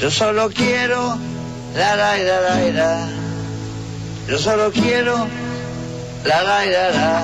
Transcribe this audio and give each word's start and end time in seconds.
Yo 0.00 0.10
solo 0.10 0.50
quiero 0.50 1.16
la 1.74 1.96
la 1.96 2.16
la 2.18 2.40
la 2.40 2.70
la. 2.72 3.08
Yo 4.28 4.38
solo 4.38 4.70
quiero 4.70 5.26
la 6.24 6.42
la 6.42 6.66
la 6.66 6.90
la. 6.90 7.22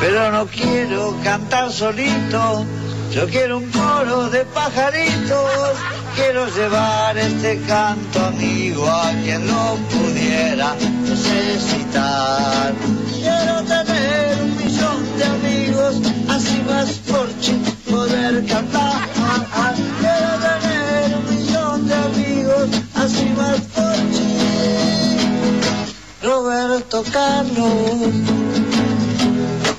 Pero 0.00 0.32
no 0.32 0.46
quiero 0.46 1.16
cantar 1.22 1.70
solito. 1.70 2.66
Yo 3.12 3.26
quiero 3.28 3.58
un 3.58 3.70
coro 3.70 4.28
de 4.28 4.44
pajaritos. 4.46 5.76
Quiero 6.16 6.48
llevar 6.48 7.16
este 7.16 7.60
canto 7.62 8.24
amigo 8.24 8.84
a 8.90 9.12
quien 9.22 9.46
lo 9.46 9.76
pudiera 9.92 10.74
necesitar. 11.04 12.74
Quiero 13.20 13.62
tener 13.62 14.42
un 14.42 14.56
millón 14.56 15.18
de 15.18 15.24
amigos, 15.24 15.94
así 16.28 16.60
más 16.68 16.90
por 17.06 17.28
poder 17.88 18.44
cantar. 18.46 19.93
Roberto 26.24 27.04
Carlos. 27.12 28.14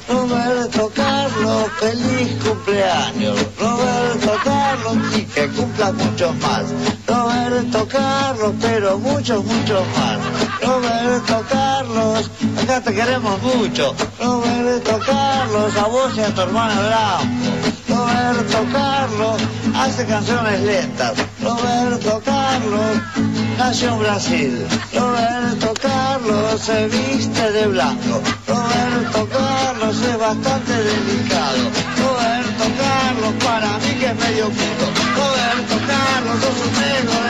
Roberto 0.08 0.91
Carlos, 0.94 1.71
feliz 1.80 2.44
cumpleaños. 2.44 3.35
Roberto 3.58 4.31
Carlos, 4.44 4.98
y 5.18 5.23
que 5.23 5.48
cumpla 5.48 5.91
muchos 5.91 6.35
más. 6.35 6.66
Roberto 7.08 7.88
Carlos, 7.88 8.54
pero 8.62 8.99
muchos, 8.99 9.44
muchos 9.44 9.88
más. 9.98 10.20
Roberto 10.65 11.45
Carlos, 11.49 12.31
acá 12.61 12.81
te 12.81 12.93
queremos 12.93 13.41
mucho. 13.41 13.95
Roberto 14.19 14.99
Carlos, 15.05 15.77
a 15.77 15.87
vos 15.87 16.17
y 16.17 16.21
a 16.21 16.33
tu 16.33 16.41
hermana 16.41 16.75
Blanco. 16.81 17.75
Roberto 17.87 18.65
Carlos, 18.71 19.41
hace 19.75 20.05
canciones 20.05 20.61
lentas. 20.61 21.13
Roberto 21.41 22.21
Carlos, 22.25 22.97
nació 23.57 23.90
en 23.93 23.99
Brasil. 23.99 24.67
Roberto 24.93 25.73
Carlos 25.81 26.62
se 26.62 26.87
viste 26.87 27.51
de 27.51 27.68
blanco. 27.68 28.21
Roberto 28.47 29.29
Carlos 29.31 30.01
es 30.01 30.18
bastante 30.18 30.73
delicado. 30.73 31.63
Roberto 32.01 32.63
Carlos 32.81 33.34
para 33.43 33.77
mí 33.77 33.99
que 33.99 34.05
es 34.07 34.15
medio 34.15 34.49
puto. 34.49 34.85
Roberto 35.15 35.75
Carlos 35.87 36.41
sos 36.41 36.68
un 36.68 36.73
negro 36.73 37.24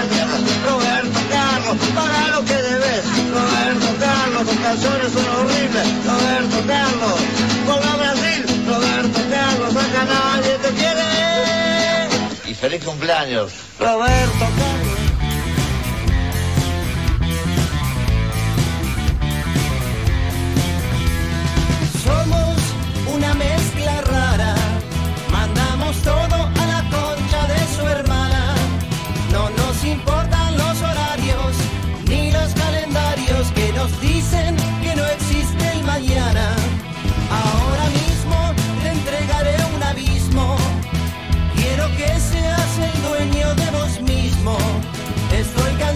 tus 4.45 4.57
canciones 4.57 5.11
son 5.11 5.25
horribles. 5.25 5.87
Roberto 6.05 6.67
Carlos, 6.67 7.19
vuelve 7.65 7.87
a 7.87 7.95
Brasil. 7.95 8.45
Roberto 8.67 9.19
Carlos, 9.29 9.75
acá 9.75 10.05
nadie 10.05 10.57
te 10.57 10.69
quiere. 10.69 12.49
Y 12.49 12.53
feliz 12.53 12.83
cumpleaños, 12.83 13.53
Roberto 13.79 14.45
Carlos. 14.57 15.04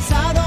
Estoy 0.10 0.39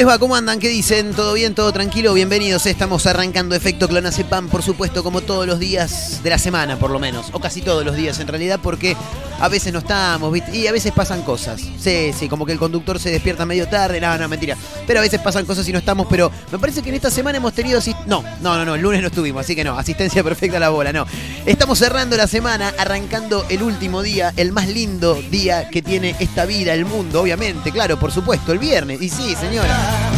les 0.00 0.08
va? 0.08 0.18
¿Cómo 0.18 0.34
andan? 0.34 0.58
¿Qué 0.58 0.70
dicen? 0.70 1.12
¿Todo 1.12 1.34
bien? 1.34 1.54
¿Todo 1.54 1.74
tranquilo? 1.74 2.14
Bienvenidos. 2.14 2.64
Estamos 2.64 3.04
arrancando 3.04 3.54
Efecto 3.54 3.86
Clonacepam, 3.86 4.48
por 4.48 4.62
supuesto, 4.62 5.04
como 5.04 5.20
todos 5.20 5.46
los 5.46 5.58
días 5.58 6.22
de 6.22 6.30
la 6.30 6.38
semana, 6.38 6.78
por 6.78 6.90
lo 6.90 6.98
menos. 6.98 7.26
O 7.32 7.40
casi 7.40 7.60
todos 7.60 7.84
los 7.84 7.94
días, 7.96 8.18
en 8.18 8.26
realidad, 8.26 8.60
porque 8.62 8.96
a 9.40 9.48
veces 9.48 9.72
no 9.72 9.78
estamos, 9.80 10.32
¿viste? 10.32 10.56
Y 10.56 10.66
a 10.66 10.72
veces 10.72 10.92
pasan 10.92 11.22
cosas. 11.22 11.60
Sí, 11.78 12.12
sí, 12.16 12.28
como 12.28 12.44
que 12.44 12.52
el 12.52 12.58
conductor 12.58 12.98
se 12.98 13.10
despierta 13.10 13.46
medio 13.46 13.68
tarde. 13.68 14.00
No, 14.00 14.16
no, 14.18 14.28
mentira. 14.28 14.56
Pero 14.86 15.00
a 15.00 15.02
veces 15.02 15.20
pasan 15.20 15.46
cosas 15.46 15.66
y 15.68 15.72
no 15.72 15.78
estamos. 15.78 16.06
Pero 16.08 16.30
me 16.52 16.58
parece 16.58 16.82
que 16.82 16.90
en 16.90 16.96
esta 16.96 17.10
semana 17.10 17.38
hemos 17.38 17.52
tenido... 17.52 17.80
No, 18.06 18.22
no, 18.40 18.56
no, 18.56 18.64
no. 18.64 18.74
El 18.74 18.82
lunes 18.82 19.00
no 19.00 19.08
estuvimos, 19.08 19.40
así 19.40 19.54
que 19.56 19.64
no. 19.64 19.78
Asistencia 19.78 20.22
perfecta 20.24 20.58
a 20.58 20.60
la 20.60 20.68
bola, 20.68 20.92
no. 20.92 21.06
Estamos 21.46 21.78
cerrando 21.78 22.16
la 22.16 22.26
semana, 22.26 22.72
arrancando 22.78 23.46
el 23.48 23.62
último 23.62 24.02
día, 24.02 24.32
el 24.36 24.52
más 24.52 24.68
lindo 24.68 25.14
día 25.30 25.70
que 25.70 25.82
tiene 25.82 26.14
esta 26.18 26.44
vida, 26.44 26.74
el 26.74 26.84
mundo, 26.84 27.22
obviamente. 27.22 27.72
Claro, 27.72 27.98
por 27.98 28.12
supuesto, 28.12 28.52
el 28.52 28.58
viernes. 28.58 29.00
Y 29.00 29.08
sí, 29.08 29.34
señora. 29.36 30.09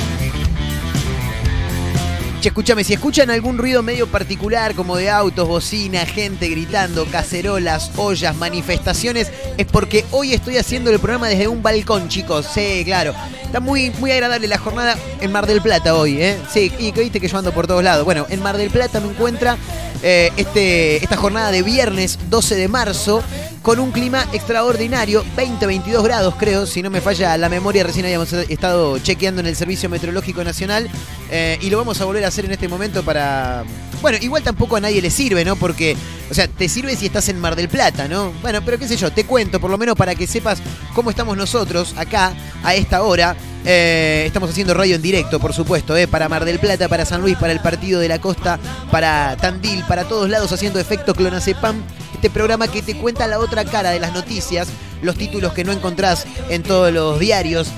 Che, 2.42 2.48
escúchame, 2.48 2.82
si 2.82 2.92
escuchan 2.92 3.30
algún 3.30 3.56
ruido 3.56 3.84
medio 3.84 4.08
particular, 4.08 4.75
como 4.75 4.97
de 4.97 5.08
autos, 5.08 5.47
bocina, 5.47 6.04
gente 6.04 6.48
gritando, 6.48 7.06
cacerolas, 7.06 7.92
ollas, 7.94 8.34
manifestaciones, 8.34 9.30
es 9.56 9.66
porque 9.66 10.04
hoy 10.10 10.34
estoy 10.34 10.56
haciendo 10.56 10.91
el 10.91 10.98
programa 10.98 11.28
desde 11.28 11.47
un 11.47 11.62
balcón, 11.62 12.08
chicos. 12.08 12.48
Sí, 12.52 12.82
claro. 12.84 13.14
Está 13.44 13.60
muy, 13.60 13.90
muy 14.00 14.11
agradable 14.11 14.49
la 14.49 14.58
jornada 14.58 14.99
en 15.20 15.31
Mar 15.31 15.46
del 15.46 15.62
Plata 15.62 15.94
hoy, 15.94 16.20
¿eh? 16.20 16.37
Sí, 16.52 16.72
y 16.81 16.90
que 16.90 17.02
viste 17.02 17.20
que 17.20 17.28
yo 17.28 17.38
ando 17.38 17.52
por 17.52 17.69
todos 17.69 17.84
lados. 17.84 18.05
Bueno, 18.05 18.26
en 18.28 18.43
Mar 18.43 18.56
del 18.56 18.70
Plata 18.70 18.99
me 18.99 19.11
encuentra 19.11 19.56
eh, 20.02 20.31
este, 20.37 20.96
esta 20.96 21.16
jornada 21.16 21.50
de 21.50 21.62
viernes 21.62 22.19
12 22.28 22.56
de 22.56 22.69
marzo 22.69 23.22
con 23.62 23.78
un 23.78 23.93
clima 23.93 24.26
extraordinario, 24.32 25.25
20-22 25.37 26.02
grados 26.02 26.34
creo, 26.37 26.66
si 26.66 26.82
no 26.82 26.90
me 26.90 27.00
falla 27.00 27.37
la 27.38 27.49
memoria, 27.49 27.84
recién 27.84 28.04
habíamos 28.04 28.32
estado 28.32 28.99
chequeando 28.99 29.40
en 29.40 29.46
el 29.46 29.54
Servicio 29.54 29.88
Meteorológico 29.88 30.43
Nacional 30.43 30.90
eh, 31.31 31.58
y 31.60 31.70
lo 31.70 31.78
vamos 31.78 32.00
a 32.00 32.04
volver 32.04 32.25
a 32.25 32.28
hacer 32.28 32.44
en 32.44 32.52
este 32.52 32.69
momento 32.69 33.04
para... 33.04 33.64
Bueno, 34.02 34.19
igual 34.20 34.43
tampoco 34.43 34.75
a 34.75 34.81
nadie 34.81 35.00
le 35.00 35.10
sirve, 35.10 35.44
¿no? 35.44 35.54
Porque, 35.54 35.96
o 36.28 36.34
sea, 36.34 36.49
te 36.49 36.69
sirve 36.69 36.96
si 36.96 37.06
estás 37.06 37.28
en 37.28 37.38
Mar 37.38 37.54
del 37.54 37.69
Plata, 37.69 38.08
¿no? 38.08 38.32
Bueno, 38.43 38.60
pero 38.64 38.76
qué 38.76 38.88
sé 38.88 38.96
yo, 38.96 39.12
te 39.12 39.25
cuento, 39.25 39.60
por 39.60 39.70
lo 39.70 39.78
menos 39.78 39.94
para 39.94 40.16
que 40.16 40.26
sepas 40.26 40.58
cómo 40.93 41.08
estamos 41.08 41.37
nosotros 41.37 41.94
acá 41.96 42.34
a 42.64 42.75
esta 42.75 43.04
hora. 43.04 43.37
Eh, 43.64 44.25
estamos 44.26 44.50
haciendo 44.50 44.75
radio 44.75 44.96
en 44.96 45.02
directo, 45.02 45.38
por 45.38 45.52
supuesto, 45.52 45.96
eh, 45.96 46.08
para 46.08 46.28
Mar 46.28 46.44
del 46.44 46.58
Plata, 46.58 46.88
para 46.88 47.04
San 47.04 47.20
Luis, 47.20 47.37
para 47.37 47.52
el 47.52 47.60
Partido 47.60 48.00
de 48.00 48.08
la 48.08 48.20
Costa, 48.20 48.58
para 48.90 49.37
Tandil, 49.37 49.84
para 49.84 50.02
todos 50.02 50.28
lados 50.28 50.50
haciendo 50.50 50.81
efecto 50.81 51.14
Clonacepam. 51.14 51.81
Este 52.12 52.28
programa 52.28 52.66
que 52.66 52.82
te 52.82 52.96
cuenta 52.96 53.28
la 53.28 53.38
otra 53.38 53.64
cara 53.64 53.90
de 53.90 54.00
las 54.00 54.12
noticias, 54.12 54.66
los 55.00 55.14
títulos 55.14 55.52
que 55.52 55.62
no 55.62 55.70
encontrás 55.70 56.26
en 56.50 56.64
todos 56.64 56.93
los 56.93 57.20
diarios. 57.20 57.69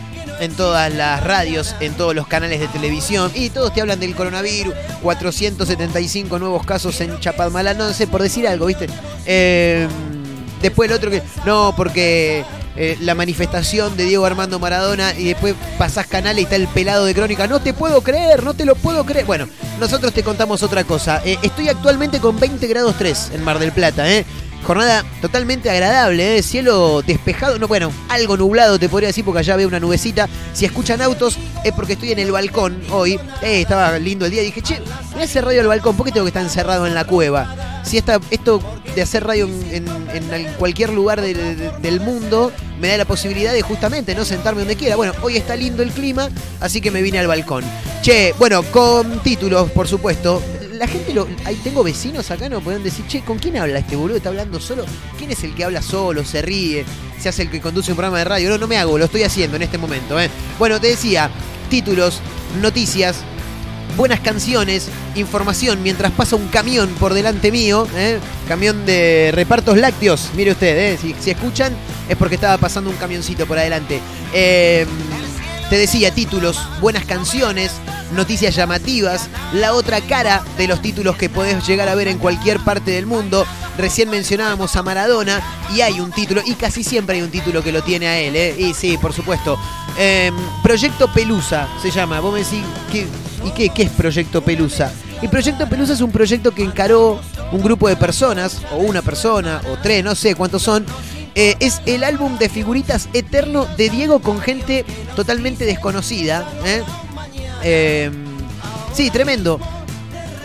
En 0.44 0.54
todas 0.54 0.92
las 0.92 1.22
radios, 1.22 1.74
en 1.80 1.94
todos 1.94 2.14
los 2.14 2.26
canales 2.26 2.60
de 2.60 2.68
televisión 2.68 3.32
y 3.34 3.50
todos 3.50 3.74
te 3.74 3.80
hablan 3.80 3.98
del 3.98 4.14
coronavirus, 4.14 4.74
475 5.02 6.38
nuevos 6.38 6.64
casos 6.64 7.00
en 7.00 7.18
Chapadmalal, 7.18 7.76
no 7.76 7.92
sé, 7.92 8.06
por 8.06 8.22
decir 8.22 8.46
algo, 8.46 8.66
¿viste? 8.66 8.88
Eh, 9.26 9.88
después 10.62 10.88
el 10.88 10.96
otro 10.96 11.10
que, 11.10 11.22
no, 11.44 11.74
porque 11.76 12.44
eh, 12.76 12.96
la 13.00 13.14
manifestación 13.14 13.96
de 13.96 14.04
Diego 14.04 14.26
Armando 14.26 14.58
Maradona 14.58 15.14
y 15.16 15.24
después 15.24 15.54
pasás 15.78 16.06
canal 16.06 16.38
y 16.38 16.42
está 16.42 16.56
el 16.56 16.66
pelado 16.66 17.04
de 17.04 17.14
crónica. 17.14 17.46
No 17.46 17.60
te 17.60 17.72
puedo 17.72 18.00
creer, 18.02 18.42
no 18.42 18.54
te 18.54 18.64
lo 18.64 18.74
puedo 18.74 19.04
creer. 19.04 19.26
Bueno, 19.26 19.48
nosotros 19.78 20.12
te 20.12 20.24
contamos 20.24 20.62
otra 20.62 20.82
cosa. 20.82 21.22
Eh, 21.24 21.38
estoy 21.42 21.68
actualmente 21.68 22.18
con 22.18 22.38
20 22.38 22.66
grados 22.66 22.96
3 22.98 23.30
en 23.34 23.44
Mar 23.44 23.58
del 23.60 23.72
Plata, 23.72 24.10
¿eh? 24.10 24.24
Jornada 24.64 25.04
totalmente 25.20 25.68
agradable, 25.70 26.38
¿eh? 26.38 26.42
cielo 26.42 27.02
despejado, 27.06 27.58
no, 27.58 27.68
bueno, 27.68 27.92
algo 28.08 28.36
nublado 28.36 28.78
te 28.78 28.88
podría 28.88 29.08
decir 29.08 29.24
porque 29.24 29.40
allá 29.40 29.56
veo 29.56 29.68
una 29.68 29.78
nubecita. 29.78 30.28
Si 30.54 30.64
escuchan 30.64 31.02
autos 31.02 31.36
es 31.64 31.72
porque 31.72 31.92
estoy 31.94 32.12
en 32.12 32.18
el 32.18 32.32
balcón 32.32 32.82
hoy. 32.90 33.14
Eh, 33.42 33.60
estaba 33.60 33.98
lindo 33.98 34.24
el 34.24 34.30
día. 34.30 34.42
Dije, 34.42 34.62
che, 34.62 34.80
voy 35.12 35.20
a 35.22 35.24
hacer 35.24 35.44
radio 35.44 35.60
al 35.60 35.66
balcón, 35.66 35.96
¿por 35.96 36.06
qué 36.06 36.12
tengo 36.12 36.24
que 36.24 36.30
estar 36.30 36.42
encerrado 36.42 36.86
en 36.86 36.94
la 36.94 37.04
cueva? 37.04 37.54
Si 37.84 37.98
esta, 37.98 38.18
esto 38.30 38.60
de 38.94 39.02
hacer 39.02 39.24
radio 39.26 39.46
en, 39.70 39.84
cualquier 40.58 40.90
lugar 40.90 41.20
de- 41.20 41.34
de- 41.34 41.70
del 41.82 42.00
mundo 42.00 42.50
me 42.80 42.88
da 42.88 42.96
la 42.96 43.04
posibilidad 43.04 43.52
de 43.52 43.60
justamente 43.60 44.14
no 44.14 44.24
sentarme 44.24 44.60
donde 44.62 44.76
quiera. 44.76 44.96
Bueno, 44.96 45.12
hoy 45.20 45.36
está 45.36 45.54
lindo 45.56 45.82
el 45.82 45.90
clima, 45.90 46.30
así 46.60 46.80
que 46.80 46.90
me 46.90 47.02
vine 47.02 47.18
al 47.18 47.26
balcón. 47.26 47.62
Che, 48.00 48.34
bueno, 48.38 48.62
con 48.62 49.22
títulos, 49.22 49.70
por 49.72 49.86
supuesto. 49.88 50.42
La 50.84 50.88
gente, 50.88 51.14
lo, 51.14 51.26
ahí 51.46 51.58
tengo 51.64 51.82
vecinos 51.82 52.30
acá, 52.30 52.46
no 52.50 52.60
pueden 52.60 52.82
decir, 52.82 53.06
che, 53.06 53.22
¿con 53.22 53.38
quién 53.38 53.56
habla 53.56 53.78
este 53.78 53.96
boludo? 53.96 54.18
¿Está 54.18 54.28
hablando 54.28 54.60
solo? 54.60 54.84
¿Quién 55.16 55.30
es 55.30 55.42
el 55.42 55.54
que 55.54 55.64
habla 55.64 55.80
solo, 55.80 56.26
se 56.26 56.42
ríe, 56.42 56.84
se 57.18 57.30
hace 57.30 57.40
el 57.40 57.50
que 57.50 57.58
conduce 57.58 57.90
un 57.92 57.96
programa 57.96 58.18
de 58.18 58.24
radio? 58.24 58.50
No, 58.50 58.58
no 58.58 58.68
me 58.68 58.76
hago, 58.76 58.98
lo 58.98 59.06
estoy 59.06 59.22
haciendo 59.22 59.56
en 59.56 59.62
este 59.62 59.78
momento. 59.78 60.20
¿eh? 60.20 60.28
Bueno, 60.58 60.78
te 60.82 60.88
decía, 60.88 61.30
títulos, 61.70 62.20
noticias, 62.60 63.16
buenas 63.96 64.20
canciones, 64.20 64.88
información 65.14 65.82
mientras 65.82 66.12
pasa 66.12 66.36
un 66.36 66.48
camión 66.48 66.90
por 67.00 67.14
delante 67.14 67.50
mío, 67.50 67.88
¿eh? 67.96 68.18
camión 68.46 68.84
de 68.84 69.32
repartos 69.34 69.78
lácteos, 69.78 70.32
mire 70.36 70.52
usted, 70.52 70.76
¿eh? 70.76 70.98
si, 71.00 71.14
si 71.18 71.30
escuchan 71.30 71.72
es 72.08 72.16
porque 72.18 72.34
estaba 72.34 72.58
pasando 72.58 72.90
un 72.90 72.96
camioncito 72.96 73.46
por 73.46 73.58
adelante. 73.58 74.00
Eh, 74.32 74.86
te 75.70 75.76
decía, 75.76 76.12
títulos, 76.12 76.60
buenas 76.80 77.04
canciones, 77.04 77.72
noticias 78.14 78.54
llamativas, 78.54 79.28
la 79.52 79.72
otra 79.72 80.00
cara 80.00 80.42
de 80.56 80.68
los 80.68 80.80
títulos 80.82 81.16
que 81.16 81.28
podés 81.28 81.66
llegar 81.66 81.88
a 81.88 81.94
ver 81.94 82.08
en 82.08 82.18
cualquier 82.18 82.60
parte 82.60 82.92
del 82.92 83.06
mundo. 83.06 83.46
Recién 83.76 84.08
mencionábamos 84.08 84.76
a 84.76 84.82
Maradona 84.82 85.42
y 85.74 85.80
hay 85.80 86.00
un 86.00 86.12
título, 86.12 86.42
y 86.44 86.54
casi 86.54 86.84
siempre 86.84 87.16
hay 87.16 87.22
un 87.22 87.30
título 87.30 87.62
que 87.62 87.72
lo 87.72 87.82
tiene 87.82 88.06
a 88.06 88.18
él, 88.18 88.36
¿eh? 88.36 88.54
Y 88.56 88.74
sí, 88.74 88.96
por 88.98 89.12
supuesto. 89.12 89.58
Eh, 89.98 90.30
Proyecto 90.62 91.12
Pelusa 91.12 91.68
se 91.82 91.90
llama. 91.90 92.20
Vos 92.20 92.32
me 92.32 92.40
decís, 92.40 92.62
¿qué, 92.92 93.06
¿y 93.44 93.50
qué, 93.50 93.68
qué 93.70 93.84
es 93.84 93.90
Proyecto 93.90 94.42
Pelusa? 94.42 94.92
Y 95.22 95.28
Proyecto 95.28 95.68
Pelusa 95.68 95.94
es 95.94 96.00
un 96.00 96.12
proyecto 96.12 96.52
que 96.52 96.62
encaró 96.62 97.20
un 97.50 97.62
grupo 97.62 97.88
de 97.88 97.96
personas, 97.96 98.60
o 98.72 98.76
una 98.76 99.02
persona, 99.02 99.60
o 99.70 99.76
tres, 99.82 100.04
no 100.04 100.14
sé 100.14 100.34
cuántos 100.34 100.62
son. 100.62 100.84
Eh, 101.34 101.56
es 101.58 101.82
el 101.86 102.04
álbum 102.04 102.38
de 102.38 102.48
figuritas 102.48 103.08
eterno 103.12 103.66
de 103.76 103.90
Diego 103.90 104.20
con 104.20 104.40
gente 104.40 104.84
totalmente 105.16 105.64
desconocida. 105.64 106.48
¿eh? 106.64 106.82
Eh, 107.64 108.10
sí, 108.94 109.10
tremendo. 109.10 109.58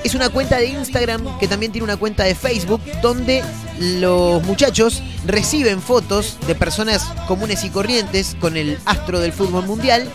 Es 0.03 0.15
una 0.15 0.29
cuenta 0.29 0.57
de 0.57 0.67
Instagram 0.67 1.37
que 1.39 1.47
también 1.47 1.71
tiene 1.71 1.83
una 1.83 1.97
cuenta 1.97 2.23
de 2.23 2.33
Facebook 2.33 2.81
donde 3.01 3.43
los 3.79 4.41
muchachos 4.43 5.03
reciben 5.25 5.81
fotos 5.81 6.37
de 6.47 6.55
personas 6.55 7.03
comunes 7.27 7.63
y 7.63 7.69
corrientes 7.69 8.35
con 8.39 8.57
el 8.57 8.79
astro 8.85 9.19
del 9.19 9.33
fútbol 9.33 9.65
mundial 9.65 10.09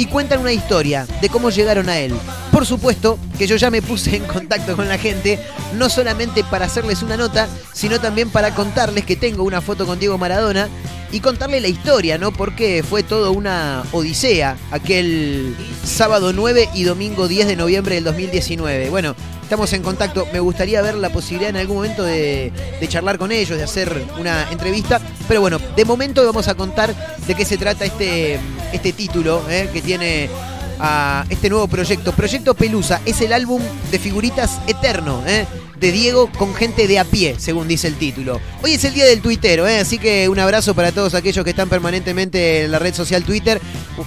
y 0.00 0.06
cuentan 0.06 0.40
una 0.40 0.54
historia 0.54 1.06
de 1.20 1.28
cómo 1.28 1.50
llegaron 1.50 1.90
a 1.90 1.98
él. 1.98 2.14
Por 2.50 2.64
supuesto 2.64 3.18
que 3.36 3.46
yo 3.46 3.56
ya 3.56 3.70
me 3.70 3.82
puse 3.82 4.16
en 4.16 4.24
contacto 4.24 4.74
con 4.74 4.88
la 4.88 4.96
gente, 4.96 5.38
no 5.76 5.90
solamente 5.90 6.42
para 6.42 6.64
hacerles 6.64 7.02
una 7.02 7.18
nota, 7.18 7.50
sino 7.74 8.00
también 8.00 8.30
para 8.30 8.54
contarles 8.54 9.04
que 9.04 9.14
tengo 9.14 9.42
una 9.42 9.60
foto 9.60 9.84
con 9.84 9.98
Diego 9.98 10.16
Maradona 10.16 10.70
y 11.12 11.20
contarle 11.20 11.60
la 11.60 11.68
historia, 11.68 12.16
¿no? 12.16 12.32
Porque 12.32 12.82
fue 12.82 13.02
todo 13.02 13.32
una 13.32 13.84
odisea 13.92 14.56
aquel 14.70 15.54
sábado 15.84 16.32
9 16.32 16.70
y 16.72 16.84
domingo 16.84 17.28
10 17.28 17.48
de 17.48 17.56
noviembre 17.56 17.96
del 17.96 18.04
2019. 18.04 18.88
Bueno, 18.88 19.14
estamos 19.50 19.72
en 19.72 19.82
contacto. 19.82 20.28
Me 20.32 20.38
gustaría 20.38 20.80
ver 20.80 20.94
la 20.94 21.10
posibilidad 21.10 21.50
en 21.50 21.56
algún 21.56 21.78
momento 21.78 22.04
de, 22.04 22.52
charlar 22.86 23.18
con 23.18 23.32
ellos, 23.32 23.58
de 23.58 23.64
hacer 23.64 24.04
una 24.16 24.48
entrevista. 24.52 25.00
Pero 25.26 25.40
bueno, 25.40 25.58
de 25.74 25.84
momento 25.84 26.24
vamos 26.24 26.46
a 26.46 26.54
contar 26.54 26.94
de 27.26 27.34
qué 27.34 27.44
se 27.44 27.58
trata 27.58 27.84
este, 27.84 28.38
este 28.72 28.92
título 28.92 29.42
¿eh? 29.50 29.68
que 29.72 29.82
tiene 29.82 30.30
a 30.78 31.24
este 31.30 31.50
nuevo 31.50 31.66
proyecto. 31.66 32.12
Proyecto 32.12 32.54
Pelusa 32.54 33.00
es 33.04 33.20
el 33.22 33.32
álbum 33.32 33.60
de 33.90 33.98
figuritas 33.98 34.60
eterno, 34.68 35.24
¿eh? 35.26 35.46
de 35.80 35.90
Diego 35.90 36.30
con 36.38 36.54
gente 36.54 36.86
de 36.86 37.00
a 37.00 37.04
pie, 37.04 37.34
según 37.38 37.66
dice 37.66 37.88
el 37.88 37.96
título. 37.96 38.40
Hoy 38.62 38.74
es 38.74 38.84
el 38.84 38.94
día 38.94 39.06
del 39.06 39.20
tuitero, 39.20 39.66
¿eh? 39.66 39.80
así 39.80 39.98
que 39.98 40.28
un 40.28 40.38
abrazo 40.38 40.74
para 40.74 40.92
todos 40.92 41.14
aquellos 41.14 41.42
que 41.42 41.50
están 41.50 41.68
permanentemente 41.68 42.66
en 42.66 42.70
la 42.70 42.78
red 42.78 42.94
social 42.94 43.24
Twitter, 43.24 43.60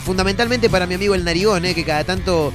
fundamentalmente 0.05 0.69
para 0.69 0.87
mi 0.87 0.93
amigo 0.93 1.15
el 1.15 1.25
Narigón, 1.25 1.65
¿eh? 1.65 1.75
que 1.75 1.83
cada 1.83 2.05
tanto... 2.05 2.53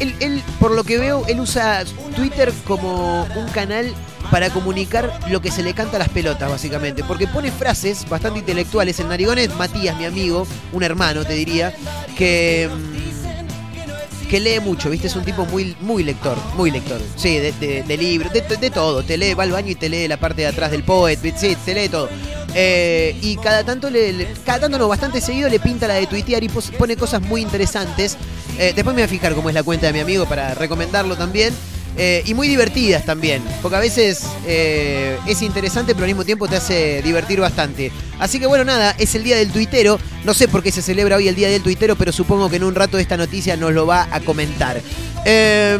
Él, 0.00 0.14
él, 0.20 0.42
por 0.58 0.72
lo 0.72 0.84
que 0.84 0.98
veo, 0.98 1.24
él 1.26 1.40
usa 1.40 1.84
Twitter 2.16 2.52
como 2.66 3.24
un 3.36 3.48
canal 3.52 3.94
para 4.30 4.50
comunicar 4.50 5.20
lo 5.28 5.40
que 5.40 5.50
se 5.50 5.62
le 5.62 5.74
canta 5.74 5.96
a 5.96 6.00
las 6.00 6.08
pelotas, 6.08 6.50
básicamente. 6.50 7.04
Porque 7.04 7.26
pone 7.26 7.52
frases 7.52 8.08
bastante 8.08 8.40
intelectuales. 8.40 8.98
El 9.00 9.08
narigón 9.08 9.38
es 9.38 9.54
Matías, 9.54 9.96
mi 9.96 10.04
amigo, 10.04 10.46
un 10.72 10.82
hermano, 10.82 11.24
te 11.24 11.34
diría, 11.34 11.74
que, 12.16 12.68
mm, 12.72 14.28
que 14.28 14.40
lee 14.40 14.60
mucho, 14.60 14.90
¿viste? 14.90 15.06
Es 15.06 15.16
un 15.16 15.24
tipo 15.24 15.44
muy, 15.46 15.76
muy 15.80 16.02
lector, 16.02 16.36
muy 16.56 16.70
lector. 16.70 17.00
Sí, 17.16 17.38
de, 17.38 17.52
de, 17.52 17.82
de 17.82 17.96
libros, 17.96 18.32
de, 18.32 18.40
de 18.40 18.70
todo. 18.70 19.02
Te 19.02 19.16
lee, 19.16 19.34
va 19.34 19.44
al 19.44 19.52
baño 19.52 19.70
y 19.70 19.74
te 19.74 19.88
lee 19.88 20.08
la 20.08 20.16
parte 20.16 20.42
de 20.42 20.48
atrás 20.48 20.70
del 20.70 20.82
poet, 20.82 21.18
sí, 21.36 21.56
te 21.64 21.74
lee 21.74 21.88
todo. 21.88 22.08
Eh, 22.56 23.16
y 23.20 23.36
cada 23.36 23.64
tanto, 23.64 23.90
le, 23.90 24.28
cada 24.44 24.60
tanto 24.60 24.78
no, 24.78 24.86
bastante 24.86 25.20
seguido 25.20 25.48
le 25.48 25.58
pinta 25.58 25.88
la 25.88 25.94
de 25.94 26.06
tuitear 26.06 26.42
y 26.44 26.48
pone 26.48 26.96
cosas 26.96 27.20
muy 27.20 27.42
interesantes. 27.42 28.16
Eh, 28.58 28.72
después 28.74 28.94
me 28.94 29.02
voy 29.02 29.02
a 29.02 29.08
fijar 29.08 29.34
cómo 29.34 29.48
es 29.48 29.54
la 29.54 29.62
cuenta 29.62 29.86
de 29.86 29.92
mi 29.92 30.00
amigo 30.00 30.26
para 30.26 30.54
recomendarlo 30.54 31.16
también. 31.16 31.54
Eh, 31.96 32.24
y 32.26 32.34
muy 32.34 32.48
divertidas 32.48 33.04
también, 33.04 33.40
porque 33.62 33.76
a 33.76 33.80
veces 33.80 34.24
eh, 34.48 35.16
es 35.28 35.42
interesante, 35.42 35.94
pero 35.94 36.04
al 36.04 36.10
mismo 36.10 36.24
tiempo 36.24 36.48
te 36.48 36.56
hace 36.56 37.00
divertir 37.02 37.38
bastante. 37.38 37.92
Así 38.18 38.40
que 38.40 38.46
bueno, 38.46 38.64
nada, 38.64 38.96
es 38.98 39.14
el 39.14 39.22
día 39.22 39.36
del 39.36 39.52
tuitero. 39.52 40.00
No 40.24 40.34
sé 40.34 40.48
por 40.48 40.62
qué 40.62 40.72
se 40.72 40.82
celebra 40.82 41.16
hoy 41.16 41.28
el 41.28 41.36
día 41.36 41.48
del 41.48 41.62
tuitero, 41.62 41.94
pero 41.94 42.10
supongo 42.10 42.50
que 42.50 42.56
en 42.56 42.64
un 42.64 42.74
rato 42.74 42.98
esta 42.98 43.16
noticia 43.16 43.56
nos 43.56 43.72
lo 43.72 43.86
va 43.86 44.08
a 44.10 44.18
comentar. 44.20 44.80
Eh, 45.24 45.78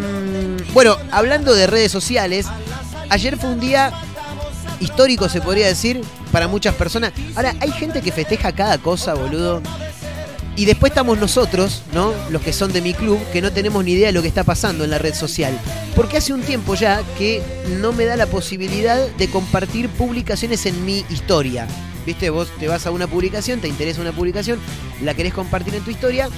bueno, 0.73 0.97
hablando 1.11 1.53
de 1.53 1.67
redes 1.67 1.91
sociales, 1.91 2.47
ayer 3.11 3.37
fue 3.37 3.51
un 3.51 3.59
día 3.59 3.93
histórico, 4.79 5.29
se 5.29 5.41
podría 5.41 5.67
decir, 5.67 6.01
para 6.31 6.47
muchas 6.47 6.77
personas. 6.77 7.13
Ahora, 7.35 7.57
hay 7.59 7.73
gente 7.73 8.03
que 8.03 8.13
festeja 8.13 8.53
cada 8.53 8.79
cosa, 8.79 9.15
boludo. 9.15 9.63
Y 10.57 10.67
después 10.67 10.91
estamos 10.91 11.19
nosotros, 11.19 11.83
¿no? 11.93 12.13
Los 12.31 12.41
que 12.43 12.53
son 12.53 12.73
de 12.73 12.81
mi 12.81 12.95
club, 12.95 13.19
que 13.33 13.43
no 13.43 13.53
tenemos 13.53 13.85
ni 13.85 13.93
idea 13.93 14.09
de 14.09 14.13
lo 14.13 14.23
que 14.23 14.29
está 14.29 14.45
pasando 14.45 14.85
en 14.85 14.91
la 14.91 14.99
red 14.99 15.15
social. 15.15 15.59
Porque 15.97 16.17
hace 16.17 16.33
un 16.33 16.43
tiempo 16.43 16.75
ya 16.77 17.03
que 17.19 17.43
no 17.81 17.93
me 17.93 18.05
da 18.05 18.17
la 18.17 18.27
posibilidad 18.27 19.09
de 19.09 19.29
compartir 19.29 19.89
publicaciones 19.89 20.65
en 20.67 20.85
mi 20.85 21.05
historia. 21.11 21.67
¿Viste? 22.07 22.31
Vos 22.31 22.49
te 22.61 22.69
vas 22.69 22.87
a 22.87 22.91
una 22.91 23.07
publicación, 23.07 23.61
te 23.61 23.69
interesa 23.69 24.01
una 24.01 24.13
publicación, 24.13 24.61
la 25.03 25.15
querés 25.15 25.33
compartir 25.33 25.75
en 25.75 25.83
tu 25.83 25.91
historia 25.91 26.29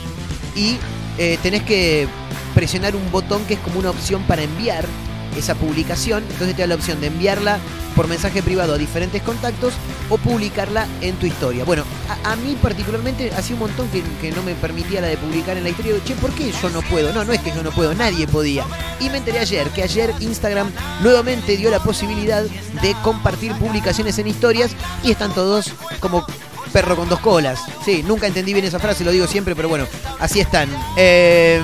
y 0.55 0.77
eh, 1.19 1.39
tenés 1.43 1.63
que 1.65 2.07
presionar 2.55 2.97
un 2.97 3.11
botón 3.11 3.45
que 3.45 3.55
es 3.55 3.61
como 3.61 3.81
una 3.81 3.91
opción 3.91 4.23
para 4.23 4.43
enviar 4.43 4.87
esa 5.37 5.55
publicación. 5.55 6.25
Entonces 6.31 6.57
te 6.57 6.63
da 6.63 6.69
la 6.69 6.75
opción 6.75 7.01
de 7.01 7.09
enviarla 7.09 7.59
por 7.95 8.09
mensaje 8.09 8.43
privado 8.43 8.75
a 8.75 8.79
diferentes 8.79 9.23
contactos 9.23 9.75
o 10.11 10.19
publicarla 10.19 10.87
en 11.01 11.17
tu 11.17 11.27
historia. 11.27 11.65
Bueno, 11.65 11.85
a, 12.25 12.37
mí 12.37 12.57
particularmente 12.61 13.33
hacía 13.35 13.55
un 13.55 13.61
montón 13.61 13.89
que, 13.89 14.31
no 14.33 14.43
me 14.43 14.55
permitía 14.55 15.01
la 15.01 15.09
de 15.09 15.17
publicar 15.17 15.57
en 15.57 15.65
la 15.65 15.71
historia. 15.71 15.95
Che, 16.05 16.15
¿por 16.15 16.31
qué 16.33 16.53
yo 16.53 16.71
no 16.71 16.83
puedo? 16.83 17.13
No, 17.13 17.25
no 17.25 17.33
es 17.33 17.41
que 17.41 17.53
yo 17.53 17.63
no 17.63 17.71
puedo, 17.71 17.95
nadie 17.95 18.29
podía. 18.29 18.65
Y 19.01 19.09
me 19.09 19.19
enteré 19.19 19.39
ayer 19.39 19.69
que 19.71 19.83
ayer 19.83 20.13
Instagram 20.21 20.71
nuevamente 21.03 21.57
dio 21.57 21.71
la 21.71 21.83
posibilidad 21.83 22.43
de 22.43 22.95
compartir 23.03 23.53
publicaciones 23.55 24.19
en 24.19 24.27
historias 24.27 24.73
y 25.03 25.11
están 25.11 25.33
todos 25.33 25.73
como 26.01 26.27
perro 26.73 26.97
con 26.97 27.09
dos 27.09 27.21
colas. 27.21 27.61
Sí, 27.85 28.03
nunca 28.03 28.27
entendí 28.27 28.53
bien 28.53 28.67
esa 28.67 28.79
frase, 28.79 29.05
lo 29.05 29.11
digo 29.11 29.27
siempre, 29.27 29.57
pero 29.57 29.71
bueno, 29.71 29.87
así 30.21 30.41
están. 30.41 30.69
Eh, 30.99 31.63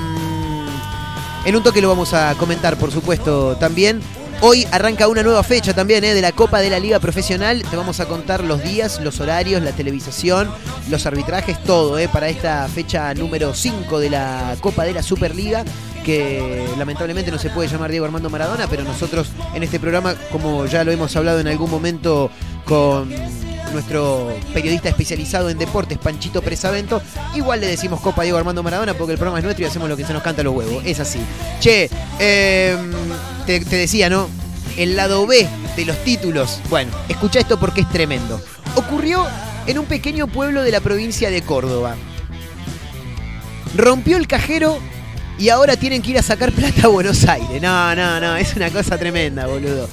en 1.44 1.56
un 1.56 1.62
toque 1.62 1.80
lo 1.80 1.88
vamos 1.88 2.14
a 2.14 2.34
comentar, 2.34 2.76
por 2.76 2.90
supuesto, 2.92 3.56
también. 3.56 4.00
Hoy 4.44 4.66
arranca 4.72 5.06
una 5.06 5.22
nueva 5.22 5.44
fecha 5.44 5.72
también 5.72 6.02
¿eh? 6.02 6.14
de 6.14 6.20
la 6.20 6.32
Copa 6.32 6.60
de 6.60 6.68
la 6.68 6.80
Liga 6.80 6.98
Profesional. 6.98 7.62
Te 7.62 7.76
vamos 7.76 8.00
a 8.00 8.06
contar 8.06 8.42
los 8.42 8.62
días, 8.62 9.00
los 9.00 9.20
horarios, 9.20 9.62
la 9.62 9.70
televisación, 9.70 10.50
los 10.90 11.06
arbitrajes, 11.06 11.62
todo 11.62 11.96
¿eh? 11.96 12.08
para 12.08 12.28
esta 12.28 12.66
fecha 12.66 13.14
número 13.14 13.54
5 13.54 14.00
de 14.00 14.10
la 14.10 14.56
Copa 14.60 14.84
de 14.84 14.94
la 14.94 15.02
Superliga, 15.02 15.64
que 16.04 16.66
lamentablemente 16.76 17.30
no 17.30 17.38
se 17.38 17.50
puede 17.50 17.68
llamar 17.68 17.92
Diego 17.92 18.04
Armando 18.04 18.30
Maradona, 18.30 18.66
pero 18.68 18.82
nosotros 18.82 19.28
en 19.54 19.62
este 19.62 19.78
programa, 19.78 20.16
como 20.32 20.66
ya 20.66 20.82
lo 20.82 20.90
hemos 20.90 21.14
hablado 21.14 21.38
en 21.38 21.46
algún 21.46 21.70
momento 21.70 22.28
con 22.64 23.12
nuestro 23.72 24.34
periodista 24.52 24.88
especializado 24.88 25.50
en 25.50 25.58
deportes, 25.58 25.98
Panchito 25.98 26.42
Presavento. 26.42 27.02
Igual 27.34 27.60
le 27.60 27.66
decimos 27.66 28.00
Copa 28.00 28.22
Diego 28.22 28.38
Armando 28.38 28.62
Maradona 28.62 28.94
porque 28.94 29.12
el 29.12 29.18
programa 29.18 29.38
es 29.38 29.44
nuestro 29.44 29.64
y 29.64 29.68
hacemos 29.68 29.88
lo 29.88 29.96
que 29.96 30.04
se 30.04 30.12
nos 30.12 30.22
canta 30.22 30.42
los 30.42 30.54
huevos. 30.54 30.82
Es 30.84 31.00
así. 31.00 31.20
Che, 31.60 31.90
eh, 32.18 32.76
te, 33.46 33.60
te 33.60 33.76
decía, 33.76 34.08
¿no? 34.08 34.28
El 34.76 34.96
lado 34.96 35.26
B 35.26 35.46
de 35.76 35.84
los 35.84 35.96
títulos. 36.04 36.60
Bueno, 36.70 36.90
escucha 37.08 37.40
esto 37.40 37.58
porque 37.58 37.82
es 37.82 37.88
tremendo. 37.90 38.40
Ocurrió 38.76 39.26
en 39.66 39.78
un 39.78 39.86
pequeño 39.86 40.26
pueblo 40.26 40.62
de 40.62 40.70
la 40.70 40.80
provincia 40.80 41.30
de 41.30 41.42
Córdoba. 41.42 41.96
Rompió 43.76 44.16
el 44.16 44.26
cajero 44.26 44.78
y 45.38 45.48
ahora 45.48 45.76
tienen 45.76 46.02
que 46.02 46.12
ir 46.12 46.18
a 46.18 46.22
sacar 46.22 46.52
plata 46.52 46.82
a 46.84 46.88
Buenos 46.88 47.26
Aires. 47.26 47.60
No, 47.60 47.94
no, 47.94 48.20
no, 48.20 48.36
es 48.36 48.54
una 48.54 48.70
cosa 48.70 48.98
tremenda, 48.98 49.46
boludo. 49.46 49.88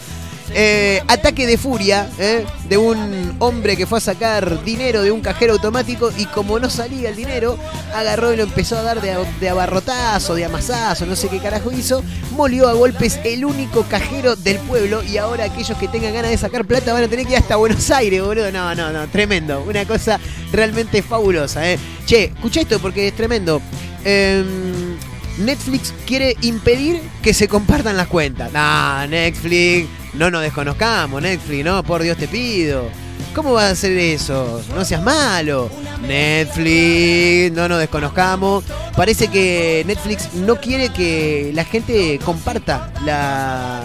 Eh, 0.54 1.02
ataque 1.08 1.46
de 1.46 1.58
furia 1.58 2.10
eh, 2.18 2.44
de 2.68 2.78
un 2.78 3.36
hombre 3.38 3.78
que 3.78 3.86
fue 3.86 4.00
a 4.00 4.02
sacar 4.02 4.64
dinero 4.64 5.04
de 5.04 5.12
un 5.12 5.22
cajero 5.22 5.54
automático 5.54 6.12
y 6.18 6.26
como 6.26 6.60
no 6.60 6.70
salía 6.70 7.10
el 7.10 7.16
dinero, 7.16 7.58
agarró 7.94 8.34
y 8.34 8.38
lo 8.38 8.44
empezó 8.44 8.78
a 8.78 8.82
dar 8.82 9.00
de, 9.02 9.50
abarrotazo, 9.50 10.34
de 10.34 10.46
amasazo, 10.46 11.06
no 11.06 11.16
sé 11.16 11.30
qué 11.30 11.40
carajo 11.40 11.72
hizo, 11.72 12.04
molió 12.32 12.68
a 12.68 12.74
golpes 12.74 13.20
el 13.24 13.46
único 13.46 13.84
cajero 13.84 14.36
del 14.36 14.58
pueblo 14.60 15.04
y 15.04 15.18
ahora 15.18 15.46
aquellos 15.46 15.78
que 15.78 15.88
tengan 15.88 16.14
ganas 16.14 16.32
de 16.32 16.38
sacar 16.38 16.66
plata 16.66 16.94
van 16.94 17.04
a 17.04 17.08
tener 17.08 17.26
que 17.26 17.34
ir 17.34 17.38
hasta 17.38 17.56
Buenos 17.56 17.90
Aires, 17.92 18.22
boludo. 18.22 18.52
No, 18.52 18.74
no, 18.74 18.92
no, 18.92 19.08
tremendo. 19.10 19.64
Una 19.68 19.86
cosa 19.86 20.20
realmente 20.52 21.02
fabulosa. 21.02 21.70
Eh. 21.70 21.78
Che, 22.06 22.26
escucha 22.26 22.62
esto 22.62 22.80
porque 22.80 23.08
es 23.08 23.16
tremendo. 23.16 23.62
Em, 24.04 24.98
Netflix 25.40 25.94
quiere 26.06 26.36
impedir 26.42 27.02
que 27.22 27.34
se 27.34 27.48
compartan 27.48 27.98
las 27.98 28.08
cuentas. 28.08 28.52
No, 28.52 29.08
Netflix, 29.08 29.88
no 30.14 30.32
nos 30.32 30.42
desconozcamos, 30.42 31.22
Netflix, 31.22 31.64
no, 31.66 31.84
por 31.84 32.02
Dios 32.02 32.18
te 32.18 32.28
pido. 32.28 32.90
¿Cómo 33.36 33.54
vas 33.54 33.66
a 33.66 33.70
hacer 33.72 33.96
eso? 33.98 34.62
No 34.76 34.84
seas 34.84 35.04
malo. 35.04 35.70
Netflix, 36.08 37.52
no 37.56 37.68
nos 37.70 37.80
desconozcamos. 37.80 38.64
Parece 38.96 39.28
que 39.28 39.84
Netflix 39.86 40.34
no 40.34 40.56
quiere 40.58 40.90
que 40.90 41.52
la 41.54 41.64
gente 41.64 42.20
comparta 42.24 42.92
la- 43.06 43.82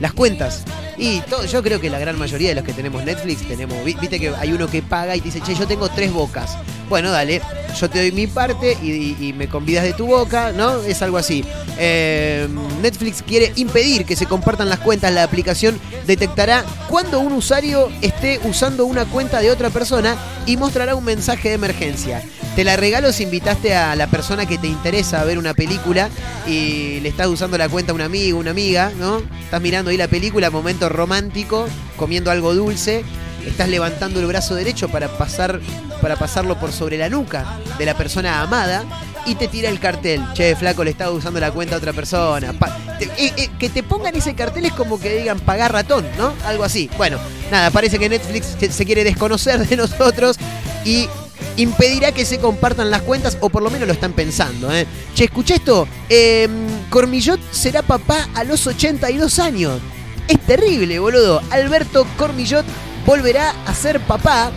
las 0.00 0.12
cuentas. 0.12 0.64
Y 0.98 1.22
yo 1.50 1.62
creo 1.62 1.80
que 1.80 1.90
la 1.90 1.98
gran 1.98 2.18
mayoría 2.18 2.50
de 2.50 2.54
los 2.56 2.64
que 2.64 2.72
tenemos 2.72 3.02
Netflix 3.04 3.46
tenemos. 3.48 3.82
vi- 3.84 3.94
Viste 4.00 4.20
que 4.20 4.28
hay 4.36 4.52
uno 4.52 4.66
que 4.68 4.82
paga 4.82 5.16
y 5.16 5.20
dice, 5.20 5.40
che, 5.40 5.54
yo 5.54 5.66
tengo 5.66 5.88
tres 5.88 6.12
bocas. 6.12 6.56
Bueno, 6.88 7.10
dale, 7.10 7.42
yo 7.78 7.90
te 7.90 7.98
doy 7.98 8.12
mi 8.12 8.26
parte 8.26 8.72
y, 8.82 9.32
me 9.36 9.48
convidas 9.48 9.84
de 9.84 9.92
tu 9.92 10.06
boca, 10.06 10.52
¿no? 10.52 10.82
Es 10.82 11.02
algo 11.02 11.18
así. 11.18 11.44
Eh, 11.78 12.48
Netflix 12.80 13.22
quiere 13.22 13.52
impedir 13.56 14.04
que 14.04 14.16
se 14.16 14.26
compartan 14.26 14.68
las 14.68 14.78
cuentas. 14.78 15.12
La 15.12 15.24
aplicación 15.24 15.78
detectará 16.06 16.64
cuando 16.88 17.20
un 17.20 17.32
usuario 17.32 17.90
esté 18.02 18.40
usando 18.44 18.86
una 18.86 19.04
cuenta 19.04 19.40
de 19.40 19.50
otra 19.50 19.70
persona 19.70 20.16
y 20.46 20.56
mostrará 20.56 20.94
un 20.94 21.04
mensaje 21.04 21.48
de 21.48 21.54
emergencia. 21.54 22.22
Te 22.54 22.64
la 22.64 22.76
regalo 22.76 23.12
si 23.12 23.24
invitaste 23.24 23.74
a 23.74 23.94
la 23.96 24.06
persona 24.06 24.46
que 24.46 24.56
te 24.56 24.66
interesa 24.66 25.20
a 25.20 25.24
ver 25.24 25.36
una 25.36 25.52
película 25.52 26.08
y 26.46 27.00
le 27.00 27.10
estás 27.10 27.26
usando 27.26 27.58
la 27.58 27.68
cuenta 27.68 27.92
a 27.92 27.94
un 27.94 28.00
amigo, 28.00 28.38
una 28.38 28.52
amiga, 28.52 28.92
¿no? 28.98 29.22
Estás 29.44 29.60
mirando 29.60 29.90
ahí 29.90 29.98
la 29.98 30.08
película, 30.08 30.48
momento 30.48 30.88
romántico, 30.88 31.68
comiendo 31.98 32.30
algo 32.30 32.54
dulce, 32.54 33.04
estás 33.46 33.68
levantando 33.68 34.20
el 34.20 34.26
brazo 34.26 34.54
derecho 34.54 34.88
para 34.88 35.08
pasar 35.08 35.60
para 36.00 36.16
pasarlo 36.16 36.58
por 36.58 36.72
sobre 36.72 36.98
la 36.98 37.08
nuca 37.08 37.58
de 37.78 37.86
la 37.86 37.94
persona 37.96 38.42
amada 38.42 38.84
y 39.24 39.34
te 39.34 39.48
tira 39.48 39.68
el 39.70 39.80
cartel. 39.80 40.22
Che, 40.34 40.54
flaco, 40.54 40.84
le 40.84 40.90
estaba 40.90 41.10
usando 41.10 41.40
la 41.40 41.50
cuenta 41.50 41.74
a 41.74 41.78
otra 41.78 41.92
persona. 41.92 42.52
Pa- 42.52 42.76
eh, 43.00 43.32
eh, 43.36 43.50
que 43.58 43.68
te 43.70 43.82
pongan 43.82 44.14
ese 44.14 44.34
cartel 44.34 44.66
es 44.66 44.72
como 44.72 45.00
que 45.00 45.18
digan 45.18 45.40
pagar 45.40 45.72
ratón, 45.72 46.06
¿no? 46.18 46.32
Algo 46.44 46.64
así. 46.64 46.88
Bueno, 46.96 47.18
nada, 47.50 47.70
parece 47.70 47.98
que 47.98 48.08
Netflix 48.08 48.56
se- 48.72 48.84
quiere 48.84 49.04
desconocer 49.04 49.66
de 49.66 49.76
nosotros 49.76 50.36
y 50.84 51.08
impedirá 51.56 52.12
que 52.12 52.24
se 52.26 52.38
compartan 52.38 52.90
las 52.90 53.02
cuentas, 53.02 53.38
o 53.40 53.48
por 53.48 53.62
lo 53.62 53.70
menos 53.70 53.88
lo 53.88 53.94
están 53.94 54.12
pensando. 54.12 54.72
¿eh? 54.72 54.86
Che, 55.14 55.24
escuché 55.24 55.54
esto. 55.56 55.88
Eh, 56.08 56.48
Cormillot 56.90 57.40
será 57.50 57.82
papá 57.82 58.28
a 58.34 58.44
los 58.44 58.66
82 58.66 59.38
años. 59.38 59.80
Es 60.28 60.38
terrible, 60.40 60.98
boludo. 60.98 61.40
Alberto 61.50 62.06
Cormillot 62.18 62.64
volverá 63.06 63.54
a 63.64 63.74
ser 63.74 64.00
papá 64.00 64.50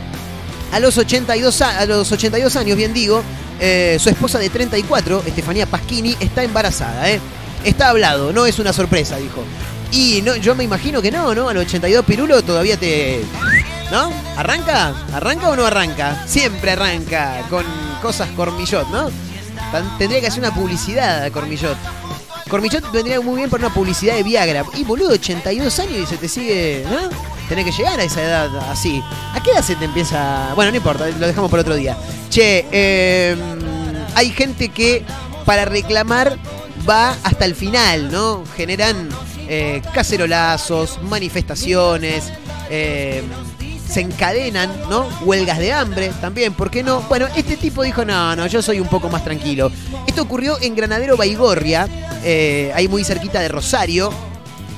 a 0.71 0.79
los 0.79 0.97
82, 0.97 1.61
a, 1.61 1.85
los 1.85 2.11
82 2.11 2.55
años, 2.55 2.75
bien 2.75 2.93
digo. 2.93 3.23
Eh, 3.61 3.97
su 3.99 4.09
esposa 4.09 4.39
de 4.39 4.49
34, 4.49 5.23
Estefanía 5.25 5.65
Pasquini, 5.65 6.15
está 6.19 6.43
embarazada. 6.43 7.09
¿eh? 7.09 7.19
Está 7.63 7.89
hablado, 7.89 8.33
no 8.33 8.45
es 8.45 8.57
una 8.59 8.73
sorpresa, 8.73 9.17
dijo. 9.17 9.43
Y 9.91 10.21
no, 10.21 10.35
yo 10.35 10.55
me 10.55 10.63
imagino 10.63 11.01
que 11.01 11.11
no, 11.11 11.33
¿no? 11.33 11.49
A 11.49 11.53
los 11.53 11.65
82 11.65 12.05
Pirulo 12.05 12.41
todavía 12.43 12.77
te... 12.77 13.21
¿No? 13.91 14.11
¿Arranca? 14.37 14.93
¿Arranca 15.13 15.49
o 15.49 15.55
no 15.55 15.65
arranca? 15.65 16.23
Siempre 16.27 16.71
arranca 16.71 17.41
con 17.49 17.65
cosas 18.01 18.29
Cormillot, 18.35 18.87
¿no? 18.89 19.09
Tendría 19.97 20.21
que 20.21 20.27
hacer 20.27 20.39
una 20.39 20.53
publicidad 20.53 21.23
a 21.23 21.31
Cormillot. 21.31 21.75
Cormillot 22.49 22.91
vendría 22.91 23.19
muy 23.19 23.37
bien 23.37 23.49
para 23.49 23.65
una 23.65 23.73
publicidad 23.73 24.15
de 24.15 24.23
Viagra. 24.23 24.63
Y 24.75 24.83
boludo, 24.83 25.13
82 25.13 25.79
años 25.79 25.97
y 26.03 26.05
se 26.05 26.17
te 26.17 26.29
sigue, 26.29 26.85
¿no? 26.89 27.38
Tenés 27.49 27.65
que 27.65 27.71
llegar 27.71 27.99
a 27.99 28.03
esa 28.03 28.23
edad 28.23 28.49
así. 28.69 29.03
¿A 29.33 29.41
qué 29.41 29.51
edad 29.51 29.63
se 29.63 29.75
te 29.75 29.85
empieza? 29.85 30.53
Bueno, 30.53 30.69
no 30.71 30.77
importa, 30.77 31.07
lo 31.07 31.27
dejamos 31.27 31.49
para 31.49 31.61
otro 31.61 31.75
día. 31.75 31.97
Che, 32.29 32.67
eh, 32.71 33.35
hay 34.13 34.29
gente 34.29 34.69
que 34.69 35.03
para 35.45 35.65
reclamar 35.65 36.37
va 36.87 37.17
hasta 37.23 37.45
el 37.45 37.55
final, 37.55 38.11
¿no? 38.11 38.43
Generan 38.55 39.09
eh, 39.47 39.81
cacerolazos, 39.93 41.01
manifestaciones, 41.01 42.31
eh, 42.69 43.23
se 43.89 44.01
encadenan, 44.01 44.71
¿no? 44.87 45.09
Huelgas 45.21 45.57
de 45.57 45.73
hambre 45.73 46.11
también, 46.21 46.53
¿por 46.53 46.69
qué 46.69 46.83
no? 46.83 47.01
Bueno, 47.01 47.27
este 47.35 47.57
tipo 47.57 47.81
dijo, 47.81 48.05
no, 48.05 48.35
no, 48.35 48.45
yo 48.45 48.61
soy 48.61 48.79
un 48.79 48.87
poco 48.87 49.09
más 49.09 49.23
tranquilo. 49.23 49.71
Esto 50.05 50.21
ocurrió 50.21 50.61
en 50.61 50.75
Granadero 50.75 51.17
Baigorria, 51.17 51.87
eh, 52.23 52.71
ahí 52.75 52.87
muy 52.87 53.03
cerquita 53.03 53.39
de 53.39 53.47
Rosario. 53.47 54.13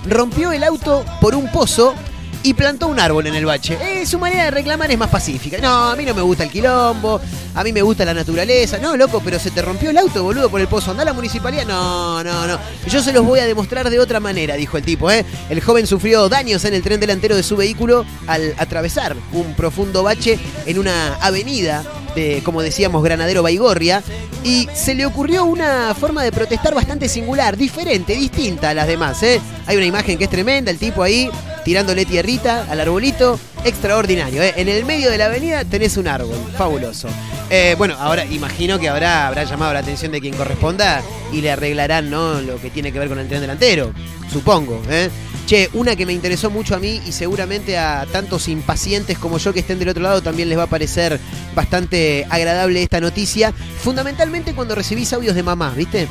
Rompió 0.08 0.54
el 0.54 0.63
auto 0.63 1.04
por 1.20 1.36
un 1.36 1.51
pozo 1.51 1.94
y 2.43 2.53
plantó 2.53 2.88
un 2.88 3.00
árbol 3.00 3.27
en 3.27 3.36
el 3.36 3.45
bache. 3.45 3.77
Eh, 3.81 4.05
su 4.05 4.17
manera 4.19 4.45
de 4.45 4.51
reclamar 4.51 4.91
es 4.91 4.98
más 4.98 5.10
pacífica. 5.10 5.57
No, 5.60 5.91
a 5.91 5.95
mí 5.95 6.05
no 6.05 6.13
me 6.13 6.21
gusta 6.21 6.43
el 6.43 6.50
quilombo, 6.50 7.21
a 7.53 7.63
mí 7.63 7.71
me 7.71 7.81
gusta 7.81 8.05
la 8.05 8.13
naturaleza. 8.13 8.77
No, 8.79 8.98
loco, 8.98 9.21
pero 9.24 9.39
se 9.39 9.51
te 9.51 9.62
rompió 9.62 9.89
el 9.89 9.98
auto, 9.98 10.24
boludo, 10.24 10.50
por 10.50 10.62
el 10.62 10.67
pozo. 10.67 10.91
Anda 10.91 11.03
a 11.03 11.05
la 11.05 11.13
municipalidad. 11.13 11.65
No, 11.65 12.24
no, 12.24 12.48
no. 12.48 12.57
Yo 12.88 13.01
se 13.03 13.13
los 13.13 13.25
voy 13.25 13.39
a 13.39 13.45
demostrar 13.45 13.89
de 13.89 14.00
otra 14.00 14.19
manera, 14.19 14.55
dijo 14.55 14.77
el 14.77 14.83
tipo. 14.83 15.12
¿eh? 15.12 15.25
El 15.50 15.62
joven 15.62 15.86
sufrió 15.88 16.29
daños 16.29 16.65
en 16.65 16.74
el 16.74 16.81
tren 16.81 17.00
delantero 17.00 17.36
de 17.36 17.43
su 17.43 17.55
vehículo 17.55 18.05
al 18.27 18.55
atravesar 18.57 19.15
un 19.33 19.53
profundo 19.53 20.03
bache 20.03 20.39
en 20.65 20.79
una 20.79 21.15
avenida 21.15 21.83
de, 22.15 22.41
como 22.43 22.62
decíamos, 22.62 23.03
Granadero 23.03 23.43
Baigorria. 23.43 24.03
Y 24.43 24.67
se 24.74 24.95
le 24.95 25.05
ocurrió 25.05 25.45
una 25.45 25.93
forma 25.93 26.24
de 26.24 26.31
protestar 26.31 26.74
bastante 26.74 27.07
singular, 27.07 27.57
diferente, 27.57 28.13
distinta 28.13 28.69
a 28.69 28.74
las 28.74 28.88
demás. 28.88 29.21
¿eh? 29.21 29.39
Hay 29.67 29.77
una 29.77 29.86
imagen 29.86 30.17
que 30.17 30.24
es 30.24 30.29
tremenda, 30.31 30.71
el 30.71 30.79
tipo 30.79 31.03
ahí 31.03 31.29
tirándole 31.63 32.06
tierrita 32.06 32.65
al 32.70 32.80
arbolito. 32.80 33.39
Extraordinario, 33.63 34.41
¿eh? 34.41 34.53
En 34.58 34.70
el 34.70 34.86
medio 34.86 35.12
de 35.12 35.18
la 35.18 35.25
avenida 35.25 35.63
tenés 35.65 35.98
un 35.98 36.08
árbol, 36.08 36.38
fabuloso. 36.58 37.08
Eh, 37.53 37.75
bueno, 37.77 37.96
ahora 38.00 38.25
imagino 38.25 38.80
que 38.80 38.88
habrá, 38.88 39.27
habrá 39.27 39.44
llamado 39.44 39.74
la 39.74 39.80
atención 39.80 40.12
de 40.13 40.22
quien 40.22 40.34
corresponda 40.34 41.01
y 41.34 41.41
le 41.41 41.51
arreglarán 41.51 42.10
¿no? 42.10 42.39
lo 42.39 42.56
que 42.62 42.70
tiene 42.70 42.94
que 42.94 43.00
ver 43.00 43.10
con 43.10 43.20
el 43.20 43.27
tren 43.27 43.41
delantero, 43.41 43.91
supongo. 44.32 44.82
¿eh? 44.89 45.10
Che, 45.46 45.70
una 45.74 45.98
que 45.98 46.06
me 46.06 46.13
interesó 46.13 46.50
mucho 46.50 46.75
a 46.75 46.80
mí 46.80 47.01
y 47.06 47.12
seguramente 47.12 47.77
a 47.77 48.08
tantos 48.10 48.48
impacientes 48.48 49.18
como 49.18 49.38
yo 49.38 49.51
que 49.51 49.60
estén 49.60 49.80
del 49.80 49.89
otro 49.89 50.01
lado 50.01 50.22
también 50.22 50.48
les 50.48 50.58
va 50.58 50.63
a 50.63 50.68
parecer 50.68 51.20
bastante 51.53 52.25
agradable 52.30 52.82
esta 52.82 53.01
noticia. 53.01 53.51
Fundamentalmente 53.51 54.56
cuando 54.56 54.74
recibís 54.74 55.12
audios 55.12 55.36
de 55.36 55.44
mamá, 55.44 55.74
¿viste? 55.75 56.08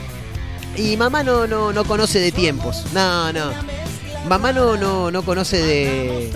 Y 0.76 0.96
mamá 0.98 1.22
no, 1.22 1.46
no, 1.46 1.72
no 1.72 1.84
conoce 1.84 2.20
de 2.20 2.32
tiempos. 2.32 2.84
No, 2.92 3.32
no. 3.32 3.79
Mamá 4.28 4.52
no, 4.52 4.76
no, 4.76 5.10
no 5.10 5.22
conoce 5.22 5.60
de, 5.60 6.30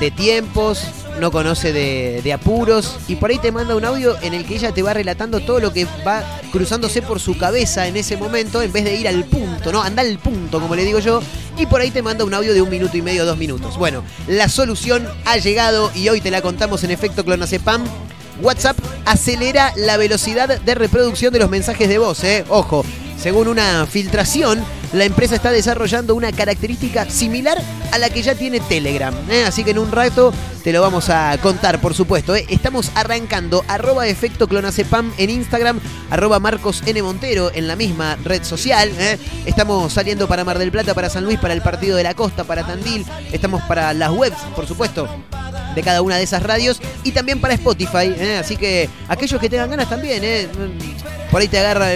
de 0.00 0.10
tiempos, 0.10 0.82
no 1.20 1.30
conoce 1.30 1.72
de, 1.72 2.20
de 2.22 2.32
apuros. 2.32 2.96
Y 3.08 3.16
por 3.16 3.30
ahí 3.30 3.38
te 3.38 3.52
manda 3.52 3.74
un 3.74 3.84
audio 3.84 4.16
en 4.22 4.34
el 4.34 4.46
que 4.46 4.54
ella 4.56 4.72
te 4.72 4.82
va 4.82 4.94
relatando 4.94 5.40
todo 5.40 5.60
lo 5.60 5.72
que 5.72 5.86
va 6.06 6.22
cruzándose 6.52 7.02
por 7.02 7.20
su 7.20 7.36
cabeza 7.36 7.86
en 7.86 7.96
ese 7.96 8.16
momento, 8.16 8.62
en 8.62 8.72
vez 8.72 8.84
de 8.84 8.94
ir 8.94 9.08
al 9.08 9.24
punto, 9.24 9.72
¿no? 9.72 9.82
Anda 9.82 10.02
al 10.02 10.18
punto, 10.18 10.60
como 10.60 10.74
le 10.74 10.84
digo 10.84 11.00
yo. 11.00 11.20
Y 11.58 11.66
por 11.66 11.80
ahí 11.80 11.90
te 11.90 12.02
manda 12.02 12.24
un 12.24 12.34
audio 12.34 12.54
de 12.54 12.62
un 12.62 12.70
minuto 12.70 12.96
y 12.96 13.02
medio, 13.02 13.26
dos 13.26 13.36
minutos. 13.36 13.76
Bueno, 13.76 14.04
la 14.28 14.48
solución 14.48 15.06
ha 15.24 15.36
llegado 15.38 15.90
y 15.94 16.08
hoy 16.08 16.20
te 16.20 16.30
la 16.30 16.40
contamos 16.40 16.84
en 16.84 16.92
efecto 16.92 17.24
clonazepam. 17.24 17.84
WhatsApp 18.40 18.78
acelera 19.04 19.72
la 19.76 19.96
velocidad 19.96 20.60
de 20.60 20.74
reproducción 20.76 21.32
de 21.32 21.40
los 21.40 21.50
mensajes 21.50 21.88
de 21.88 21.98
voz, 21.98 22.22
¿eh? 22.22 22.44
Ojo, 22.48 22.84
según 23.20 23.48
una 23.48 23.84
filtración, 23.86 24.64
la 24.92 25.04
empresa 25.04 25.34
está 25.34 25.50
desarrollando 25.50 26.14
una 26.14 26.32
característica 26.32 27.08
similar 27.10 27.62
a 27.92 27.98
la 27.98 28.10
que 28.10 28.22
ya 28.22 28.34
tiene 28.34 28.60
Telegram. 28.60 29.14
¿eh? 29.30 29.44
Así 29.46 29.64
que 29.64 29.72
en 29.72 29.78
un 29.78 29.92
rato 29.92 30.32
te 30.64 30.72
lo 30.72 30.80
vamos 30.80 31.10
a 31.10 31.36
contar, 31.38 31.80
por 31.80 31.94
supuesto. 31.94 32.34
¿eh? 32.34 32.46
Estamos 32.48 32.90
arrancando 32.94 33.64
arroba 33.68 34.06
efecto 34.06 34.48
clonacepam 34.48 35.12
en 35.18 35.30
Instagram, 35.30 35.80
arroba 36.10 36.38
Marcos 36.38 36.82
N. 36.86 37.02
Montero 37.02 37.50
en 37.54 37.68
la 37.68 37.76
misma 37.76 38.16
red 38.24 38.42
social. 38.42 38.90
¿eh? 38.98 39.18
Estamos 39.46 39.92
saliendo 39.92 40.28
para 40.28 40.44
Mar 40.44 40.58
del 40.58 40.70
Plata, 40.70 40.94
para 40.94 41.10
San 41.10 41.24
Luis, 41.24 41.38
para 41.38 41.54
el 41.54 41.62
Partido 41.62 41.96
de 41.96 42.02
la 42.02 42.14
Costa, 42.14 42.44
para 42.44 42.66
Tandil. 42.66 43.04
Estamos 43.32 43.62
para 43.62 43.92
las 43.94 44.10
webs, 44.10 44.38
por 44.54 44.66
supuesto 44.66 45.08
de 45.74 45.82
cada 45.82 46.02
una 46.02 46.16
de 46.16 46.24
esas 46.24 46.42
radios 46.42 46.80
y 47.04 47.12
también 47.12 47.40
para 47.40 47.54
Spotify. 47.54 48.12
¿eh? 48.16 48.38
Así 48.40 48.56
que 48.56 48.88
aquellos 49.08 49.40
que 49.40 49.48
tengan 49.48 49.70
ganas 49.70 49.88
también, 49.88 50.22
¿eh? 50.24 50.48
por 51.30 51.40
ahí 51.40 51.48
te 51.48 51.58
agarra. 51.58 51.90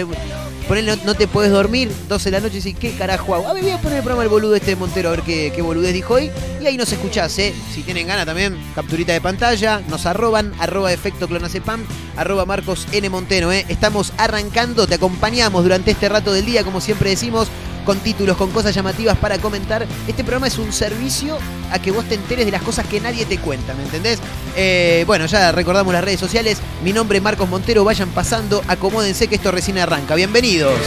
Por 0.67 0.81
no, 0.81 1.13
te 1.13 1.27
puedes 1.27 1.51
dormir, 1.51 1.91
12 2.07 2.25
de 2.25 2.31
la 2.31 2.39
noche 2.39 2.57
y 2.57 2.61
decís, 2.61 2.77
¿qué 2.79 2.95
carajo 2.95 3.35
hago? 3.35 3.47
A 3.47 3.53
ver, 3.53 3.63
voy 3.63 3.71
a 3.73 3.77
poner 3.77 3.97
el 3.97 4.03
programa 4.03 4.23
del 4.23 4.29
boludo 4.29 4.55
este 4.55 4.71
de 4.71 4.75
Montero, 4.77 5.09
a 5.09 5.11
ver 5.11 5.21
qué, 5.21 5.51
qué 5.53 5.61
boludez 5.61 5.93
dijo 5.93 6.15
hoy. 6.15 6.31
Y 6.61 6.65
ahí 6.65 6.77
nos 6.77 6.91
escuchás, 6.91 7.37
¿eh? 7.37 7.53
Si 7.73 7.81
tienen 7.81 8.07
ganas 8.07 8.25
también, 8.25 8.57
capturita 8.73 9.11
de 9.11 9.21
pantalla, 9.21 9.81
nos 9.89 10.05
arroban, 10.05 10.53
arroba 10.59 10.93
efecto 10.93 11.27
clonacepam, 11.27 11.85
arroba 12.15 12.45
Marcos 12.45 12.87
N. 12.91 13.09
Monteno, 13.09 13.51
¿eh? 13.51 13.65
Estamos 13.67 14.13
arrancando, 14.17 14.87
te 14.87 14.95
acompañamos 14.95 15.63
durante 15.63 15.91
este 15.91 16.07
rato 16.07 16.31
del 16.31 16.45
día, 16.45 16.63
como 16.63 16.79
siempre 16.79 17.09
decimos, 17.09 17.49
con 17.83 17.99
títulos, 17.99 18.37
con 18.37 18.51
cosas 18.51 18.73
llamativas 18.73 19.17
para 19.17 19.37
comentar. 19.39 19.85
Este 20.07 20.23
programa 20.23 20.47
es 20.47 20.57
un 20.57 20.71
servicio 20.73 21.37
a 21.71 21.79
que 21.79 21.91
vos 21.91 22.05
te 22.05 22.15
enteres 22.15 22.45
de 22.45 22.51
las 22.51 22.61
cosas 22.61 22.87
que 22.87 22.99
nadie 22.99 23.25
te 23.25 23.37
cuenta, 23.37 23.73
¿me 23.73 23.83
entendés? 23.83 24.19
Eh, 24.55 25.03
bueno, 25.07 25.25
ya 25.25 25.51
recordamos 25.51 25.93
las 25.93 26.03
redes 26.03 26.19
sociales. 26.19 26.59
Mi 26.83 26.93
nombre 26.93 27.17
es 27.17 27.23
Marcos 27.23 27.49
Montero, 27.49 27.83
vayan 27.83 28.09
pasando, 28.09 28.61
acomódense 28.67 29.27
que 29.27 29.35
esto 29.35 29.51
recién 29.51 29.77
arranca. 29.77 30.15
Bienvenidos. 30.15 30.79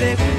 Me 0.00 0.37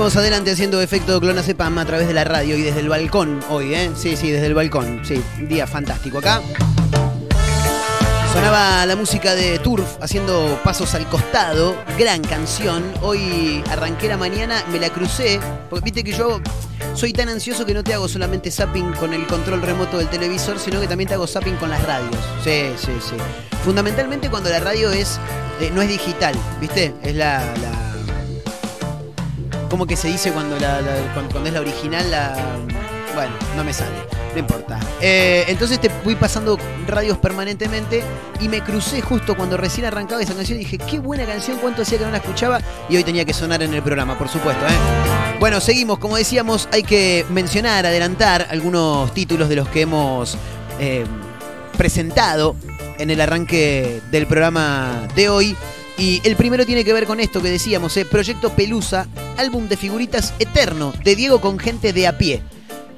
Seguimos 0.00 0.16
adelante 0.16 0.50
haciendo 0.50 0.80
efecto 0.80 1.20
clonazepam 1.20 1.76
a 1.76 1.84
través 1.84 2.08
de 2.08 2.14
la 2.14 2.24
radio 2.24 2.56
y 2.56 2.62
desde 2.62 2.80
el 2.80 2.88
balcón 2.88 3.38
hoy, 3.50 3.74
¿eh? 3.74 3.90
Sí, 3.94 4.16
sí, 4.16 4.30
desde 4.30 4.46
el 4.46 4.54
balcón. 4.54 5.02
Sí, 5.04 5.22
un 5.38 5.46
día 5.46 5.66
fantástico 5.66 6.16
acá. 6.16 6.40
Sonaba 8.32 8.86
la 8.86 8.96
música 8.96 9.34
de 9.34 9.58
Turf 9.58 9.98
haciendo 10.00 10.58
pasos 10.64 10.94
al 10.94 11.06
costado, 11.06 11.76
gran 11.98 12.22
canción. 12.22 12.82
Hoy 13.02 13.62
arranqué 13.70 14.08
la 14.08 14.16
mañana, 14.16 14.64
me 14.72 14.80
la 14.80 14.88
crucé, 14.88 15.38
viste 15.82 16.02
que 16.02 16.12
yo 16.12 16.40
soy 16.94 17.12
tan 17.12 17.28
ansioso 17.28 17.66
que 17.66 17.74
no 17.74 17.84
te 17.84 17.92
hago 17.92 18.08
solamente 18.08 18.50
zapping 18.50 18.94
con 18.94 19.12
el 19.12 19.26
control 19.26 19.60
remoto 19.60 19.98
del 19.98 20.08
televisor, 20.08 20.58
sino 20.58 20.80
que 20.80 20.88
también 20.88 21.08
te 21.08 21.14
hago 21.14 21.26
zapping 21.26 21.56
con 21.56 21.68
las 21.68 21.82
radios. 21.82 22.16
Sí, 22.42 22.72
sí, 22.78 22.92
sí. 23.06 23.16
Fundamentalmente 23.66 24.30
cuando 24.30 24.48
la 24.48 24.60
radio 24.60 24.90
es 24.92 25.20
eh, 25.60 25.70
no 25.74 25.82
es 25.82 25.90
digital, 25.90 26.34
¿viste? 26.58 26.94
Es 27.02 27.14
la 27.14 27.44
¿Cómo 29.70 29.86
que 29.86 29.96
se 29.96 30.08
dice 30.08 30.32
cuando, 30.32 30.58
la, 30.58 30.80
cuando 31.14 31.46
es 31.46 31.52
la 31.52 31.60
original? 31.60 32.10
La, 32.10 32.34
bueno, 33.14 33.32
no 33.56 33.62
me 33.62 33.72
sale, 33.72 33.94
no 34.34 34.38
importa. 34.40 34.80
Eh, 35.00 35.44
entonces 35.46 35.80
te 35.80 35.88
fui 35.88 36.16
pasando 36.16 36.58
radios 36.88 37.18
permanentemente 37.18 38.02
y 38.40 38.48
me 38.48 38.62
crucé 38.62 39.00
justo 39.00 39.36
cuando 39.36 39.56
recién 39.56 39.86
arrancaba 39.86 40.20
esa 40.22 40.34
canción 40.34 40.58
y 40.58 40.64
dije, 40.64 40.78
qué 40.78 40.98
buena 40.98 41.24
canción, 41.24 41.58
cuánto 41.58 41.82
hacía 41.82 41.98
que 41.98 42.04
no 42.04 42.10
la 42.10 42.16
escuchaba 42.16 42.60
y 42.88 42.96
hoy 42.96 43.04
tenía 43.04 43.24
que 43.24 43.32
sonar 43.32 43.62
en 43.62 43.72
el 43.72 43.82
programa, 43.82 44.18
por 44.18 44.28
supuesto. 44.28 44.66
¿eh? 44.66 45.38
Bueno, 45.38 45.60
seguimos, 45.60 45.98
como 45.98 46.16
decíamos, 46.16 46.68
hay 46.72 46.82
que 46.82 47.24
mencionar, 47.30 47.86
adelantar 47.86 48.48
algunos 48.50 49.14
títulos 49.14 49.48
de 49.48 49.56
los 49.56 49.68
que 49.68 49.82
hemos 49.82 50.36
eh, 50.80 51.04
presentado 51.78 52.56
en 52.98 53.10
el 53.10 53.20
arranque 53.20 54.00
del 54.10 54.26
programa 54.26 55.08
de 55.14 55.28
hoy. 55.28 55.56
Y 56.00 56.22
el 56.24 56.34
primero 56.34 56.64
tiene 56.64 56.82
que 56.82 56.94
ver 56.94 57.04
con 57.04 57.20
esto 57.20 57.42
que 57.42 57.50
decíamos, 57.50 57.94
¿eh? 57.98 58.06
Proyecto 58.06 58.48
Pelusa, 58.56 59.06
álbum 59.36 59.68
de 59.68 59.76
figuritas 59.76 60.32
eterno, 60.38 60.94
de 61.04 61.14
Diego 61.14 61.42
con 61.42 61.58
gente 61.58 61.92
de 61.92 62.06
a 62.06 62.16
pie. 62.16 62.40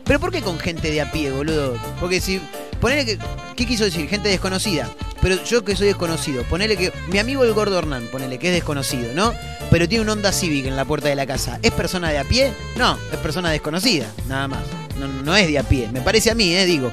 ¿Pero 0.05 0.21
por 0.21 0.31
qué 0.31 0.41
con 0.41 0.61
gente 0.61 0.93
de 0.93 1.01
a 1.01 1.11
pie, 1.11 1.33
boludo? 1.33 1.77
Porque 1.99 2.21
si. 2.21 2.41
Ponele 2.81 3.05
que. 3.05 3.19
¿Qué 3.57 3.67
quiso 3.67 3.83
decir? 3.83 4.09
Gente 4.09 4.29
desconocida. 4.29 4.88
Pero 5.21 5.43
yo 5.43 5.65
que 5.65 5.75
soy 5.75 5.88
desconocido, 5.88 6.45
ponele 6.45 6.77
que. 6.77 6.93
Mi 7.09 7.19
amigo 7.19 7.43
el 7.43 7.53
gordo 7.55 7.77
Hernán, 7.77 8.07
ponele 8.12 8.38
que 8.38 8.51
es 8.51 8.55
desconocido, 8.55 9.12
¿no? 9.15 9.35
Pero 9.69 9.88
tiene 9.88 10.05
un 10.05 10.09
Honda 10.09 10.31
Civic 10.31 10.67
en 10.67 10.77
la 10.77 10.85
puerta 10.85 11.09
de 11.09 11.17
la 11.17 11.27
casa. 11.27 11.59
¿Es 11.61 11.73
persona 11.73 12.11
de 12.11 12.19
a 12.19 12.25
pie? 12.25 12.53
No, 12.77 12.97
es 13.11 13.19
persona 13.19 13.51
desconocida, 13.51 14.07
nada 14.29 14.47
más. 14.47 14.62
No, 15.01 15.09
no 15.09 15.35
es 15.35 15.49
de 15.49 15.59
a 15.59 15.65
pie. 15.65 15.88
Me 15.93 16.03
parece 16.03 16.31
a 16.31 16.37
mí, 16.37 16.55
¿eh? 16.55 16.67
Digo. 16.67 16.93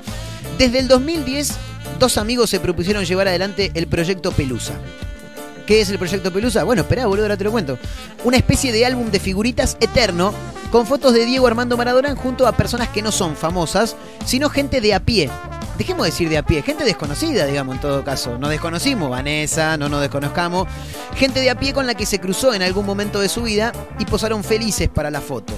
Desde 0.57 0.79
el 0.79 0.87
2010, 0.87 1.53
dos 1.99 2.17
amigos 2.17 2.49
se 2.49 2.59
propusieron 2.59 3.05
llevar 3.05 3.27
adelante 3.27 3.69
el 3.75 3.85
proyecto 3.85 4.31
Pelusa. 4.31 4.73
¿Qué 5.69 5.81
es 5.81 5.89
el 5.91 5.99
proyecto 5.99 6.33
Pelusa? 6.33 6.63
Bueno, 6.63 6.81
esperá, 6.81 7.05
boludo, 7.05 7.25
ahora 7.25 7.37
te 7.37 7.43
lo 7.43 7.51
cuento. 7.51 7.77
Una 8.23 8.37
especie 8.37 8.71
de 8.71 8.87
álbum 8.87 9.11
de 9.11 9.19
figuritas 9.19 9.77
eterno 9.79 10.33
con 10.71 10.87
fotos 10.87 11.13
de 11.13 11.25
Diego 11.25 11.45
Armando 11.45 11.77
Maradona 11.77 12.15
junto 12.15 12.47
a 12.47 12.53
personas 12.53 12.89
que 12.89 13.03
no 13.03 13.11
son 13.11 13.35
famosas, 13.35 13.95
sino 14.25 14.49
gente 14.49 14.81
de 14.81 14.95
a 14.95 14.99
pie. 14.99 15.29
Dejemos 15.77 16.05
de 16.05 16.09
decir 16.11 16.27
de 16.27 16.39
a 16.39 16.43
pie, 16.43 16.63
gente 16.63 16.85
desconocida, 16.85 17.45
digamos, 17.45 17.75
en 17.75 17.81
todo 17.81 18.03
caso. 18.03 18.39
No 18.39 18.49
desconocimos, 18.49 19.11
Vanessa, 19.11 19.77
no 19.77 19.89
nos 19.89 20.01
desconozcamos. 20.01 20.67
Gente 21.13 21.39
de 21.39 21.51
a 21.51 21.59
pie 21.59 21.71
con 21.71 21.85
la 21.85 21.93
que 21.93 22.07
se 22.07 22.19
cruzó 22.19 22.55
en 22.55 22.63
algún 22.63 22.87
momento 22.87 23.19
de 23.19 23.29
su 23.29 23.43
vida 23.43 23.71
y 23.99 24.05
posaron 24.05 24.43
felices 24.43 24.89
para 24.89 25.11
la 25.11 25.21
foto. 25.21 25.53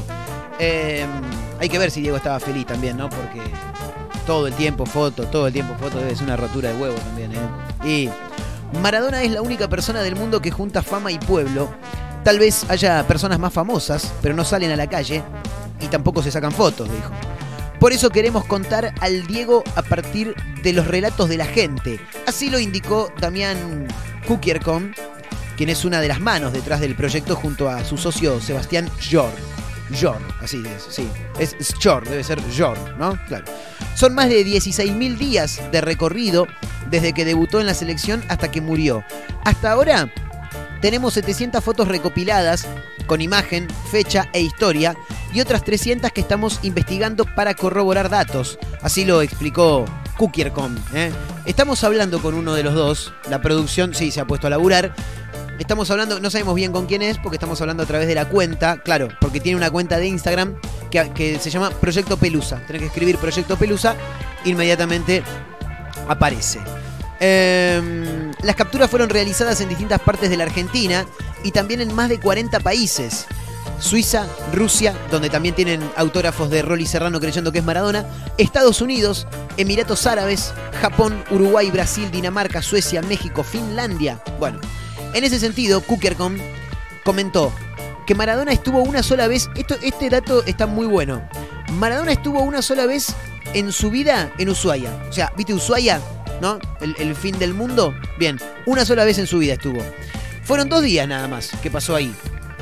Eh, 0.60 1.06
hay 1.58 1.70
que 1.70 1.80
ver 1.80 1.90
si 1.90 2.02
Diego 2.02 2.18
estaba 2.18 2.42
feliz 2.42 2.66
también, 2.66 2.98
¿no? 2.98 3.10
Porque 3.10 3.40
todo 4.28 4.48
el 4.48 4.54
tiempo 4.56 4.86
foto, 4.86 5.28
todo 5.28 5.48
el 5.48 5.54
tiempo 5.54 5.74
foto 5.80 6.02
ser 6.02 6.24
una 6.24 6.36
rotura 6.36 6.74
de 6.74 6.82
huevo 6.82 6.96
también, 6.96 7.32
¿eh? 7.32 7.88
Y 7.88 8.10
Maradona 8.80 9.24
es 9.24 9.32
la 9.32 9.42
única 9.42 9.68
persona 9.68 10.02
del 10.02 10.16
mundo 10.16 10.42
que 10.42 10.52
junta 10.52 10.82
fama 10.82 11.12
y 11.12 11.20
pueblo. 11.20 11.70
Tal 12.24 12.40
vez 12.40 12.66
haya 12.70 13.06
personas 13.08 13.40
más 13.40 13.52
famosas, 13.52 14.14
pero 14.22 14.36
no 14.36 14.46
salen 14.46 14.72
a 14.72 14.76
la 14.76 14.88
calle 14.88 15.24
y 15.80 15.88
tampoco 15.88 16.24
se 16.24 16.32
sacan 16.32 16.52
fotos, 16.52 16.90
dijo. 16.92 17.12
Por 17.80 17.94
eso 17.94 18.12
queremos 18.12 18.46
contar 18.46 18.94
al 19.02 19.26
Diego 19.26 19.64
a 19.76 19.82
partir 19.82 20.36
de 20.62 20.74
los 20.74 20.88
relatos 20.88 21.28
de 21.30 21.38
la 21.38 21.46
gente. 21.46 22.00
Así 22.28 22.50
lo 22.50 22.60
indicó 22.60 23.12
Damián 23.20 23.88
Kukiercom, 24.28 24.92
quien 25.58 25.70
es 25.70 25.84
una 25.84 26.00
de 26.00 26.08
las 26.08 26.20
manos 26.20 26.54
detrás 26.54 26.80
del 26.80 26.96
proyecto 26.96 27.36
junto 27.36 27.70
a 27.70 27.84
su 27.84 27.98
socio 27.98 28.40
Sebastián 28.40 28.88
Jor. 29.12 29.32
Jor, 30.00 30.20
así 30.42 30.64
es, 30.66 30.94
sí. 30.94 31.08
Es 31.40 31.56
Jor, 31.82 32.08
debe 32.08 32.24
ser 32.24 32.40
Jor, 32.58 32.78
¿no? 32.98 33.18
Claro. 33.28 33.46
Son 33.96 34.14
más 34.14 34.30
de 34.30 34.46
16.000 34.46 35.18
días 35.18 35.62
de 35.72 35.82
recorrido 35.82 36.48
desde 36.90 37.14
que 37.14 37.26
debutó 37.26 37.60
en 37.60 37.66
la 37.66 37.74
selección 37.74 38.24
hasta 38.28 38.52
que 38.52 38.62
murió. 38.62 39.04
Hasta 39.44 39.72
ahora 39.72 40.12
tenemos 40.82 41.14
700 41.14 41.64
fotos 41.64 41.88
recopiladas 41.88 42.68
con 43.06 43.22
imagen, 43.22 43.68
fecha 43.92 44.30
e 44.34 44.42
historia 44.42 44.96
y 45.34 45.42
otras 45.42 45.64
300 45.64 46.12
que 46.12 46.22
estamos 46.22 46.60
investigando 46.64 47.26
para 47.26 47.54
corroborar 47.54 48.10
datos. 48.10 48.58
Así 48.82 49.06
lo 49.06 49.22
explicó 49.22 49.86
Kukiercom. 50.18 50.76
¿eh? 50.94 51.12
Estamos 51.46 51.84
hablando 51.84 52.22
con 52.22 52.34
uno 52.34 52.54
de 52.54 52.64
los 52.64 52.74
dos. 52.74 53.14
La 53.30 53.42
producción 53.42 53.94
sí 53.94 54.12
se 54.12 54.22
ha 54.22 54.28
puesto 54.28 54.48
a 54.48 54.50
laburar. 54.50 54.94
Estamos 55.62 55.92
hablando, 55.92 56.20
no 56.20 56.32
sabemos 56.32 56.56
bien 56.56 56.72
con 56.72 56.88
quién 56.88 57.04
es, 57.04 57.20
porque 57.20 57.36
estamos 57.36 57.62
hablando 57.62 57.84
a 57.84 57.86
través 57.86 58.08
de 58.08 58.16
la 58.16 58.28
cuenta, 58.28 58.82
claro, 58.82 59.10
porque 59.22 59.40
tiene 59.40 59.58
una 59.58 59.70
cuenta 59.70 60.00
de 60.00 60.08
Instagram 60.08 60.56
que, 60.90 61.38
se 61.40 61.52
llama 61.52 61.70
Proyecto 61.70 62.18
Pelusa. 62.18 62.66
Tenés 62.66 62.82
que 62.82 62.88
escribir 62.88 63.20
Proyecto 63.20 63.56
Pelusa, 63.58 63.96
inmediatamente 64.44 65.22
aparece. 66.08 66.60
Eh, 67.20 68.32
las 68.42 68.56
capturas 68.56 68.90
fueron 68.90 69.10
realizadas 69.10 69.62
en 69.62 69.70
distintas 69.70 70.02
partes 70.02 70.32
de 70.32 70.38
la 70.38 70.46
Argentina 70.46 71.06
y 71.44 71.52
también 71.52 71.80
en 71.80 71.94
más 71.94 72.10
de 72.10 72.20
40 72.20 72.60
países. 72.62 73.28
Suiza, 73.80 74.26
Rusia, 74.54 74.96
donde 75.12 75.30
también 75.30 75.54
tienen 75.54 75.88
autógrafos 75.96 76.50
de 76.50 76.64
Rolly 76.64 76.88
Serrano 76.88 77.20
creyendo 77.20 77.52
que 77.52 77.60
es 77.60 77.64
Maradona, 77.64 78.08
Estados 78.40 78.82
Unidos, 78.82 79.28
Emiratos 79.58 80.08
Árabes, 80.08 80.56
Japón, 80.82 81.24
Uruguay, 81.30 81.70
Brasil, 81.70 82.10
Dinamarca, 82.10 82.64
Suecia, 82.64 83.04
México, 83.04 83.44
Finlandia. 83.44 84.24
Bueno, 84.40 84.60
en 85.14 85.24
ese 85.24 85.40
sentido, 85.40 85.82
Kukercom 85.82 86.38
comentó 87.04 87.54
que 88.06 88.16
Maradona 88.16 88.52
estuvo 88.52 88.82
una 88.82 89.04
sola 89.04 89.28
vez, 89.28 89.50
esto, 89.56 89.76
este 89.82 90.10
dato 90.10 90.44
está 90.46 90.68
muy 90.68 90.86
bueno, 90.86 91.28
Maradona 91.74 92.12
estuvo 92.12 92.42
una 92.42 92.62
sola 92.62 92.86
vez 92.86 93.14
en 93.54 93.72
su 93.72 93.90
vida 93.90 94.32
en 94.38 94.50
Ushuaia. 94.50 94.92
O 95.10 95.14
sea, 95.14 95.32
¿viste 95.38 95.54
Ushuaia? 95.54 96.02
¿No? 96.42 96.60
El, 96.82 96.96
el 96.98 97.16
fin 97.16 97.38
del 97.38 97.54
mundo. 97.54 97.94
Bien, 98.18 98.40
una 98.66 98.86
sola 98.86 99.06
vez 99.06 99.18
en 99.18 99.28
su 99.28 99.40
vida 99.40 99.54
estuvo. 99.54 99.82
Fueron 100.44 100.70
dos 100.70 100.82
días 100.82 101.08
nada 101.08 101.28
más 101.28 101.52
que 101.62 101.70
pasó 101.70 101.96
ahí. 101.96 102.14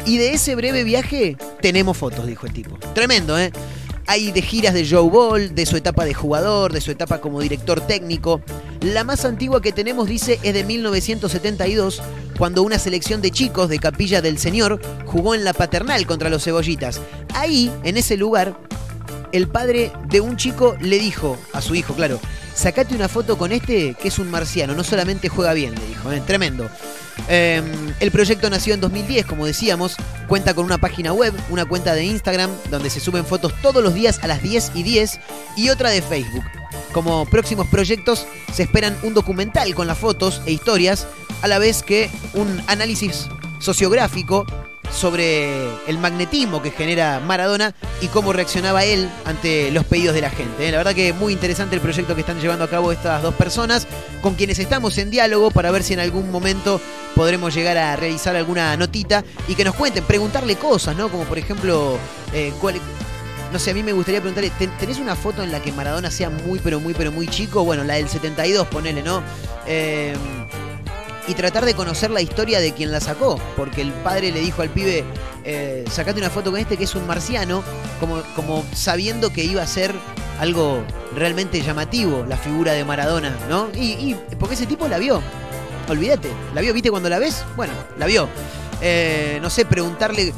Y 0.05 0.17
de 0.17 0.33
ese 0.33 0.55
breve 0.55 0.83
viaje 0.83 1.37
tenemos 1.61 1.97
fotos, 1.97 2.25
dijo 2.27 2.45
el 2.45 2.53
tipo. 2.53 2.77
Tremendo, 2.93 3.37
¿eh? 3.39 3.51
Hay 4.11 4.31
de 4.31 4.41
giras 4.41 4.73
de 4.73 4.89
Joe 4.89 5.07
Ball, 5.07 5.53
de 5.53 5.67
su 5.67 5.77
etapa 5.77 6.03
de 6.03 6.15
jugador, 6.15 6.73
de 6.73 6.81
su 6.81 6.89
etapa 6.89 7.21
como 7.21 7.41
director 7.41 7.79
técnico. 7.79 8.41
La 8.81 9.03
más 9.03 9.23
antigua 9.23 9.61
que 9.61 9.71
tenemos, 9.71 10.07
dice, 10.07 10.39
es 10.41 10.55
de 10.55 10.63
1972, 10.63 12.01
cuando 12.35 12.63
una 12.63 12.79
selección 12.79 13.21
de 13.21 13.29
chicos 13.29 13.69
de 13.69 13.77
Capilla 13.77 14.19
del 14.23 14.39
Señor 14.39 14.81
jugó 15.05 15.35
en 15.35 15.43
la 15.43 15.53
paternal 15.53 16.07
contra 16.07 16.31
los 16.31 16.43
cebollitas. 16.43 16.99
Ahí, 17.35 17.71
en 17.83 17.97
ese 17.97 18.17
lugar, 18.17 18.57
el 19.31 19.47
padre 19.47 19.91
de 20.07 20.21
un 20.21 20.37
chico 20.37 20.75
le 20.81 20.97
dijo 20.97 21.37
a 21.53 21.61
su 21.61 21.75
hijo, 21.75 21.93
claro, 21.93 22.19
sacate 22.55 22.95
una 22.95 23.09
foto 23.09 23.37
con 23.37 23.51
este 23.51 23.93
que 23.93 24.07
es 24.07 24.17
un 24.17 24.31
marciano, 24.31 24.73
no 24.73 24.83
solamente 24.83 25.29
juega 25.29 25.53
bien, 25.53 25.75
le 25.75 25.85
dijo, 25.85 26.11
¿eh? 26.11 26.19
tremendo. 26.25 26.67
Eh, 27.27 27.61
el 27.99 28.11
proyecto 28.11 28.49
nació 28.49 28.73
en 28.73 28.81
2010, 28.81 29.25
como 29.25 29.45
decíamos, 29.45 29.95
cuenta 30.27 30.53
con 30.53 30.65
una 30.65 30.77
página 30.77 31.13
web, 31.13 31.33
una 31.49 31.65
cuenta 31.65 31.93
de 31.93 32.05
Instagram, 32.05 32.49
donde 32.69 32.89
se 32.89 32.99
suben 32.99 33.25
fotos 33.25 33.53
todos 33.61 33.83
los 33.83 33.93
días 33.93 34.19
a 34.23 34.27
las 34.27 34.41
10 34.41 34.71
y 34.75 34.83
10, 34.83 35.19
y 35.57 35.69
otra 35.69 35.89
de 35.89 36.01
Facebook. 36.01 36.45
Como 36.93 37.25
próximos 37.25 37.67
proyectos, 37.67 38.25
se 38.53 38.63
esperan 38.63 38.97
un 39.03 39.13
documental 39.13 39.75
con 39.75 39.87
las 39.87 39.97
fotos 39.97 40.41
e 40.45 40.51
historias, 40.51 41.07
a 41.41 41.47
la 41.47 41.59
vez 41.59 41.83
que 41.83 42.09
un 42.33 42.61
análisis 42.67 43.27
sociográfico 43.59 44.45
sobre 44.91 45.67
el 45.87 45.97
magnetismo 45.99 46.61
que 46.61 46.71
genera 46.71 47.19
Maradona 47.19 47.73
y 48.01 48.07
cómo 48.07 48.33
reaccionaba 48.33 48.83
él 48.83 49.09
ante 49.25 49.71
los 49.71 49.85
pedidos 49.85 50.15
de 50.15 50.21
la 50.21 50.29
gente. 50.29 50.67
¿eh? 50.67 50.71
La 50.71 50.77
verdad 50.77 50.93
que 50.95 51.13
muy 51.13 51.33
interesante 51.33 51.75
el 51.75 51.81
proyecto 51.81 52.15
que 52.15 52.21
están 52.21 52.39
llevando 52.41 52.65
a 52.65 52.69
cabo 52.69 52.91
estas 52.91 53.21
dos 53.21 53.33
personas, 53.35 53.87
con 54.21 54.35
quienes 54.35 54.59
estamos 54.59 54.97
en 54.97 55.09
diálogo 55.11 55.51
para 55.51 55.71
ver 55.71 55.83
si 55.83 55.93
en 55.93 55.99
algún 55.99 56.31
momento 56.31 56.81
podremos 57.15 57.53
llegar 57.53 57.77
a 57.77 57.95
realizar 57.95 58.35
alguna 58.35 58.75
notita 58.77 59.23
y 59.47 59.55
que 59.55 59.63
nos 59.63 59.75
cuenten, 59.75 60.03
preguntarle 60.03 60.55
cosas, 60.55 60.95
¿no? 60.95 61.09
Como 61.09 61.23
por 61.25 61.37
ejemplo, 61.37 61.97
eh, 62.33 62.51
no 63.51 63.57
sé, 63.59 63.71
a 63.71 63.73
mí 63.73 63.81
me 63.83 63.93
gustaría 63.93 64.21
preguntarle, 64.21 64.51
¿ten- 64.59 64.71
¿tenés 64.79 64.99
una 64.99 65.15
foto 65.15 65.43
en 65.43 65.51
la 65.51 65.59
que 65.61 65.71
Maradona 65.71 66.11
sea 66.11 66.29
muy, 66.29 66.59
pero 66.59 66.79
muy, 66.79 66.93
pero 66.93 67.11
muy 67.11 67.27
chico? 67.27 67.63
Bueno, 67.63 67.83
la 67.83 67.95
del 67.95 68.07
72, 68.07 68.67
ponele, 68.67 69.01
¿no? 69.01 69.23
Eh, 69.65 70.13
y 71.29 71.35
tratar 71.35 71.63
de 71.63 71.75
conocer 71.75 72.09
la 72.09 72.21
historia 72.21 72.59
de 72.59 72.73
quien 72.73 72.91
la 72.91 72.99
sacó, 72.99 73.39
porque 73.55 73.81
el 73.81 73.91
padre 73.91 74.31
le 74.31 74.39
dijo 74.39 74.63
al 74.63 74.69
pibe, 74.69 75.03
eh, 75.43 75.85
sacate 75.89 76.19
una 76.19 76.31
foto 76.31 76.49
con 76.49 76.59
este 76.59 76.75
que 76.75 76.85
es 76.85 76.95
un 76.95 77.05
marciano, 77.05 77.63
como, 77.99 78.23
como 78.35 78.65
sabiendo 78.73 79.31
que 79.31 79.43
iba 79.43 79.61
a 79.61 79.67
ser 79.67 79.93
algo 80.39 80.83
realmente 81.15 81.61
llamativo 81.61 82.25
la 82.27 82.35
figura 82.35 82.73
de 82.73 82.83
Maradona, 82.83 83.37
¿no? 83.47 83.67
Y, 83.75 83.91
y 83.91 84.17
porque 84.39 84.55
ese 84.55 84.65
tipo 84.65 84.87
la 84.87 84.97
vio, 84.97 85.21
olvídate, 85.87 86.29
la 86.55 86.61
vio, 86.61 86.73
¿viste 86.73 86.89
cuando 86.89 87.09
la 87.09 87.19
ves? 87.19 87.43
Bueno, 87.55 87.73
la 87.99 88.07
vio. 88.07 88.27
Eh, 88.81 89.37
no 89.41 89.51
sé, 89.51 89.65
preguntarle 89.65 90.33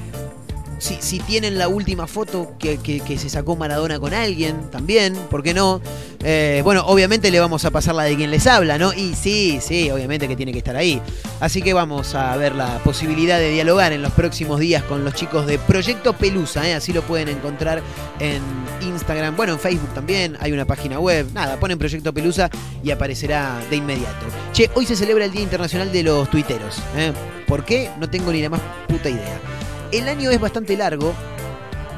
si, 0.82 1.20
tienen 1.20 1.58
la 1.58 1.68
última 1.68 2.08
foto 2.08 2.54
que 2.58 3.18
se 3.18 3.30
sacó 3.30 3.56
Maradona 3.56 4.00
con 4.00 4.14
alguien, 4.14 4.70
también, 4.72 5.14
¿por 5.30 5.44
qué 5.44 5.54
no? 5.54 5.80
Eh, 6.24 6.62
bueno, 6.64 6.84
obviamente 6.88 7.30
le 7.30 7.40
vamos 7.40 7.66
a 7.66 7.72
pasar 7.72 7.96
la 7.96 8.04
de 8.04 8.16
quien 8.16 8.32
les 8.32 8.48
habla, 8.48 8.78
¿no? 8.78 8.92
Y 8.94 9.14
sí, 9.14 9.60
sí, 9.62 9.92
obviamente 9.92 10.28
que 10.28 10.36
tiene 10.36 10.52
que 10.52 10.58
estar 10.58 10.76
ahí. 10.76 11.02
Así 11.40 11.62
que 11.62 11.74
vamos 11.74 12.16
a 12.16 12.36
ver 12.36 12.56
la 12.56 12.80
posibilidad 12.80 13.38
de 13.38 13.52
dialogar 13.52 13.94
en 13.94 14.02
los 14.02 14.12
próximos 14.12 14.60
días 14.60 14.84
con 14.84 15.04
los 15.04 15.14
chicos 15.14 15.46
de 15.46 15.60
Proyecto 15.60 16.14
Pelusa, 16.14 16.68
¿eh? 16.68 16.74
así 16.74 16.94
lo 16.94 17.04
pueden 17.04 17.30
encontrar 17.30 17.82
en 18.20 18.42
Instagram, 18.82 19.36
bueno, 19.36 19.54
en 19.54 19.60
Facebook 19.60 19.94
también, 19.94 20.36
hay 20.40 20.52
una 20.52 20.66
página 20.66 21.00
web, 21.00 21.28
nada, 21.34 21.58
ponen 21.60 21.78
Proyecto 21.78 22.14
Pelusa 22.14 22.50
y 22.84 22.90
aparecerá 22.90 23.60
de 23.70 23.76
inmediato. 23.76 24.26
Che, 24.52 24.70
hoy 24.74 24.86
se 24.88 24.96
celebra 24.96 25.26
el 25.26 25.32
Día 25.32 25.44
Internacional 25.44 25.92
de 25.92 26.04
los 26.04 26.30
Tuiteros. 26.30 26.80
¿eh? 26.96 27.14
¿Por 27.48 27.66
qué? 27.66 27.90
No 28.00 28.10
tengo 28.10 28.32
ni 28.32 28.42
la 28.42 28.50
más 28.50 28.62
puta 28.88 29.10
idea. 29.10 29.61
El 29.92 30.08
año 30.08 30.32
es 30.32 30.40
bastante 30.40 30.78
largo 30.78 31.14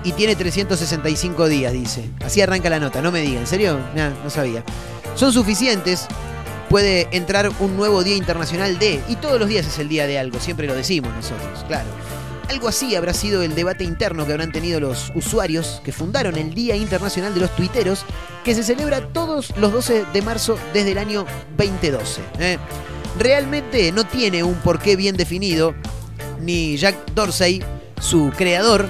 y 0.03 0.11
tiene 0.13 0.35
365 0.35 1.47
días, 1.47 1.73
dice. 1.73 2.09
Así 2.25 2.41
arranca 2.41 2.69
la 2.69 2.79
nota, 2.79 3.01
no 3.01 3.11
me 3.11 3.21
diga, 3.21 3.39
¿en 3.39 3.47
serio? 3.47 3.79
No 4.23 4.29
sabía. 4.29 4.63
Son 5.15 5.31
suficientes. 5.31 6.07
Puede 6.69 7.07
entrar 7.11 7.51
un 7.59 7.77
nuevo 7.77 8.03
Día 8.03 8.15
Internacional 8.15 8.79
de, 8.79 8.99
y 9.07 9.15
todos 9.17 9.39
los 9.39 9.47
días 9.47 9.67
es 9.67 9.77
el 9.77 9.89
día 9.89 10.07
de 10.07 10.17
algo, 10.17 10.39
siempre 10.39 10.65
lo 10.65 10.73
decimos 10.73 11.13
nosotros, 11.13 11.63
claro. 11.67 11.87
Algo 12.49 12.67
así 12.67 12.95
habrá 12.95 13.13
sido 13.13 13.43
el 13.43 13.53
debate 13.53 13.83
interno 13.83 14.25
que 14.25 14.31
habrán 14.31 14.51
tenido 14.51 14.79
los 14.79 15.11
usuarios 15.13 15.81
que 15.85 15.91
fundaron 15.91 16.35
el 16.35 16.55
Día 16.55 16.75
Internacional 16.75 17.33
de 17.35 17.41
los 17.41 17.55
Tuiteros, 17.55 18.05
que 18.43 18.55
se 18.55 18.63
celebra 18.63 19.07
todos 19.09 19.55
los 19.57 19.71
12 19.71 20.05
de 20.11 20.21
marzo 20.23 20.57
desde 20.73 20.93
el 20.93 20.97
año 20.97 21.27
2012. 21.57 22.21
¿eh? 22.39 22.57
Realmente 23.19 23.91
no 23.91 24.03
tiene 24.03 24.43
un 24.43 24.55
porqué 24.55 24.95
bien 24.95 25.15
definido, 25.15 25.75
ni 26.41 26.75
Jack 26.75 27.13
Dorsey, 27.13 27.63
su 27.99 28.31
creador, 28.35 28.87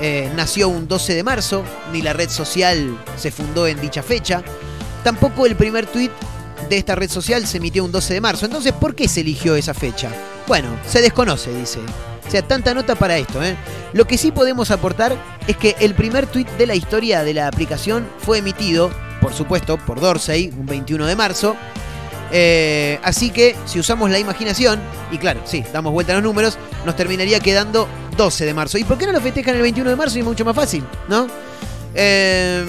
eh, 0.00 0.30
nació 0.34 0.68
un 0.68 0.88
12 0.88 1.14
de 1.14 1.22
marzo, 1.22 1.62
ni 1.92 2.02
la 2.02 2.12
red 2.12 2.28
social 2.28 2.98
se 3.16 3.30
fundó 3.30 3.66
en 3.66 3.80
dicha 3.80 4.02
fecha. 4.02 4.42
Tampoco 5.04 5.46
el 5.46 5.56
primer 5.56 5.86
tweet 5.86 6.10
de 6.68 6.78
esta 6.78 6.94
red 6.94 7.10
social 7.10 7.46
se 7.46 7.58
emitió 7.58 7.84
un 7.84 7.92
12 7.92 8.14
de 8.14 8.20
marzo. 8.20 8.46
Entonces, 8.46 8.72
¿por 8.72 8.94
qué 8.94 9.08
se 9.08 9.20
eligió 9.20 9.54
esa 9.56 9.74
fecha? 9.74 10.10
Bueno, 10.46 10.68
se 10.86 11.00
desconoce, 11.00 11.54
dice. 11.54 11.80
O 12.26 12.30
sea, 12.30 12.42
tanta 12.42 12.72
nota 12.72 12.94
para 12.94 13.16
esto, 13.16 13.42
¿eh? 13.42 13.56
Lo 13.92 14.06
que 14.06 14.16
sí 14.16 14.32
podemos 14.32 14.70
aportar 14.70 15.16
es 15.46 15.56
que 15.56 15.76
el 15.80 15.94
primer 15.94 16.26
tweet 16.26 16.46
de 16.56 16.66
la 16.66 16.74
historia 16.74 17.24
de 17.24 17.34
la 17.34 17.46
aplicación 17.46 18.08
fue 18.18 18.38
emitido, 18.38 18.90
por 19.20 19.34
supuesto, 19.34 19.76
por 19.76 20.00
Dorsey, 20.00 20.52
un 20.56 20.66
21 20.66 21.06
de 21.06 21.16
marzo. 21.16 21.56
Eh, 22.32 22.98
así 23.02 23.30
que, 23.30 23.54
si 23.66 23.78
usamos 23.78 24.10
la 24.10 24.18
imaginación, 24.18 24.80
y 25.10 25.18
claro, 25.18 25.42
sí, 25.44 25.62
damos 25.72 25.92
vuelta 25.92 26.12
a 26.12 26.16
los 26.16 26.24
números, 26.24 26.58
nos 26.86 26.96
terminaría 26.96 27.40
quedando 27.40 27.86
12 28.16 28.46
de 28.46 28.54
marzo. 28.54 28.78
¿Y 28.78 28.84
por 28.84 28.96
qué 28.96 29.06
no 29.06 29.12
lo 29.12 29.20
festejan 29.20 29.54
el 29.54 29.62
21 29.62 29.90
de 29.90 29.96
marzo? 29.96 30.16
Y 30.16 30.20
es 30.20 30.26
mucho 30.26 30.44
más 30.44 30.56
fácil, 30.56 30.84
¿no? 31.08 31.26
Eh, 31.94 32.64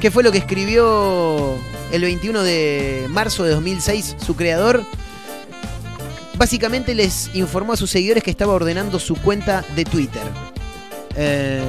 ¿Qué 0.00 0.10
fue 0.10 0.22
lo 0.22 0.32
que 0.32 0.38
escribió 0.38 1.56
el 1.92 2.02
21 2.02 2.42
de 2.42 3.06
marzo 3.10 3.44
de 3.44 3.50
2006 3.50 4.16
su 4.24 4.34
creador? 4.34 4.84
Básicamente 6.36 6.94
les 6.94 7.30
informó 7.34 7.74
a 7.74 7.76
sus 7.76 7.90
seguidores 7.90 8.22
que 8.24 8.30
estaba 8.30 8.54
ordenando 8.54 8.98
su 8.98 9.14
cuenta 9.16 9.64
de 9.76 9.84
Twitter. 9.84 10.22
Eh, 11.16 11.62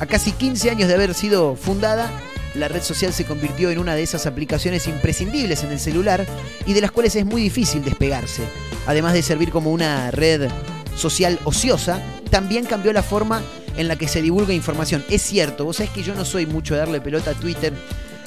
a 0.00 0.06
casi 0.06 0.32
15 0.32 0.70
años 0.70 0.88
de 0.88 0.94
haber 0.94 1.14
sido 1.14 1.56
fundada, 1.56 2.10
la 2.54 2.68
red 2.68 2.82
social 2.82 3.12
se 3.12 3.24
convirtió 3.24 3.70
en 3.70 3.78
una 3.78 3.94
de 3.94 4.02
esas 4.02 4.26
aplicaciones 4.26 4.86
imprescindibles 4.86 5.64
en 5.64 5.72
el 5.72 5.78
celular 5.78 6.26
y 6.66 6.72
de 6.72 6.80
las 6.80 6.90
cuales 6.90 7.16
es 7.16 7.24
muy 7.24 7.42
difícil 7.42 7.84
despegarse. 7.84 8.42
Además 8.86 9.14
de 9.14 9.22
servir 9.22 9.50
como 9.50 9.72
una 9.72 10.10
red 10.10 10.48
social 10.96 11.38
ociosa, 11.44 12.00
también 12.30 12.64
cambió 12.64 12.92
la 12.92 13.02
forma 13.02 13.42
en 13.76 13.88
la 13.88 13.96
que 13.96 14.08
se 14.08 14.22
divulga 14.22 14.52
información. 14.52 15.04
Es 15.08 15.22
cierto, 15.22 15.64
vos 15.64 15.76
sabés 15.76 15.92
que 15.92 16.02
yo 16.02 16.14
no 16.14 16.24
soy 16.24 16.46
mucho 16.46 16.74
de 16.74 16.80
darle 16.80 17.00
pelota 17.00 17.30
a 17.30 17.34
Twitter. 17.34 17.72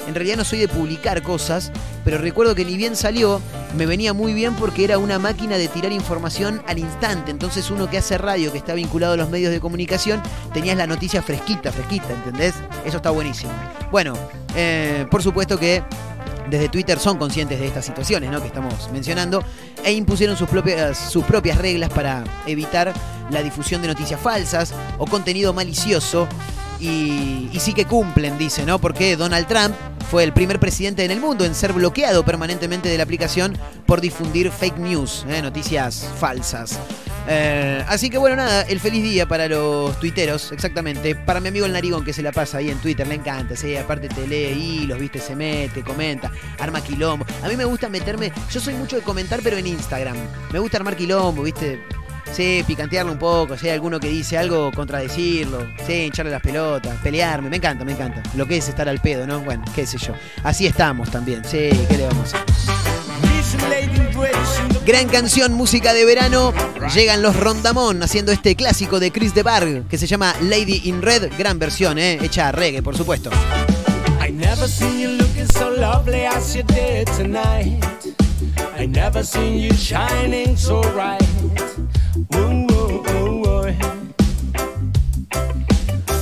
En 0.06 0.14
realidad 0.14 0.36
no 0.36 0.44
soy 0.44 0.58
de 0.60 0.68
publicar 0.68 1.22
cosas, 1.22 1.72
pero 2.04 2.18
recuerdo 2.18 2.54
que 2.54 2.64
ni 2.64 2.76
bien 2.76 2.96
salió, 2.96 3.40
me 3.76 3.86
venía 3.86 4.12
muy 4.12 4.32
bien 4.32 4.54
porque 4.54 4.84
era 4.84 4.98
una 4.98 5.18
máquina 5.18 5.58
de 5.58 5.68
tirar 5.68 5.92
información 5.92 6.62
al 6.66 6.78
instante. 6.78 7.30
Entonces 7.30 7.70
uno 7.70 7.90
que 7.90 7.98
hace 7.98 8.16
radio, 8.16 8.52
que 8.52 8.58
está 8.58 8.74
vinculado 8.74 9.14
a 9.14 9.16
los 9.16 9.30
medios 9.30 9.52
de 9.52 9.60
comunicación, 9.60 10.22
tenías 10.52 10.76
la 10.76 10.86
noticia 10.86 11.22
fresquita, 11.22 11.72
fresquita, 11.72 12.12
¿entendés? 12.12 12.54
Eso 12.84 12.98
está 12.98 13.10
buenísimo. 13.10 13.52
Bueno, 13.90 14.14
eh, 14.54 15.06
por 15.10 15.22
supuesto 15.22 15.58
que 15.58 15.82
desde 16.48 16.68
Twitter 16.68 16.98
son 16.98 17.18
conscientes 17.18 17.58
de 17.58 17.66
estas 17.66 17.84
situaciones 17.84 18.30
¿no? 18.30 18.40
que 18.40 18.46
estamos 18.46 18.90
mencionando 18.92 19.42
e 19.84 19.92
impusieron 19.92 20.36
sus 20.36 20.48
propias, 20.48 20.96
sus 20.96 21.24
propias 21.24 21.58
reglas 21.58 21.90
para 21.90 22.22
evitar 22.46 22.92
la 23.30 23.42
difusión 23.42 23.82
de 23.82 23.88
noticias 23.88 24.20
falsas 24.20 24.72
o 24.98 25.06
contenido 25.06 25.52
malicioso. 25.52 26.28
Y, 26.80 27.48
y 27.52 27.60
sí 27.60 27.72
que 27.72 27.86
cumplen, 27.86 28.36
dice, 28.38 28.66
¿no? 28.66 28.78
Porque 28.78 29.16
Donald 29.16 29.46
Trump 29.46 29.74
fue 30.10 30.24
el 30.24 30.32
primer 30.32 30.60
presidente 30.60 31.04
en 31.04 31.10
el 31.10 31.20
mundo 31.20 31.44
en 31.44 31.54
ser 31.54 31.72
bloqueado 31.72 32.24
permanentemente 32.24 32.88
de 32.88 32.96
la 32.96 33.02
aplicación 33.02 33.58
por 33.86 34.00
difundir 34.00 34.50
fake 34.50 34.78
news, 34.78 35.26
¿eh? 35.28 35.42
noticias 35.42 36.08
falsas. 36.18 36.78
Eh, 37.28 37.84
así 37.88 38.08
que 38.08 38.18
bueno, 38.18 38.36
nada, 38.36 38.62
el 38.62 38.78
feliz 38.78 39.02
día 39.02 39.26
para 39.26 39.48
los 39.48 39.98
tuiteros, 39.98 40.52
exactamente. 40.52 41.16
Para 41.16 41.40
mi 41.40 41.48
amigo 41.48 41.66
el 41.66 41.72
narigón 41.72 42.04
que 42.04 42.12
se 42.12 42.22
la 42.22 42.30
pasa 42.30 42.58
ahí 42.58 42.70
en 42.70 42.78
Twitter, 42.78 43.06
le 43.06 43.16
encanta, 43.16 43.56
sí, 43.56 43.76
aparte 43.76 44.08
te 44.08 44.26
lee 44.28 44.44
ahí, 44.44 44.86
los 44.86 44.98
viste, 44.98 45.18
se 45.18 45.34
mete, 45.34 45.82
comenta, 45.82 46.30
arma 46.60 46.80
quilombo. 46.80 47.26
A 47.42 47.48
mí 47.48 47.56
me 47.56 47.64
gusta 47.64 47.88
meterme, 47.88 48.32
yo 48.50 48.60
soy 48.60 48.74
mucho 48.74 48.96
de 48.96 49.02
comentar, 49.02 49.40
pero 49.42 49.56
en 49.56 49.66
Instagram. 49.66 50.16
Me 50.52 50.60
gusta 50.60 50.78
armar 50.78 50.96
quilombo, 50.96 51.42
viste. 51.42 51.80
Sí, 52.36 52.62
picantearlo 52.66 53.12
un 53.12 53.18
poco, 53.18 53.54
hay 53.62 53.70
alguno 53.70 53.98
que 53.98 54.08
dice 54.08 54.36
algo, 54.36 54.70
contradecirlo, 54.70 55.68
sí, 55.86 55.94
hincharle 55.94 56.30
las 56.30 56.42
pelotas, 56.42 56.98
pelearme, 57.02 57.48
me 57.48 57.56
encanta, 57.56 57.82
me 57.82 57.92
encanta. 57.92 58.22
Lo 58.34 58.46
que 58.46 58.58
es 58.58 58.68
estar 58.68 58.86
al 58.90 59.00
pedo, 59.00 59.26
¿no? 59.26 59.40
Bueno, 59.40 59.64
qué 59.74 59.86
sé 59.86 59.96
yo. 59.96 60.12
Así 60.44 60.66
estamos 60.66 61.10
también, 61.10 61.42
sí, 61.46 61.70
¿qué 61.88 61.96
le 61.96 62.06
vamos 62.06 62.34
a 62.34 62.42
hacer? 62.42 62.56
Gran 64.84 65.08
canción, 65.08 65.54
música 65.54 65.94
de 65.94 66.04
verano. 66.04 66.52
Llegan 66.94 67.22
los 67.22 67.36
Rondamón 67.36 68.02
haciendo 68.02 68.32
este 68.32 68.54
clásico 68.54 69.00
de 69.00 69.12
Chris 69.12 69.32
de 69.32 69.42
que 69.88 69.96
se 69.96 70.06
llama 70.06 70.34
Lady 70.42 70.82
in 70.84 71.00
Red. 71.00 71.32
Gran 71.38 71.58
versión, 71.58 71.98
¿eh? 71.98 72.18
Hecha 72.20 72.48
a 72.48 72.52
reggae, 72.52 72.82
por 72.82 72.98
supuesto. 72.98 73.30
I 74.20 74.30
never 74.30 74.68
seen 74.68 75.00
you 75.00 75.08
looking 75.08 75.46
so 75.54 75.70
lovely 75.70 76.26
as 76.26 76.54
you 76.54 76.62
did 76.64 77.06
tonight. 77.16 77.82
I 78.78 78.86
never 78.86 79.24
seen 79.24 79.58
you 79.58 79.72
shining 79.74 80.54
so 80.58 80.82
bright. 80.92 81.35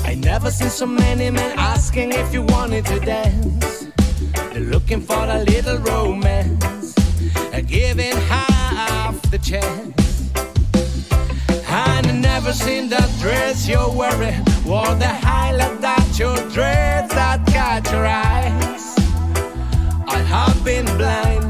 I 0.04 0.14
never 0.16 0.50
seen 0.50 0.70
so 0.70 0.86
many 0.86 1.30
men 1.30 1.56
asking 1.56 2.10
if 2.12 2.32
you 2.34 2.42
wanted 2.42 2.84
to 2.86 2.98
dance. 2.98 3.86
They're 4.52 4.60
looking 4.60 5.00
for 5.00 5.24
a 5.24 5.38
little 5.44 5.78
romance, 5.78 6.94
giving 7.68 8.16
half 8.16 9.20
the 9.30 9.38
chance. 9.38 10.30
And 11.68 12.06
I 12.06 12.12
never 12.12 12.52
seen 12.52 12.88
that 12.88 13.08
dress 13.20 13.68
you're 13.68 13.90
wearing, 13.90 14.40
or 14.66 14.94
the 14.96 15.08
highlight 15.08 15.80
that 15.80 16.18
your 16.18 16.36
dreads 16.50 17.14
that 17.14 17.46
catch 17.46 17.90
your 17.92 18.06
eyes. 18.06 18.96
I 20.08 20.18
have 20.18 20.64
been 20.64 20.86
blind, 20.96 21.43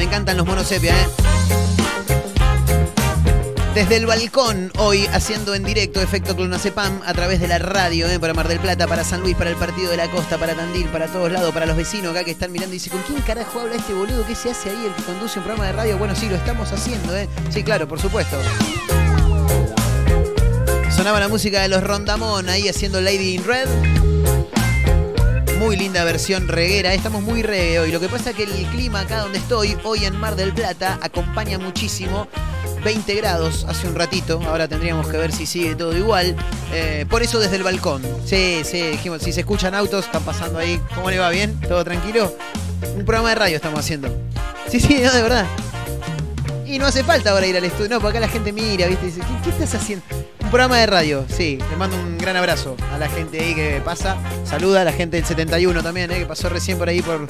Me 0.00 0.04
encanta, 0.04 0.32
me 0.32 0.32
encantan 0.32 0.36
los 0.38 0.46
monos 0.46 0.66
sepia, 0.66 0.94
¿eh? 0.98 1.06
Desde 3.74 3.96
el 3.96 4.06
balcón, 4.06 4.72
hoy 4.78 5.06
haciendo 5.12 5.54
en 5.54 5.62
directo 5.62 6.00
efecto 6.00 6.34
Clonacepam 6.34 7.02
a 7.04 7.12
través 7.12 7.38
de 7.38 7.48
la 7.48 7.58
radio, 7.58 8.08
¿eh? 8.08 8.18
para 8.18 8.32
Mar 8.32 8.48
del 8.48 8.60
Plata, 8.60 8.86
para 8.86 9.04
San 9.04 9.20
Luis, 9.20 9.36
para 9.36 9.50
el 9.50 9.56
Partido 9.56 9.90
de 9.90 9.98
la 9.98 10.10
Costa, 10.10 10.38
para 10.38 10.54
Tandil, 10.54 10.86
para 10.86 11.06
todos 11.06 11.30
lados, 11.30 11.52
para 11.52 11.66
los 11.66 11.76
vecinos 11.76 12.12
acá 12.12 12.24
que 12.24 12.30
están 12.30 12.50
mirando 12.50 12.74
y 12.74 12.78
dicen, 12.78 12.94
¿con 12.94 13.02
quién 13.02 13.20
carajo 13.20 13.60
habla 13.60 13.74
este 13.74 13.92
boludo? 13.92 14.26
¿Qué 14.26 14.34
se 14.34 14.50
hace 14.52 14.70
ahí 14.70 14.86
el 14.86 14.94
que 14.94 15.02
conduce 15.02 15.38
un 15.38 15.44
programa 15.44 15.66
de 15.66 15.72
radio? 15.72 15.98
Bueno, 15.98 16.16
sí, 16.16 16.30
lo 16.30 16.36
estamos 16.36 16.72
haciendo, 16.72 17.14
¿eh? 17.14 17.28
Sí, 17.50 17.62
claro, 17.62 17.86
por 17.86 18.00
supuesto. 18.00 18.38
Sonaba 20.96 21.20
la 21.20 21.28
música 21.28 21.60
de 21.60 21.68
los 21.68 21.84
Rondamón 21.84 22.48
ahí 22.48 22.70
haciendo 22.70 23.02
Lady 23.02 23.34
in 23.34 23.44
Red. 23.44 24.09
Muy 25.60 25.76
linda 25.76 26.04
versión 26.04 26.48
reguera, 26.48 26.94
estamos 26.94 27.20
muy 27.20 27.42
reggae 27.42 27.80
hoy. 27.80 27.92
Lo 27.92 28.00
que 28.00 28.08
pasa 28.08 28.30
es 28.30 28.36
que 28.36 28.44
el 28.44 28.66
clima 28.68 29.00
acá 29.00 29.18
donde 29.18 29.36
estoy, 29.36 29.76
hoy 29.84 30.06
en 30.06 30.16
Mar 30.16 30.34
del 30.34 30.54
Plata, 30.54 30.98
acompaña 31.02 31.58
muchísimo. 31.58 32.28
20 32.82 33.14
grados 33.16 33.66
hace 33.68 33.86
un 33.86 33.94
ratito, 33.94 34.40
ahora 34.46 34.68
tendríamos 34.68 35.06
que 35.08 35.18
ver 35.18 35.32
si 35.32 35.44
sigue 35.44 35.74
todo 35.74 35.94
igual. 35.94 36.34
Eh, 36.72 37.04
por 37.10 37.22
eso 37.22 37.38
desde 37.38 37.56
el 37.56 37.62
balcón. 37.62 38.00
Sí, 38.24 38.62
sí, 38.64 38.80
dijimos, 38.80 39.20
si 39.20 39.32
se 39.32 39.40
escuchan 39.40 39.74
autos, 39.74 40.06
están 40.06 40.22
pasando 40.22 40.58
ahí. 40.58 40.80
¿Cómo 40.94 41.10
le 41.10 41.18
va? 41.18 41.28
¿Bien? 41.28 41.60
¿Todo 41.60 41.84
tranquilo? 41.84 42.34
Un 42.96 43.04
programa 43.04 43.28
de 43.28 43.34
radio 43.34 43.56
estamos 43.56 43.80
haciendo. 43.80 44.08
Sí, 44.66 44.80
sí, 44.80 44.98
no, 45.04 45.12
de 45.12 45.22
verdad. 45.22 45.46
Y 46.64 46.78
no 46.78 46.86
hace 46.86 47.04
falta 47.04 47.32
ahora 47.32 47.46
ir 47.46 47.58
al 47.58 47.64
estudio, 47.64 47.90
no, 47.90 48.00
porque 48.00 48.16
acá 48.16 48.26
la 48.26 48.32
gente 48.32 48.50
mira, 48.50 48.86
¿viste? 48.86 49.04
Dice, 49.04 49.20
¿qué, 49.20 49.44
qué 49.44 49.50
estás 49.50 49.74
haciendo? 49.74 50.06
Programa 50.50 50.78
de 50.78 50.86
radio, 50.86 51.24
sí. 51.28 51.58
Le 51.70 51.76
mando 51.76 51.96
un 51.96 52.18
gran 52.18 52.36
abrazo 52.36 52.76
a 52.92 52.98
la 52.98 53.08
gente 53.08 53.40
ahí 53.40 53.54
que 53.54 53.80
pasa. 53.84 54.16
Saluda 54.44 54.80
a 54.82 54.84
la 54.84 54.92
gente 54.92 55.16
del 55.16 55.24
71 55.24 55.80
también, 55.82 56.10
¿eh? 56.10 56.18
que 56.18 56.26
pasó 56.26 56.48
recién 56.48 56.76
por 56.76 56.88
ahí, 56.88 57.00
por, 57.02 57.28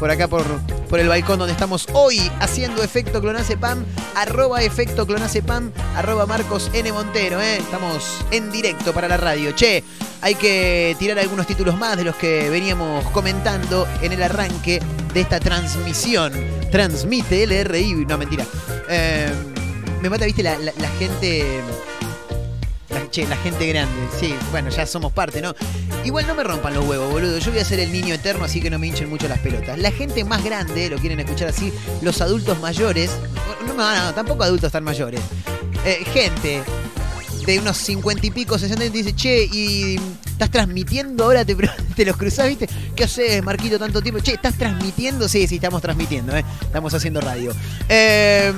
por 0.00 0.10
acá, 0.10 0.26
por, 0.26 0.42
por 0.88 0.98
el 0.98 1.06
balcón 1.06 1.38
donde 1.38 1.52
estamos 1.52 1.86
hoy 1.92 2.30
haciendo 2.40 2.82
efecto 2.82 3.20
clonacepam. 3.20 3.84
Arroba 4.14 4.62
efecto 4.62 5.06
clonacepam, 5.06 5.70
arroba 5.96 6.24
Marcos 6.24 6.70
N. 6.72 6.90
Montero, 6.92 7.42
¿eh? 7.42 7.58
Estamos 7.58 8.24
en 8.30 8.50
directo 8.50 8.94
para 8.94 9.06
la 9.06 9.18
radio. 9.18 9.52
Che, 9.52 9.84
hay 10.22 10.34
que 10.34 10.96
tirar 10.98 11.18
algunos 11.18 11.46
títulos 11.46 11.76
más 11.76 11.98
de 11.98 12.04
los 12.04 12.16
que 12.16 12.48
veníamos 12.48 13.04
comentando 13.10 13.86
en 14.00 14.12
el 14.12 14.22
arranque 14.22 14.80
de 15.12 15.20
esta 15.20 15.40
transmisión. 15.40 16.32
Transmite 16.70 17.46
LRI, 17.46 18.06
no 18.06 18.16
mentira. 18.16 18.46
Eh, 18.88 19.30
me 20.00 20.08
mata, 20.08 20.24
viste, 20.24 20.42
la- 20.42 20.56
la 20.58 20.88
gente. 20.98 21.60
Che, 23.10 23.26
la 23.26 23.36
gente 23.36 23.66
grande. 23.66 24.08
Sí, 24.18 24.34
bueno, 24.50 24.70
ya 24.70 24.86
somos 24.86 25.12
parte, 25.12 25.42
¿no? 25.42 25.54
Igual 26.04 26.26
no 26.26 26.34
me 26.34 26.42
rompan 26.42 26.72
los 26.74 26.86
huevos, 26.86 27.12
boludo. 27.12 27.38
Yo 27.38 27.50
voy 27.50 27.60
a 27.60 27.64
ser 27.64 27.78
el 27.80 27.92
niño 27.92 28.14
eterno, 28.14 28.44
así 28.44 28.60
que 28.60 28.70
no 28.70 28.78
me 28.78 28.86
hinchen 28.86 29.10
mucho 29.10 29.28
las 29.28 29.38
pelotas. 29.40 29.78
La 29.78 29.90
gente 29.90 30.24
más 30.24 30.42
grande, 30.42 30.88
lo 30.88 30.96
quieren 30.96 31.20
escuchar 31.20 31.48
así, 31.48 31.72
los 32.00 32.20
adultos 32.20 32.58
mayores. 32.60 33.10
No, 33.66 33.74
no, 33.74 34.04
no, 34.04 34.14
tampoco 34.14 34.44
adultos 34.44 34.72
tan 34.72 34.82
mayores. 34.84 35.20
Eh, 35.84 36.04
gente 36.12 36.62
de 37.46 37.58
unos 37.58 37.76
cincuenta 37.76 38.26
y 38.26 38.30
pico, 38.30 38.58
sesenta 38.58 38.84
y 38.84 38.88
dice, 38.88 39.14
che, 39.14 39.44
y 39.44 39.96
estás 40.26 40.50
transmitiendo 40.50 41.24
ahora, 41.24 41.44
te, 41.44 41.54
te 41.96 42.04
los 42.04 42.16
cruzás, 42.16 42.48
¿viste? 42.48 42.68
¿Qué 42.96 43.04
haces, 43.04 43.42
Marquito, 43.42 43.78
tanto 43.78 44.00
tiempo? 44.00 44.20
Che, 44.20 44.32
¿estás 44.32 44.54
transmitiendo? 44.54 45.28
Sí, 45.28 45.46
sí, 45.46 45.56
estamos 45.56 45.82
transmitiendo, 45.82 46.36
¿eh? 46.36 46.44
Estamos 46.62 46.94
haciendo 46.94 47.20
radio. 47.20 47.52
Eh, 47.88 48.52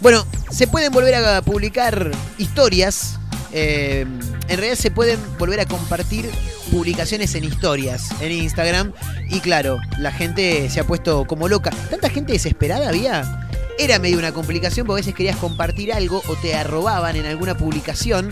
bueno, 0.00 0.26
se 0.50 0.66
pueden 0.66 0.92
volver 0.92 1.14
a 1.14 1.42
publicar 1.42 2.10
historias. 2.38 3.18
eh, 3.52 4.06
en 4.48 4.58
realidad 4.58 4.76
se 4.76 4.90
pueden 4.90 5.18
volver 5.38 5.60
a 5.60 5.66
compartir 5.66 6.30
publicaciones 6.70 7.34
en 7.34 7.44
historias 7.44 8.10
en 8.20 8.32
Instagram. 8.32 8.92
Y 9.30 9.40
claro, 9.40 9.78
la 9.98 10.12
gente 10.12 10.68
se 10.70 10.80
ha 10.80 10.84
puesto 10.84 11.24
como 11.26 11.48
loca. 11.48 11.70
¿Tanta 11.90 12.10
gente 12.10 12.32
desesperada 12.32 12.88
había? 12.88 13.48
Era 13.78 13.98
medio 13.98 14.18
una 14.18 14.32
complicación 14.32 14.86
porque 14.86 15.00
a 15.00 15.02
veces 15.02 15.14
querías 15.14 15.36
compartir 15.36 15.92
algo 15.92 16.22
o 16.28 16.34
te 16.36 16.54
arrobaban 16.54 17.16
en 17.16 17.26
alguna 17.26 17.56
publicación 17.56 18.30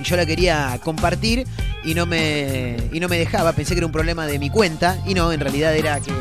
y 0.00 0.04
yo 0.04 0.16
la 0.16 0.26
quería 0.26 0.78
compartir 0.82 1.46
y 1.84 1.94
no 1.94 2.06
me 2.06 2.76
y 2.92 3.00
no 3.00 3.08
me 3.08 3.18
dejaba, 3.18 3.52
pensé 3.52 3.74
que 3.74 3.78
era 3.78 3.86
un 3.86 3.92
problema 3.92 4.26
de 4.26 4.38
mi 4.38 4.50
cuenta 4.50 4.98
y 5.06 5.14
no, 5.14 5.32
en 5.32 5.40
realidad 5.40 5.74
era 5.74 5.98
que 6.00 6.12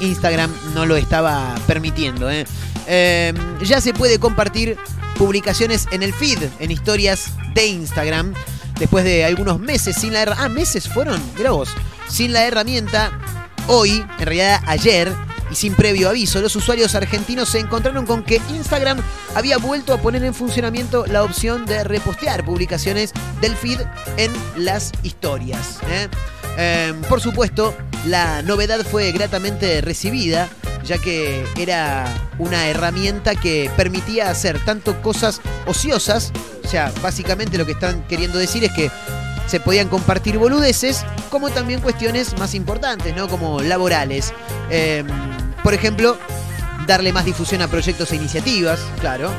Instagram 0.00 0.50
no 0.74 0.86
lo 0.86 0.96
estaba 0.96 1.54
permitiendo. 1.66 2.30
¿eh? 2.30 2.46
Eh, 2.86 3.32
ya 3.62 3.80
se 3.80 3.92
puede 3.92 4.18
compartir 4.18 4.76
publicaciones 5.16 5.86
en 5.92 6.02
el 6.02 6.12
feed, 6.12 6.38
en 6.58 6.70
historias 6.70 7.32
de 7.54 7.66
Instagram. 7.66 8.34
Después 8.78 9.04
de 9.04 9.24
algunos 9.24 9.60
meses 9.60 9.96
sin 9.96 10.12
la 10.12 10.22
herramienta. 10.22 10.46
Ah, 10.46 10.48
meses 10.48 10.88
fueron, 10.88 11.20
mira 11.36 11.50
vos. 11.50 11.68
Sin 12.08 12.32
la 12.32 12.46
herramienta, 12.46 13.12
hoy, 13.66 14.04
en 14.18 14.26
realidad 14.26 14.62
ayer, 14.66 15.12
y 15.50 15.54
sin 15.54 15.74
previo 15.74 16.08
aviso, 16.08 16.40
los 16.40 16.54
usuarios 16.56 16.94
argentinos 16.94 17.48
se 17.48 17.58
encontraron 17.58 18.06
con 18.06 18.22
que 18.22 18.40
Instagram 18.50 18.98
había 19.34 19.58
vuelto 19.58 19.92
a 19.92 19.98
poner 19.98 20.24
en 20.24 20.34
funcionamiento 20.34 21.06
la 21.06 21.24
opción 21.24 21.66
de 21.66 21.84
repostear 21.84 22.44
publicaciones 22.44 23.12
del 23.40 23.56
feed 23.56 23.80
en 24.16 24.32
las 24.56 24.92
historias. 25.02 25.80
¿eh? 25.90 26.08
Eh, 26.56 26.94
por 27.08 27.20
supuesto, 27.20 27.76
la 28.06 28.42
novedad 28.42 28.80
fue 28.84 29.12
gratamente 29.12 29.80
recibida, 29.80 30.48
ya 30.84 30.98
que 30.98 31.44
era 31.56 32.06
una 32.38 32.68
herramienta 32.68 33.34
que 33.34 33.70
permitía 33.76 34.30
hacer 34.30 34.58
tanto 34.64 35.00
cosas 35.02 35.40
ociosas, 35.66 36.32
o 36.64 36.68
sea, 36.68 36.92
básicamente 37.02 37.58
lo 37.58 37.66
que 37.66 37.72
están 37.72 38.02
queriendo 38.08 38.38
decir 38.38 38.64
es 38.64 38.72
que 38.72 38.90
se 39.46 39.58
podían 39.58 39.88
compartir 39.88 40.38
boludeces, 40.38 41.04
como 41.28 41.50
también 41.50 41.80
cuestiones 41.80 42.38
más 42.38 42.54
importantes, 42.54 43.14
¿no? 43.16 43.28
Como 43.28 43.60
laborales. 43.60 44.32
Eh, 44.70 45.04
por 45.64 45.74
ejemplo, 45.74 46.16
darle 46.86 47.12
más 47.12 47.24
difusión 47.24 47.60
a 47.62 47.68
proyectos 47.68 48.12
e 48.12 48.16
iniciativas, 48.16 48.80
claro, 49.00 49.30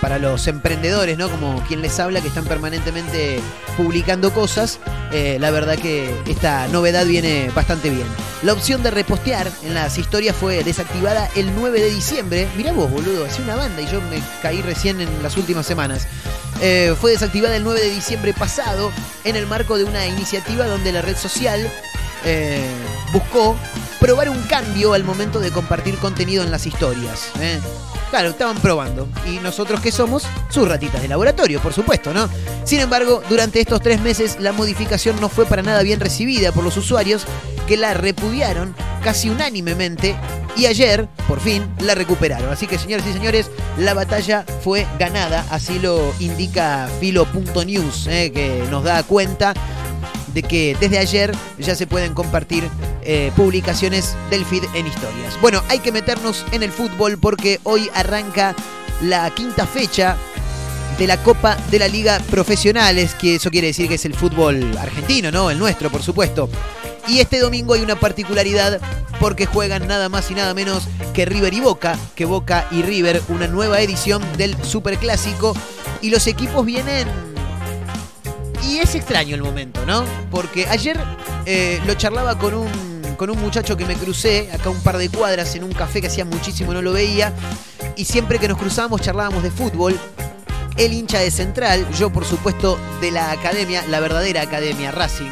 para 0.00 0.18
los 0.18 0.46
emprendedores, 0.46 1.18
¿no? 1.18 1.28
Como 1.28 1.62
quien 1.66 1.82
les 1.82 1.98
habla, 2.00 2.20
que 2.20 2.28
están 2.28 2.44
permanentemente 2.44 3.40
publicando 3.76 4.32
cosas. 4.32 4.78
eh, 5.12 5.38
la 5.40 5.50
verdad 5.50 5.76
que 5.76 6.14
esta 6.26 6.68
novedad 6.68 7.04
viene 7.04 7.50
bastante 7.54 7.90
bien. 7.90 8.06
La 8.42 8.52
opción 8.52 8.82
de 8.82 8.90
repostear 8.90 9.50
en 9.62 9.74
las 9.74 9.98
historias 9.98 10.34
fue 10.34 10.64
desactivada 10.64 11.28
el 11.36 11.54
9 11.54 11.80
de 11.80 11.90
diciembre. 11.90 12.48
Mirá 12.56 12.72
vos, 12.72 12.90
boludo, 12.90 13.26
hacía 13.26 13.44
una 13.44 13.56
banda 13.56 13.82
y 13.82 13.86
yo 13.86 14.00
me 14.02 14.22
caí 14.40 14.62
recién 14.62 15.00
en 15.00 15.22
las 15.22 15.36
últimas 15.36 15.66
semanas. 15.66 16.06
Eh, 16.62 16.94
fue 17.00 17.10
desactivada 17.10 17.56
el 17.56 17.64
9 17.64 17.80
de 17.80 17.90
diciembre 17.90 18.32
pasado 18.32 18.92
en 19.24 19.36
el 19.36 19.46
marco 19.46 19.76
de 19.76 19.84
una 19.84 20.06
iniciativa 20.06 20.66
donde 20.66 20.92
la 20.92 21.02
red 21.02 21.16
social 21.16 21.70
eh, 22.24 22.62
buscó 23.12 23.56
probar 23.98 24.28
un 24.28 24.42
cambio 24.44 24.94
al 24.94 25.04
momento 25.04 25.40
de 25.40 25.50
compartir 25.50 25.96
contenido 25.96 26.42
en 26.42 26.50
las 26.50 26.66
historias. 26.66 27.30
¿eh? 27.40 27.58
Claro, 28.10 28.30
estaban 28.30 28.58
probando. 28.58 29.08
Y 29.26 29.38
nosotros 29.38 29.80
que 29.80 29.92
somos, 29.92 30.26
sus 30.48 30.68
ratitas 30.68 31.00
de 31.00 31.08
laboratorio, 31.08 31.60
por 31.60 31.72
supuesto, 31.72 32.12
¿no? 32.12 32.28
Sin 32.64 32.80
embargo, 32.80 33.22
durante 33.28 33.60
estos 33.60 33.80
tres 33.80 34.00
meses 34.00 34.38
la 34.40 34.52
modificación 34.52 35.20
no 35.20 35.28
fue 35.28 35.46
para 35.46 35.62
nada 35.62 35.82
bien 35.82 36.00
recibida 36.00 36.50
por 36.50 36.64
los 36.64 36.76
usuarios 36.76 37.24
que 37.68 37.76
la 37.76 37.94
repudiaron 37.94 38.74
casi 39.02 39.30
unánimemente 39.30 40.16
y 40.56 40.66
ayer, 40.66 41.08
por 41.28 41.40
fin, 41.40 41.64
la 41.80 41.94
recuperaron. 41.94 42.50
Así 42.50 42.66
que, 42.66 42.78
señores 42.78 43.06
y 43.06 43.12
señores, 43.12 43.50
la 43.78 43.94
batalla 43.94 44.44
fue 44.62 44.86
ganada, 44.98 45.46
así 45.50 45.78
lo 45.78 46.12
indica 46.18 46.88
filo.news, 46.98 48.08
¿eh? 48.08 48.32
que 48.32 48.64
nos 48.70 48.82
da 48.82 49.02
cuenta 49.04 49.54
de 50.32 50.42
que 50.42 50.76
desde 50.80 50.98
ayer 50.98 51.32
ya 51.58 51.74
se 51.74 51.86
pueden 51.86 52.14
compartir 52.14 52.68
eh, 53.02 53.32
publicaciones 53.36 54.14
del 54.30 54.44
feed 54.44 54.64
en 54.74 54.86
historias. 54.86 55.40
Bueno, 55.40 55.62
hay 55.68 55.80
que 55.80 55.92
meternos 55.92 56.44
en 56.52 56.62
el 56.62 56.70
fútbol 56.70 57.18
porque 57.18 57.60
hoy 57.64 57.90
arranca 57.94 58.54
la 59.02 59.30
quinta 59.30 59.66
fecha 59.66 60.16
de 60.98 61.06
la 61.06 61.22
Copa 61.22 61.56
de 61.70 61.78
la 61.78 61.88
Liga 61.88 62.20
Profesionales, 62.30 63.14
que 63.14 63.36
eso 63.36 63.50
quiere 63.50 63.68
decir 63.68 63.88
que 63.88 63.94
es 63.94 64.04
el 64.04 64.14
fútbol 64.14 64.76
argentino, 64.78 65.30
¿no? 65.30 65.50
El 65.50 65.58
nuestro, 65.58 65.90
por 65.90 66.02
supuesto. 66.02 66.50
Y 67.08 67.20
este 67.20 67.38
domingo 67.38 67.74
hay 67.74 67.80
una 67.80 67.98
particularidad 67.98 68.80
porque 69.18 69.46
juegan 69.46 69.86
nada 69.86 70.08
más 70.08 70.30
y 70.30 70.34
nada 70.34 70.54
menos 70.54 70.84
que 71.14 71.24
River 71.24 71.54
y 71.54 71.60
Boca, 71.60 71.98
que 72.14 72.24
Boca 72.24 72.66
y 72.70 72.82
River, 72.82 73.22
una 73.28 73.46
nueva 73.46 73.80
edición 73.80 74.22
del 74.36 74.62
Superclásico. 74.62 75.54
Y 76.02 76.10
los 76.10 76.26
equipos 76.26 76.64
vienen 76.64 77.08
y 78.70 78.78
es 78.78 78.94
extraño 78.94 79.34
el 79.34 79.42
momento, 79.42 79.84
¿no? 79.84 80.04
Porque 80.30 80.66
ayer 80.68 80.96
eh, 81.44 81.80
lo 81.86 81.94
charlaba 81.94 82.38
con 82.38 82.54
un, 82.54 82.70
con 83.16 83.28
un 83.28 83.40
muchacho 83.40 83.76
que 83.76 83.84
me 83.84 83.94
crucé 83.94 84.48
acá 84.52 84.70
un 84.70 84.80
par 84.80 84.96
de 84.96 85.08
cuadras 85.08 85.56
en 85.56 85.64
un 85.64 85.72
café 85.72 86.00
que 86.00 86.06
hacía 86.06 86.24
muchísimo 86.24 86.72
no 86.72 86.80
lo 86.80 86.92
veía. 86.92 87.32
Y 87.96 88.04
siempre 88.04 88.38
que 88.38 88.46
nos 88.46 88.58
cruzábamos 88.58 89.00
charlábamos 89.00 89.42
de 89.42 89.50
fútbol. 89.50 89.98
El 90.76 90.92
hincha 90.92 91.18
de 91.18 91.32
Central, 91.32 91.84
yo 91.98 92.10
por 92.10 92.24
supuesto 92.24 92.78
de 93.00 93.10
la 93.10 93.32
academia, 93.32 93.84
la 93.88 93.98
verdadera 93.98 94.42
academia, 94.42 94.92
Racing. 94.92 95.30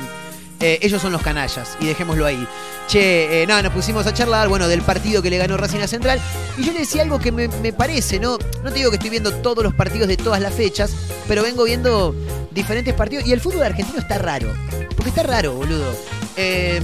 Eh, 0.61 0.80
ellos 0.82 1.01
son 1.01 1.12
los 1.12 1.22
canallas, 1.22 1.76
y 1.80 1.86
dejémoslo 1.86 2.26
ahí. 2.26 2.45
Che, 2.89 3.43
eh, 3.43 3.47
no, 3.47 3.62
nos 3.62 3.72
pusimos 3.72 4.05
a 4.09 4.12
charlar, 4.12 4.49
bueno, 4.49 4.66
del 4.66 4.82
partido 4.82 5.22
que 5.22 5.30
le 5.30 5.39
ganó 5.39 5.57
Racing 5.57 5.78
a 5.78 5.86
Central. 5.86 6.20
Y 6.57 6.64
yo 6.64 6.72
le 6.72 6.80
decía 6.80 7.03
algo 7.03 7.20
que 7.20 7.30
me, 7.30 7.47
me 7.47 7.72
parece, 7.72 8.18
¿no? 8.18 8.39
No 8.64 8.70
te 8.70 8.78
digo 8.78 8.91
que 8.91 8.97
estoy 8.97 9.11
viendo 9.11 9.32
todos 9.34 9.62
los 9.62 9.72
partidos 9.72 10.09
de 10.09 10.16
todas 10.16 10.41
las 10.41 10.53
fechas, 10.53 10.91
pero 11.28 11.45
vengo 11.45 11.62
viendo 11.62 12.12
diferentes 12.59 12.95
partidos. 12.95 13.27
Y 13.27 13.33
el 13.33 13.41
fútbol 13.41 13.63
argentino 13.63 13.99
está 13.99 14.19
raro. 14.19 14.53
Porque 14.97 15.11
está 15.11 15.23
raro, 15.23 15.55
boludo. 15.55 15.95
Eh, 16.37 16.83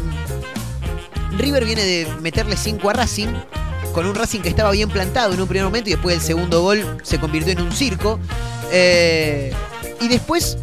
River 1.37 1.65
viene 1.65 1.85
de 1.85 2.09
meterle 2.21 2.57
5 2.57 2.91
a 2.91 2.93
Racing. 2.93 3.29
Con 3.93 4.07
un 4.07 4.15
Racing 4.15 4.41
que 4.41 4.49
estaba 4.49 4.71
bien 4.73 4.89
plantado 4.89 5.35
en 5.35 5.41
un 5.41 5.47
primer 5.47 5.65
momento 5.65 5.89
y 5.89 5.93
después 5.93 6.17
el 6.17 6.23
segundo 6.23 6.63
gol 6.63 6.99
se 7.03 7.19
convirtió 7.19 7.53
en 7.53 7.61
un 7.61 7.73
circo. 7.73 8.19
Eh, 8.73 9.53
y 10.01 10.09
después 10.09 10.59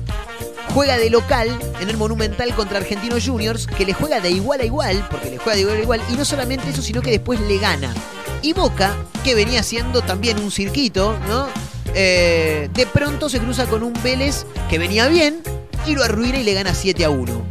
juega 0.74 0.98
de 0.98 1.10
local 1.10 1.50
en 1.80 1.90
el 1.90 1.98
Monumental 1.98 2.54
contra 2.56 2.78
Argentinos 2.80 3.26
Juniors, 3.26 3.68
que 3.68 3.86
le 3.86 3.94
juega 3.94 4.20
de 4.20 4.32
igual 4.32 4.62
a 4.62 4.66
igual, 4.66 5.08
porque 5.10 5.30
le 5.30 5.38
juega 5.38 5.56
de 5.56 5.62
igual 5.62 5.78
a 5.78 5.82
igual, 5.82 6.02
y 6.10 6.14
no 6.14 6.26
solamente 6.26 6.70
eso, 6.70 6.82
sino 6.82 7.02
que 7.02 7.12
después 7.12 7.40
le 7.42 7.58
gana. 7.58 7.94
Y 8.42 8.54
Boca, 8.54 8.96
que 9.24 9.36
venía 9.36 9.64
siendo 9.64 10.02
también 10.02 10.40
un 10.40 10.52
cirquito, 10.52 11.18
¿no? 11.28 11.48
Eh, 11.94 12.70
de 12.74 12.86
pronto 12.86 13.30
se 13.30 13.40
cruza 13.40 13.66
con 13.68 13.84
un 13.84 13.94
Vélez 14.02 14.46
que 14.70 14.80
venía 14.80 15.08
bien 15.08 15.42
y 15.86 15.96
lo 15.96 16.04
arruina 16.04 16.40
y 16.40 16.44
le 16.44 16.54
gana 16.54 16.74
7 16.74 17.04
a 17.06 17.10
1 17.10 17.51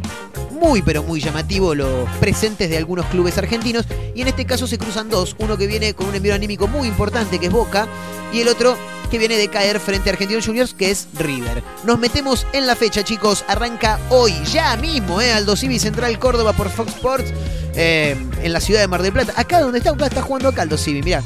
muy 0.61 0.83
pero 0.83 1.01
muy 1.01 1.19
llamativo 1.19 1.73
los 1.73 2.07
presentes 2.19 2.69
de 2.69 2.77
algunos 2.77 3.07
clubes 3.07 3.37
argentinos 3.37 3.85
y 4.13 4.21
en 4.21 4.27
este 4.27 4.45
caso 4.45 4.67
se 4.67 4.77
cruzan 4.77 5.09
dos, 5.09 5.35
uno 5.39 5.57
que 5.57 5.65
viene 5.65 5.95
con 5.95 6.07
un 6.07 6.15
envío 6.15 6.35
anímico 6.35 6.67
muy 6.67 6.87
importante 6.87 7.39
que 7.39 7.47
es 7.47 7.51
Boca 7.51 7.87
y 8.31 8.41
el 8.41 8.47
otro 8.47 8.77
que 9.09 9.17
viene 9.17 9.37
de 9.37 9.49
caer 9.49 9.79
frente 9.79 10.09
a 10.09 10.13
Argentinos 10.13 10.45
Juniors 10.45 10.73
que 10.73 10.91
es 10.91 11.07
River. 11.17 11.63
Nos 11.83 11.99
metemos 11.99 12.45
en 12.53 12.67
la 12.67 12.75
fecha 12.75 13.03
chicos, 13.03 13.43
arranca 13.47 13.99
hoy, 14.09 14.33
ya 14.45 14.77
mismo, 14.77 15.19
eh, 15.19 15.33
Aldo 15.33 15.55
Civi 15.55 15.79
Central 15.79 16.17
Córdoba 16.19 16.53
por 16.53 16.69
Fox 16.69 16.93
Sports 16.93 17.33
eh, 17.75 18.15
en 18.41 18.53
la 18.53 18.61
ciudad 18.61 18.79
de 18.81 18.87
Mar 18.87 19.01
del 19.01 19.11
Plata, 19.11 19.33
acá 19.35 19.59
donde 19.59 19.79
está, 19.79 19.91
está 20.05 20.21
jugando 20.21 20.47
acá 20.47 20.61
Aldo 20.61 20.77
Civi, 20.77 21.01
mirá. 21.01 21.23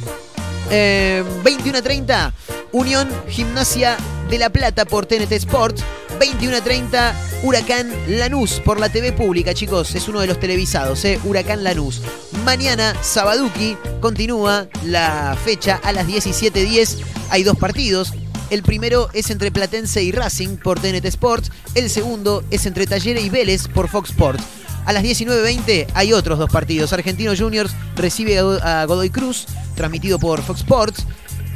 Eh, 0.71 1.23
21 1.43 1.77
a 1.77 1.81
30, 1.81 2.33
Unión 2.71 3.07
Gimnasia 3.27 3.97
de 4.29 4.39
La 4.39 4.49
Plata 4.49 4.85
por 4.85 5.05
TNT 5.05 5.33
Sports. 5.33 5.83
21 6.19 6.57
a 6.57 6.61
30, 6.61 7.15
Huracán 7.43 7.91
Lanús 8.07 8.61
por 8.63 8.79
la 8.79 8.89
TV 8.89 9.11
pública, 9.11 9.53
chicos. 9.53 9.95
Es 9.95 10.07
uno 10.07 10.19
de 10.21 10.27
los 10.27 10.39
televisados, 10.39 11.03
¿eh? 11.05 11.19
Huracán 11.23 11.63
Lanús. 11.63 12.01
Mañana, 12.43 12.95
Sabaduki, 13.01 13.77
continúa 14.01 14.67
la 14.83 15.37
fecha 15.43 15.79
a 15.83 15.91
las 15.91 16.07
17.10. 16.07 16.97
Hay 17.29 17.43
dos 17.43 17.57
partidos. 17.57 18.13
El 18.49 18.63
primero 18.63 19.09
es 19.13 19.29
entre 19.31 19.51
Platense 19.51 20.03
y 20.03 20.11
Racing 20.11 20.57
por 20.57 20.79
TNT 20.79 21.05
Sports. 21.05 21.51
El 21.73 21.89
segundo 21.89 22.43
es 22.51 22.65
entre 22.65 22.85
Talleres 22.85 23.23
y 23.23 23.29
Vélez 23.29 23.67
por 23.67 23.89
Fox 23.89 24.11
Sports. 24.11 24.43
A 24.85 24.93
las 24.93 25.03
19.20 25.03 25.87
hay 25.95 26.13
otros 26.13 26.37
dos 26.37 26.49
partidos. 26.51 26.93
Argentinos 26.93 27.39
Juniors 27.39 27.71
recibe 27.95 28.37
a 28.37 28.85
Godoy 28.85 29.09
Cruz, 29.09 29.47
transmitido 29.75 30.19
por 30.19 30.43
Fox 30.43 30.59
Sports. 30.59 31.05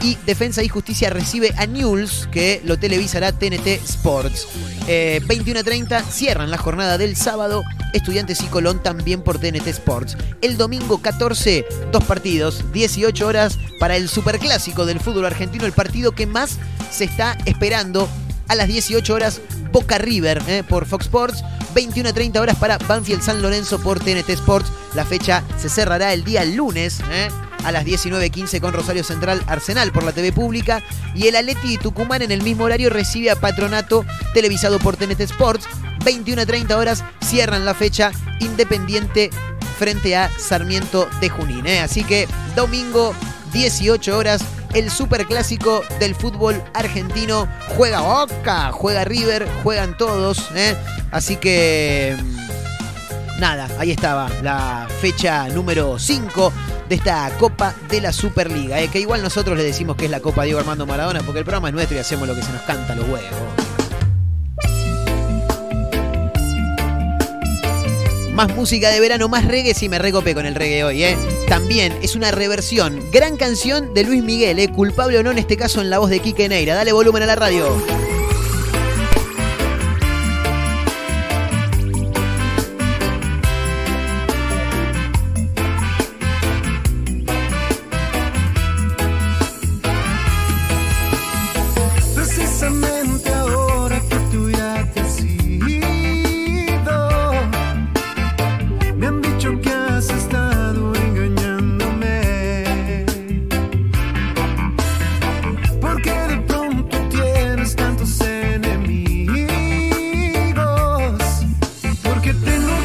Y 0.01 0.15
Defensa 0.25 0.63
y 0.63 0.69
Justicia 0.69 1.09
recibe 1.09 1.53
a 1.57 1.65
Newell's, 1.65 2.27
que 2.31 2.61
lo 2.63 2.77
televisará 2.79 3.31
TNT 3.31 3.67
Sports. 3.83 4.47
Eh, 4.87 5.21
21 5.27 5.59
a 5.59 5.63
30 5.63 6.03
cierran 6.03 6.51
la 6.51 6.57
jornada 6.57 6.97
del 6.97 7.15
sábado. 7.15 7.63
Estudiantes 7.93 8.41
y 8.41 8.47
Colón 8.47 8.81
también 8.81 9.21
por 9.21 9.39
TNT 9.39 9.67
Sports. 9.67 10.15
El 10.41 10.57
domingo 10.57 10.99
14, 10.99 11.65
dos 11.91 12.03
partidos, 12.05 12.63
18 12.71 13.27
horas 13.27 13.57
para 13.79 13.97
el 13.97 14.07
superclásico 14.07 14.85
del 14.85 14.99
fútbol 14.99 15.25
argentino, 15.25 15.65
el 15.65 15.73
partido 15.73 16.13
que 16.13 16.27
más 16.27 16.57
se 16.91 17.03
está 17.03 17.37
esperando 17.45 18.07
a 18.49 18.55
las 18.55 18.67
18 18.67 19.13
horas 19.13 19.39
Boca 19.71 19.97
River 19.97 20.41
eh, 20.47 20.63
por 20.67 20.85
Fox 20.85 21.05
Sports. 21.05 21.43
21 21.73 22.09
a 22.09 22.13
30 22.13 22.41
horas 22.41 22.57
para 22.57 22.77
Banfield 22.79 23.21
San 23.21 23.41
Lorenzo 23.41 23.79
por 23.79 23.99
TNT 23.99 24.29
Sports. 24.31 24.71
La 24.95 25.05
fecha 25.05 25.43
se 25.57 25.69
cerrará 25.69 26.11
el 26.11 26.23
día 26.23 26.43
lunes. 26.43 26.99
eh, 27.11 27.29
a 27.63 27.71
las 27.71 27.85
19.15 27.85 28.61
con 28.61 28.73
Rosario 28.73 29.03
Central 29.03 29.43
Arsenal 29.47 29.91
por 29.91 30.03
la 30.03 30.11
TV 30.11 30.31
pública. 30.31 30.83
Y 31.15 31.27
el 31.27 31.35
Atleti 31.35 31.77
Tucumán 31.77 32.21
en 32.21 32.31
el 32.31 32.41
mismo 32.41 32.65
horario 32.65 32.89
recibe 32.89 33.31
a 33.31 33.35
Patronato 33.35 34.05
televisado 34.33 34.79
por 34.79 34.97
TNT 34.97 35.21
Sports. 35.21 35.67
21 36.03 36.41
a 36.41 36.45
30 36.45 36.77
horas 36.77 37.03
cierran 37.21 37.65
la 37.65 37.73
fecha 37.73 38.11
Independiente 38.39 39.29
frente 39.77 40.15
a 40.15 40.29
Sarmiento 40.37 41.09
de 41.19 41.29
Junín. 41.29 41.65
¿eh? 41.67 41.81
Así 41.81 42.03
que 42.03 42.27
domingo 42.55 43.13
18 43.51 44.17
horas 44.17 44.43
el 44.73 44.91
superclásico 44.91 45.81
del 45.99 46.15
fútbol 46.15 46.61
argentino. 46.73 47.47
Juega 47.75 48.01
Boca, 48.01 48.71
juega 48.71 49.03
River, 49.05 49.47
juegan 49.63 49.97
todos. 49.97 50.49
¿eh? 50.55 50.75
Así 51.11 51.37
que... 51.37 52.15
mm, 52.21 53.39
nada, 53.39 53.67
ahí 53.79 53.91
estaba 53.91 54.29
la 54.41 54.87
fecha 55.01 55.47
número 55.49 55.97
5 55.97 56.53
de 56.87 56.95
esta 56.95 57.29
Copa 57.37 57.73
de 57.89 58.01
la 58.01 58.11
Superliga, 58.11 58.79
eh, 58.81 58.89
que 58.89 58.99
igual 58.99 59.21
nosotros 59.21 59.55
le 59.57 59.63
decimos 59.63 59.95
que 59.95 60.05
es 60.05 60.11
la 60.11 60.19
Copa 60.19 60.43
Diego 60.43 60.59
Armando 60.59 60.87
Maradona 60.87 61.21
porque 61.21 61.39
el 61.39 61.45
programa 61.45 61.69
es 61.69 61.73
nuestro 61.75 61.95
y 61.95 61.99
hacemos 61.99 62.27
lo 62.27 62.35
que 62.35 62.41
se 62.41 62.51
nos 62.51 62.63
canta 62.63 62.95
los 62.95 63.07
huevos. 63.07 63.68
Más 68.39 68.55
música 68.55 68.89
de 68.89 69.01
verano, 69.01 69.27
más 69.27 69.43
reggae, 69.43 69.73
sí 69.73 69.89
me 69.89 69.99
recopé 69.99 70.33
con 70.33 70.45
el 70.45 70.55
reggae 70.55 70.85
hoy, 70.85 71.03
¿eh? 71.03 71.17
También 71.49 71.93
es 72.01 72.15
una 72.15 72.31
reversión, 72.31 73.03
gran 73.11 73.35
canción 73.35 73.93
de 73.93 74.05
Luis 74.05 74.23
Miguel, 74.23 74.59
¿eh? 74.59 74.69
Culpable 74.69 75.17
o 75.17 75.23
no 75.23 75.31
en 75.31 75.39
este 75.39 75.57
caso 75.57 75.81
en 75.81 75.89
la 75.89 75.99
voz 75.99 76.09
de 76.09 76.21
Quique 76.21 76.47
Neira. 76.47 76.73
Dale 76.73 76.93
volumen 76.93 77.23
a 77.23 77.25
la 77.25 77.35
radio. 77.35 77.65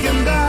Tengo 0.05 0.25
que 0.25 0.44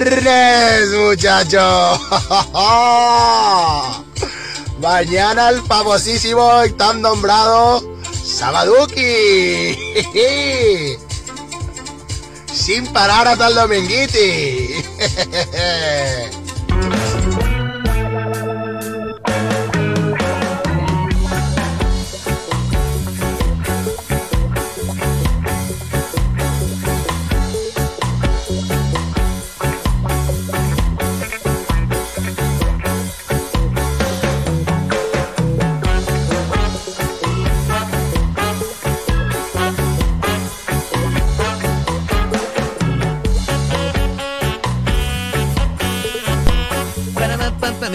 Viernes, 0.00 0.90
muchachos. 0.92 2.00
Mañana 4.80 5.50
el 5.50 5.60
famosísimo 5.60 6.64
y 6.64 6.70
tan 6.70 7.02
nombrado 7.02 7.82
Sabaduki. 8.24 9.04
Sin 12.50 12.86
parar 12.94 13.28
hasta 13.28 13.48
el 13.48 13.54
dominguiti. 13.54 14.82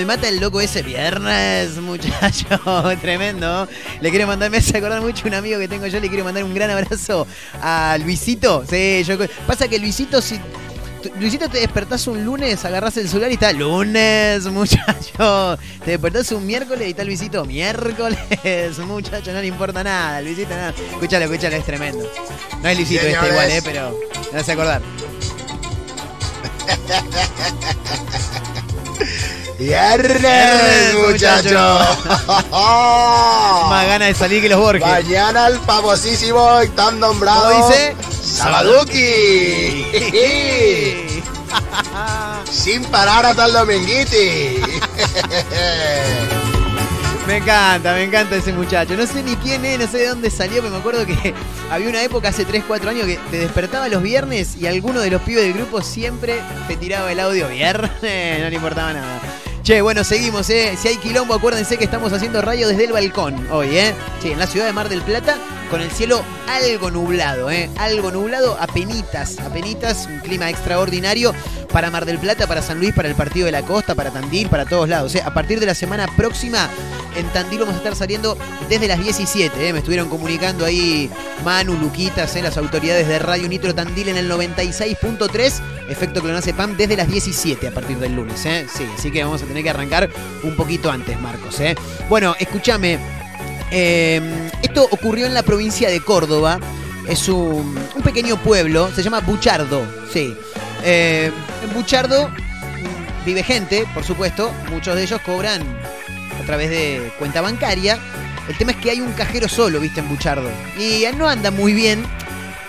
Me 0.05 0.17
mata 0.17 0.29
el 0.29 0.39
loco 0.39 0.61
ese 0.61 0.83
viernes, 0.83 1.77
muchacho. 1.81 2.45
Tremendo. 3.01 3.67
Le 4.01 4.11
quiero 4.11 4.27
mandar, 4.27 4.51
me 4.51 4.57
hace 4.57 4.77
acordar 4.77 5.01
mucho 5.01 5.27
un 5.27 5.33
amigo 5.33 5.57
que 5.57 5.67
tengo 5.67 5.87
yo. 5.87 5.99
Le 5.99 6.09
quiero 6.09 6.23
mandar 6.23 6.43
un 6.43 6.53
gran 6.53 6.69
abrazo 6.69 7.25
a 7.59 7.97
Luisito. 7.99 8.63
Sí, 8.69 9.03
yo. 9.03 9.17
Pasa 9.47 9.67
que 9.67 9.79
Luisito, 9.79 10.21
si. 10.21 10.39
Luisito, 11.19 11.49
te 11.49 11.57
despertás 11.57 12.05
un 12.05 12.23
lunes, 12.23 12.63
agarrás 12.65 12.97
el 12.97 13.09
celular 13.09 13.31
y 13.31 13.33
está 13.33 13.51
lunes, 13.51 14.45
muchacho. 14.51 15.57
Te 15.83 15.91
despertás 15.91 16.31
un 16.33 16.45
miércoles 16.45 16.85
y 16.85 16.91
está 16.91 17.03
Luisito, 17.03 17.43
miércoles, 17.43 18.19
muchacho, 18.85 19.33
no 19.33 19.41
le 19.41 19.47
importa 19.47 19.83
nada, 19.83 20.21
Luisito 20.21 20.51
nada. 20.51 20.73
Escúchalo, 20.91 21.25
escúchalo, 21.25 21.55
es 21.55 21.65
tremendo. 21.65 22.07
No 22.61 22.69
es 22.69 22.77
Luisito 22.77 23.07
este 23.07 23.27
igual, 23.27 23.51
eh, 23.51 23.61
pero 23.63 23.99
me 24.31 24.39
hace 24.39 24.51
acordar. 24.51 24.81
Viernes, 29.57 30.95
muchacho. 31.07 31.79
Más 33.69 33.85
ganas 33.87 34.09
de 34.09 34.13
salir 34.13 34.41
que 34.41 34.49
los 34.49 34.59
Borges. 34.59 34.85
Mañana 34.85 35.47
el 35.47 35.59
famosísimo 35.59 36.61
y 36.61 36.67
tan 36.69 36.99
nombrado. 36.99 37.51
¿Cómo 37.51 37.69
dice? 37.69 37.95
Sabaduki. 38.21 39.85
Sin 42.51 42.83
parar 42.85 43.25
hasta 43.25 43.45
el 43.45 43.53
dominguiti. 43.53 44.61
Me 47.27 47.37
encanta, 47.37 47.93
me 47.93 48.03
encanta 48.03 48.35
ese 48.35 48.53
muchacho. 48.53 48.95
No 48.95 49.07
sé 49.07 49.23
ni 49.23 49.35
quién 49.37 49.65
es, 49.65 49.79
no 49.79 49.87
sé 49.87 49.97
de 49.97 50.07
dónde 50.09 50.29
salió, 50.29 50.61
pero 50.61 50.71
me 50.71 50.77
acuerdo 50.77 51.07
que 51.07 51.33
había 51.71 51.89
una 51.89 52.03
época 52.03 52.29
hace 52.29 52.45
3, 52.45 52.63
4 52.67 52.89
años 52.91 53.05
que 53.07 53.17
te 53.31 53.37
despertaba 53.37 53.89
los 53.89 54.03
viernes 54.03 54.55
y 54.55 54.67
alguno 54.67 54.99
de 54.99 55.09
los 55.09 55.23
pibes 55.23 55.43
del 55.43 55.53
grupo 55.53 55.81
siempre 55.81 56.39
te 56.67 56.77
tiraba 56.77 57.11
el 57.11 57.19
audio 57.19 57.47
viernes, 57.47 57.91
no 58.41 58.49
le 58.49 58.55
importaba 58.55 58.93
nada. 58.93 59.21
Che, 59.65 59.81
bueno, 59.81 60.03
seguimos, 60.03 60.47
¿eh? 60.51 60.77
Si 60.79 60.89
hay 60.89 60.97
quilombo, 60.97 61.33
acuérdense 61.33 61.75
que 61.79 61.85
estamos 61.85 62.13
haciendo 62.13 62.39
radio 62.39 62.67
desde 62.67 62.85
el 62.85 62.91
balcón 62.91 63.47
hoy, 63.49 63.75
¿eh? 63.75 63.95
Sí, 64.21 64.29
en 64.29 64.37
la 64.37 64.45
ciudad 64.45 64.67
de 64.67 64.73
Mar 64.73 64.89
del 64.89 65.01
Plata, 65.01 65.39
con 65.71 65.81
el 65.81 65.89
cielo 65.89 66.23
algo 66.47 66.91
nublado, 66.91 67.49
¿eh? 67.49 67.71
Algo 67.77 68.11
nublado, 68.11 68.55
apenitas, 68.59 69.39
apenitas, 69.39 70.05
un 70.05 70.19
clima 70.19 70.51
extraordinario 70.51 71.33
para 71.71 71.89
Mar 71.89 72.05
del 72.05 72.19
Plata, 72.19 72.45
para 72.45 72.61
San 72.61 72.79
Luis, 72.79 72.93
para 72.93 73.07
el 73.07 73.15
Partido 73.15 73.47
de 73.47 73.53
la 73.53 73.63
Costa, 73.63 73.95
para 73.95 74.11
Tandil, 74.11 74.49
para 74.49 74.65
todos 74.65 74.87
lados. 74.87 75.15
¿eh? 75.15 75.23
A 75.25 75.33
partir 75.33 75.59
de 75.59 75.65
la 75.65 75.73
semana 75.73 76.07
próxima, 76.15 76.69
en 77.15 77.27
Tandil 77.29 77.59
vamos 77.59 77.75
a 77.75 77.77
estar 77.77 77.95
saliendo 77.95 78.37
desde 78.69 78.87
las 78.87 78.99
17, 78.99 79.67
¿eh? 79.67 79.73
Me 79.73 79.79
estuvieron 79.79 80.09
comunicando 80.09 80.65
ahí 80.65 81.09
Manu, 81.43 81.73
Luquitas, 81.73 82.35
¿eh? 82.35 82.41
las 82.41 82.57
autoridades 82.57 83.07
de 83.07 83.19
Radio 83.19 83.47
Nitro 83.47 83.73
Tandil 83.73 84.09
en 84.09 84.17
el 84.17 84.29
96.3, 84.29 85.61
efecto 85.89 86.21
Pam 86.55 86.75
desde 86.77 86.97
las 86.97 87.07
17 87.07 87.67
a 87.67 87.71
partir 87.71 87.97
del 87.99 88.15
lunes, 88.15 88.45
¿eh? 88.45 88.67
Sí, 88.73 88.85
así 88.97 89.11
que 89.11 89.23
vamos 89.23 89.41
a 89.41 89.45
tener 89.45 89.54
que 89.63 89.69
arrancar 89.69 90.09
un 90.43 90.55
poquito 90.55 90.91
antes, 90.91 91.19
Marcos, 91.19 91.59
¿eh? 91.59 91.75
Bueno, 92.09 92.35
escúchame. 92.39 92.99
Eh, 93.71 94.21
esto 94.61 94.87
ocurrió 94.91 95.25
en 95.25 95.33
la 95.33 95.43
provincia 95.43 95.89
de 95.89 95.99
Córdoba. 96.01 96.59
Es 97.07 97.29
un, 97.29 97.77
pequeño 98.03 98.37
pueblo, 98.37 98.91
se 98.93 99.03
llama 99.03 99.19
Buchardo, 99.19 99.85
sí. 100.11 100.35
Eh, 100.83 101.31
en 101.63 101.73
Buchardo 101.73 102.29
mm, 102.29 103.25
vive 103.25 103.43
gente, 103.43 103.85
por 103.93 104.03
supuesto. 104.03 104.51
Muchos 104.71 104.95
de 104.95 105.03
ellos 105.03 105.21
cobran 105.21 105.61
a 106.41 106.45
través 106.45 106.69
de 106.69 107.11
cuenta 107.19 107.41
bancaria. 107.41 107.99
El 108.47 108.57
tema 108.57 108.71
es 108.71 108.77
que 108.77 108.91
hay 108.91 109.01
un 109.01 109.11
cajero 109.13 109.47
solo, 109.47 109.79
viste, 109.79 109.99
en 109.99 110.09
Buchardo. 110.09 110.49
Y 110.77 111.03
no 111.17 111.27
anda 111.27 111.51
muy 111.51 111.73
bien. 111.73 112.03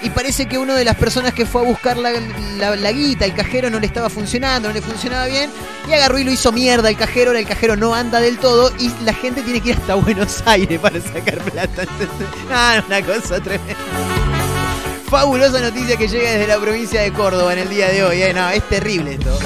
Y 0.03 0.11
parece 0.11 0.47
que 0.47 0.59
una 0.59 0.75
de 0.75 0.85
las 0.85 0.95
personas 0.97 1.33
que 1.33 1.47
fue 1.47 1.63
a 1.63 1.65
buscar 1.65 1.97
la, 1.97 2.11
la- 2.59 2.93
guita, 2.93 3.25
el 3.25 3.35
cajero 3.35 3.71
no 3.71 3.81
le 3.81 3.87
estaba 3.87 4.11
funcionando, 4.11 4.69
no 4.69 4.75
le 4.75 4.83
funcionaba 4.83 5.27
bien. 5.27 5.51
Y 5.89 5.93
agarró 5.95 6.19
y 6.19 6.25
lo 6.25 6.31
hizo 6.31 6.53
mierda 6.53 6.89
el 6.91 6.97
cajero. 6.97 7.33
El 7.33 7.47
cajero 7.47 7.77
no 7.77 7.95
anda 7.95 8.21
del 8.21 8.39
todo. 8.39 8.73
Y 8.79 8.91
la 9.05 9.15
gente 9.15 9.43
tiene 9.43 9.61
que 9.61 9.71
ir 9.71 9.77
hasta 9.77 9.95
Buenos 9.97 10.43
Aires 10.47 10.79
para 10.81 11.01
sacar 11.01 11.39
plata. 11.39 11.83
Entonces, 11.83 12.09
ah, 12.53 12.83
una 12.87 13.03
cosa 13.03 13.41
tremenda. 13.41 13.75
Fabulosa 15.09 15.61
noticia 15.61 15.97
que 15.97 16.09
llega 16.09 16.33
desde 16.33 16.47
la 16.49 16.59
provincia 16.59 17.01
de 17.01 17.13
Córdoba 17.13 17.53
en 17.53 17.61
el 17.61 17.69
día 17.69 17.89
de 17.89 18.05
hoy. 18.05 18.23
¿eh? 18.23 18.33
No, 18.35 18.49
es 18.51 18.63
terrible 18.69 19.15
esto. 19.15 19.39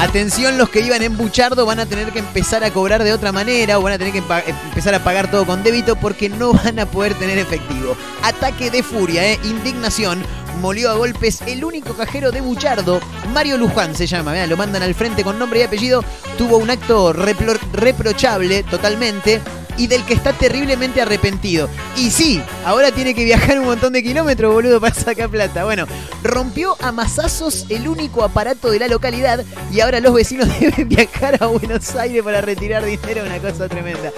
Atención, 0.00 0.58
los 0.58 0.68
que 0.68 0.80
iban 0.80 1.02
en 1.02 1.16
Buchardo 1.16 1.64
van 1.64 1.78
a 1.78 1.86
tener 1.86 2.10
que 2.12 2.18
empezar 2.18 2.64
a 2.64 2.70
cobrar 2.72 3.04
de 3.04 3.12
otra 3.12 3.30
manera 3.30 3.78
o 3.78 3.82
van 3.82 3.92
a 3.92 3.98
tener 3.98 4.12
que 4.12 4.20
pa- 4.22 4.40
empezar 4.40 4.94
a 4.94 5.04
pagar 5.04 5.30
todo 5.30 5.46
con 5.46 5.62
débito 5.62 5.94
porque 5.96 6.28
no 6.28 6.52
van 6.64 6.78
a 6.80 6.86
poder 6.86 7.14
tener 7.14 7.38
efectivo. 7.38 7.96
Ataque 8.22 8.70
de 8.70 8.82
furia, 8.82 9.24
¿eh? 9.32 9.38
indignación. 9.44 10.22
Molió 10.60 10.90
a 10.90 10.94
golpes 10.94 11.40
el 11.46 11.64
único 11.64 11.94
cajero 11.94 12.30
de 12.30 12.40
Buchardo, 12.40 13.00
Mario 13.32 13.56
Luján 13.56 13.96
se 13.96 14.06
llama, 14.06 14.46
lo 14.46 14.56
mandan 14.56 14.82
al 14.82 14.94
frente 14.94 15.24
con 15.24 15.38
nombre 15.38 15.60
y 15.60 15.62
apellido. 15.62 16.04
Tuvo 16.36 16.58
un 16.58 16.70
acto 16.70 17.12
reprochable 17.12 18.62
totalmente 18.64 19.40
y 19.76 19.86
del 19.86 20.04
que 20.04 20.14
está 20.14 20.32
terriblemente 20.32 21.00
arrepentido. 21.00 21.68
Y 21.96 22.10
sí, 22.10 22.42
ahora 22.64 22.92
tiene 22.92 23.14
que 23.14 23.24
viajar 23.24 23.58
un 23.58 23.66
montón 23.66 23.92
de 23.92 24.02
kilómetros, 24.02 24.52
boludo, 24.52 24.80
para 24.80 24.94
sacar 24.94 25.28
plata. 25.28 25.64
Bueno, 25.64 25.86
rompió 26.22 26.76
a 26.80 26.92
masazos 26.92 27.66
el 27.68 27.88
único 27.88 28.24
aparato 28.24 28.70
de 28.70 28.78
la 28.78 28.88
localidad 28.88 29.44
y 29.70 29.80
ahora 29.80 30.00
los 30.00 30.14
vecinos 30.14 30.48
deben 30.60 30.88
viajar 30.88 31.42
a 31.42 31.46
Buenos 31.46 31.94
Aires 31.94 32.22
para 32.22 32.40
retirar 32.40 32.84
dinero, 32.84 33.24
una 33.24 33.38
cosa 33.38 33.68
tremenda. 33.68 34.12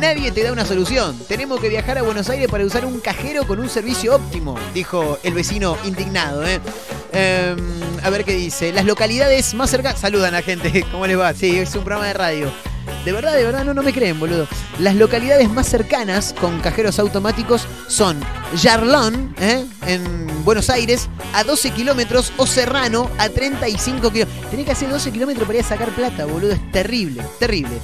Nadie 0.00 0.32
te 0.32 0.42
da 0.42 0.52
una 0.52 0.64
solución. 0.64 1.18
Tenemos 1.28 1.60
que 1.60 1.68
viajar 1.68 1.98
a 1.98 2.02
Buenos 2.02 2.28
Aires 2.30 2.48
para 2.50 2.64
usar 2.64 2.84
un 2.86 3.00
cajero 3.00 3.46
con 3.46 3.60
un 3.60 3.68
servicio 3.68 4.16
óptimo, 4.16 4.58
dijo 4.74 5.18
el 5.22 5.34
vecino 5.34 5.76
indignado. 5.84 6.44
¿eh? 6.46 6.60
Em, 7.12 7.58
a 8.02 8.10
ver 8.10 8.24
qué 8.24 8.34
dice. 8.34 8.72
Las 8.72 8.84
localidades 8.84 9.54
más 9.54 9.70
cercanas. 9.70 10.00
Saludan 10.00 10.34
a 10.34 10.42
gente. 10.42 10.84
¿Cómo 10.90 11.06
les 11.06 11.18
va? 11.18 11.34
Sí, 11.34 11.58
es 11.58 11.74
un 11.74 11.84
programa 11.84 12.06
de 12.06 12.14
radio. 12.14 12.71
De 13.04 13.12
verdad, 13.12 13.34
de 13.34 13.44
verdad, 13.44 13.64
no, 13.64 13.74
no 13.74 13.82
me 13.82 13.92
creen, 13.92 14.20
boludo. 14.20 14.46
Las 14.78 14.94
localidades 14.94 15.50
más 15.50 15.68
cercanas 15.68 16.34
con 16.40 16.60
cajeros 16.60 16.98
automáticos 16.98 17.66
son 17.88 18.20
Yarlón, 18.60 19.34
¿eh? 19.40 19.64
en 19.86 20.44
Buenos 20.44 20.70
Aires, 20.70 21.08
a 21.34 21.42
12 21.42 21.70
kilómetros, 21.70 22.32
o 22.36 22.46
Serrano, 22.46 23.10
a 23.18 23.28
35 23.28 24.12
kilómetros. 24.12 24.50
Tenés 24.50 24.66
que 24.66 24.72
hacer 24.72 24.88
12 24.88 25.10
kilómetros 25.10 25.46
para 25.46 25.58
ir 25.58 25.64
a 25.64 25.68
sacar 25.68 25.90
plata, 25.90 26.26
boludo. 26.26 26.52
Es 26.52 26.72
terrible, 26.72 27.22
terrible. 27.40 27.78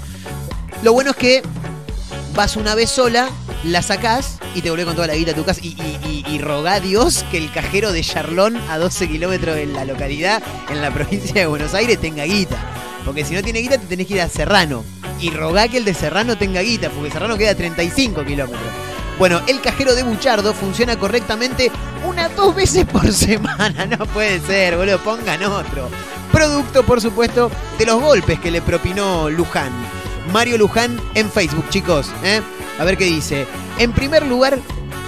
Lo 0.83 0.93
bueno 0.93 1.11
es 1.11 1.17
que 1.17 1.43
vas 2.35 2.57
una 2.57 2.77
vez 2.77 2.91
sola, 2.91 3.29
la 3.65 3.83
sacás 3.83 4.39
y 4.55 4.63
te 4.63 4.71
volvés 4.71 4.87
con 4.87 4.95
toda 4.95 5.09
la 5.09 5.17
guita 5.17 5.33
a 5.33 5.35
tu 5.35 5.45
casa. 5.45 5.61
Y, 5.63 5.71
y, 5.71 6.25
y, 6.29 6.39
rogá 6.39 6.75
a 6.75 6.81
Dios 6.81 7.25
que 7.33 7.39
el 7.39 7.51
cajero 7.51 7.91
de 7.91 8.03
Charlón, 8.03 8.57
a 8.69 8.79
12 8.79 9.09
kilómetros 9.09 9.59
en 9.59 9.73
la 9.73 9.85
localidad, 9.85 10.41
en 10.71 10.81
la 10.81 10.91
provincia 10.95 11.41
de 11.41 11.47
Buenos 11.47 11.75
Aires, 11.75 12.01
tenga 12.01 12.25
guita. 12.25 12.57
Porque 13.09 13.25
si 13.25 13.33
no 13.33 13.43
tiene 13.43 13.61
guita, 13.61 13.79
te 13.79 13.87
tenés 13.87 14.07
que 14.07 14.17
ir 14.17 14.21
a 14.21 14.29
Serrano. 14.29 14.85
Y 15.19 15.31
rogá 15.31 15.67
que 15.67 15.79
el 15.79 15.87
de 15.87 15.95
Serrano 15.95 16.37
tenga 16.37 16.61
guita, 16.61 16.91
porque 16.91 17.11
Serrano 17.11 17.39
queda 17.39 17.53
a 17.53 17.55
35 17.55 18.23
kilómetros. 18.23 18.61
Bueno, 19.19 19.41
el 19.47 19.63
cajero 19.63 19.95
de 19.95 20.03
Buchardo 20.03 20.53
funciona 20.53 20.99
correctamente 20.99 21.73
una 22.07 22.29
dos 22.29 22.55
veces 22.55 22.85
por 22.85 23.11
semana. 23.15 23.87
No 23.87 24.05
puede 24.05 24.41
ser, 24.41 24.77
boludo. 24.77 24.99
Pongan 24.99 25.43
otro. 25.45 25.89
Producto, 26.31 26.85
por 26.85 27.01
supuesto, 27.01 27.51
de 27.79 27.87
los 27.87 27.99
golpes 27.99 28.39
que 28.41 28.51
le 28.51 28.61
propinó 28.61 29.31
Luján. 29.31 29.73
Mario 30.31 30.59
Luján 30.59 31.01
en 31.15 31.31
Facebook, 31.31 31.71
chicos. 31.71 32.11
¿eh? 32.23 32.43
A 32.79 32.85
ver 32.85 32.99
qué 32.99 33.07
dice. 33.07 33.47
En 33.79 33.93
primer 33.93 34.27
lugar, 34.27 34.59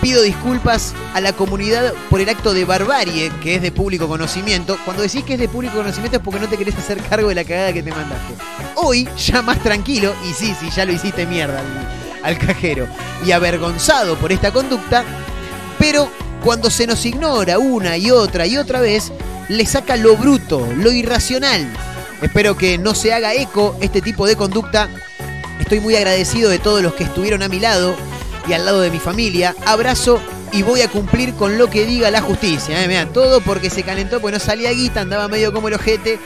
pido 0.01 0.23
disculpas 0.23 0.95
a 1.15 1.21
la 1.21 1.33
comunidad 1.33 1.93
por 2.09 2.21
el 2.21 2.29
acto 2.29 2.55
de 2.55 2.65
barbarie 2.65 3.31
que 3.43 3.57
es 3.57 3.63
de 3.63 3.71
público 3.71 4.09
conocimiento. 4.09 4.79
Cuando 4.85 5.03
decís 5.03 5.25
que 5.25 5.35
es 5.35 5.41
de 5.41 5.49
público 5.49 5.77
conocimiento 5.77 6.17
es 6.17 6.23
porque 6.23 6.41
no 6.41 6.49
te 6.49 6.57
querés 6.57 6.77
hacer 6.77 7.03
cargo 7.03 7.29
de 7.29 7.35
la 7.35 7.45
cagada 7.45 7.73
que 7.73 7.83
te 7.83 7.91
mandaste. 7.91 8.35
Hoy, 8.77 9.09
ya 9.19 9.43
más 9.43 9.63
tranquilo, 9.63 10.15
y 10.29 10.33
sí, 10.33 10.55
sí, 10.59 10.71
ya 10.75 10.85
lo 10.85 10.93
hiciste 10.93 11.27
mierda 11.27 11.63
al, 12.23 12.39
cajero, 12.39 12.87
y 13.25 13.33
avergonzado 13.33 14.17
por 14.17 14.33
esta 14.33 14.53
conducta, 14.53 15.05
pero 15.79 16.11
cuando 16.43 16.71
se 16.71 16.87
nos 16.87 17.05
ignora 17.05 17.59
una 17.59 17.97
y 17.97 18.11
otra 18.11 18.47
y 18.47 18.57
otra 18.57 18.81
vez, 18.81 19.13
le 19.49 19.67
saca 19.67 19.97
lo 19.97 20.17
bruto, 20.17 20.67
lo 20.77 20.93
irracional. 20.93 21.69
Espero 22.23 22.57
que 22.57 22.79
no 22.79 22.95
se 22.95 23.13
haga 23.13 23.35
eco 23.35 23.77
este 23.81 24.01
tipo 24.01 24.27
de 24.27 24.37
conducta. 24.37 24.89
Estoy 25.59 25.81
muy 25.81 25.97
agradecido 25.97 26.49
de 26.49 26.59
todos 26.59 26.83
los 26.83 26.95
que 26.95 27.05
estuvieron 27.05 27.43
a 27.43 27.49
mi 27.49 27.61
lado 27.61 27.97
y 28.51 28.53
al 28.53 28.65
lado 28.65 28.81
de 28.81 28.91
mi 28.91 28.99
familia. 28.99 29.55
Abrazo 29.65 30.21
y 30.53 30.63
voy 30.63 30.83
a 30.83 30.89
cumplir 30.89 31.35
con 31.35 31.57
lo 31.57 31.71
que 31.71 31.87
diga 31.87 32.11
la 32.11 32.21
justicia. 32.21 32.85
¿eh? 32.85 33.07
Todo 33.15 33.41
porque 33.41 33.71
se 33.71 33.85
calentó, 33.85 34.21
porque 34.21 34.39
no 34.39 34.45
salía 34.45 34.71
guita, 34.73 35.01
andaba 35.03 35.29
medio 35.29 35.53
como 35.53 35.69
el 35.69 35.75
ojete 35.75 36.19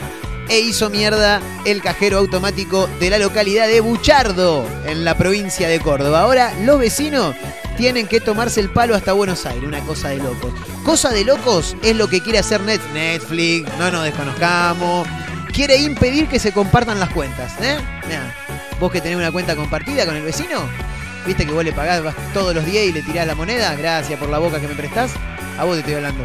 e 0.49 0.59
hizo 0.59 0.89
mierda 0.89 1.41
el 1.65 1.81
cajero 1.81 2.17
automático 2.17 2.89
de 2.99 3.09
la 3.11 3.19
localidad 3.19 3.67
de 3.67 3.79
Buchardo, 3.81 4.65
en 4.85 5.05
la 5.05 5.15
provincia 5.17 5.67
de 5.69 5.79
Córdoba. 5.79 6.21
Ahora 6.21 6.53
los 6.63 6.79
vecinos 6.79 7.35
tienen 7.77 8.07
que 8.07 8.19
tomarse 8.19 8.59
el 8.61 8.69
palo 8.69 8.95
hasta 8.95 9.13
Buenos 9.13 9.45
Aires, 9.45 9.63
una 9.63 9.81
cosa 9.81 10.09
de 10.09 10.17
locos. 10.17 10.53
Cosa 10.83 11.09
de 11.09 11.25
locos 11.25 11.75
es 11.83 11.95
lo 11.95 12.07
que 12.07 12.21
quiere 12.21 12.39
hacer 12.39 12.61
Net- 12.61 12.81
Netflix, 12.93 13.69
no 13.77 13.91
nos 13.91 14.03
desconozcamos. 14.03 15.07
Quiere 15.51 15.77
impedir 15.77 16.27
que 16.27 16.37
se 16.39 16.51
compartan 16.51 16.99
las 16.99 17.09
cuentas. 17.09 17.53
¿eh? 17.61 17.77
Vos 18.79 18.91
que 18.91 19.01
tenés 19.01 19.17
una 19.17 19.31
cuenta 19.31 19.55
compartida 19.55 20.05
con 20.05 20.15
el 20.15 20.21
vecino, 20.23 20.59
viste 21.25 21.45
que 21.45 21.51
vos 21.51 21.63
le 21.63 21.73
pagás 21.73 22.01
todos 22.33 22.53
los 22.53 22.65
días 22.65 22.85
y 22.85 22.91
le 22.91 23.01
tirás 23.01 23.27
la 23.27 23.35
moneda, 23.35 23.75
gracias 23.75 24.19
por 24.19 24.29
la 24.29 24.39
boca 24.39 24.59
que 24.59 24.67
me 24.67 24.75
prestás. 24.75 25.11
A 25.57 25.63
vos 25.63 25.73
te 25.75 25.79
estoy 25.79 25.95
hablando. 25.95 26.23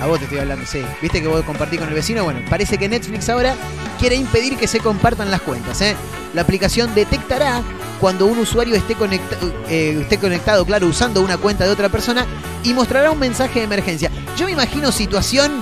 A 0.00 0.06
vos 0.06 0.18
te 0.18 0.24
estoy 0.24 0.38
hablando, 0.38 0.64
sí. 0.66 0.82
¿Viste 1.02 1.20
que 1.20 1.28
vos 1.28 1.44
compartís 1.44 1.78
con 1.78 1.88
el 1.88 1.94
vecino? 1.94 2.24
Bueno, 2.24 2.40
parece 2.48 2.78
que 2.78 2.88
Netflix 2.88 3.28
ahora 3.28 3.54
quiere 3.98 4.16
impedir 4.16 4.56
que 4.56 4.66
se 4.66 4.78
compartan 4.80 5.30
las 5.30 5.42
cuentas. 5.42 5.80
¿eh? 5.82 5.94
La 6.32 6.42
aplicación 6.42 6.94
detectará 6.94 7.62
cuando 8.00 8.24
un 8.26 8.38
usuario 8.38 8.76
esté, 8.76 8.94
conecta- 8.94 9.36
eh, 9.68 9.98
esté 10.00 10.16
conectado, 10.18 10.64
claro, 10.64 10.86
usando 10.86 11.20
una 11.20 11.36
cuenta 11.36 11.64
de 11.64 11.70
otra 11.70 11.90
persona 11.90 12.24
y 12.64 12.72
mostrará 12.72 13.10
un 13.10 13.18
mensaje 13.18 13.58
de 13.58 13.64
emergencia. 13.66 14.10
Yo 14.38 14.46
me 14.46 14.52
imagino 14.52 14.90
situación... 14.92 15.52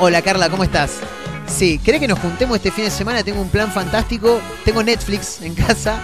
Hola 0.00 0.20
Carla, 0.22 0.48
¿cómo 0.50 0.64
estás? 0.64 0.94
Sí, 1.46 1.78
¿querés 1.78 2.00
que 2.00 2.08
nos 2.08 2.18
juntemos 2.18 2.56
este 2.56 2.72
fin 2.72 2.86
de 2.86 2.90
semana? 2.90 3.22
Tengo 3.22 3.40
un 3.40 3.50
plan 3.50 3.70
fantástico. 3.70 4.40
Tengo 4.64 4.82
Netflix 4.82 5.40
en 5.42 5.54
casa. 5.54 5.98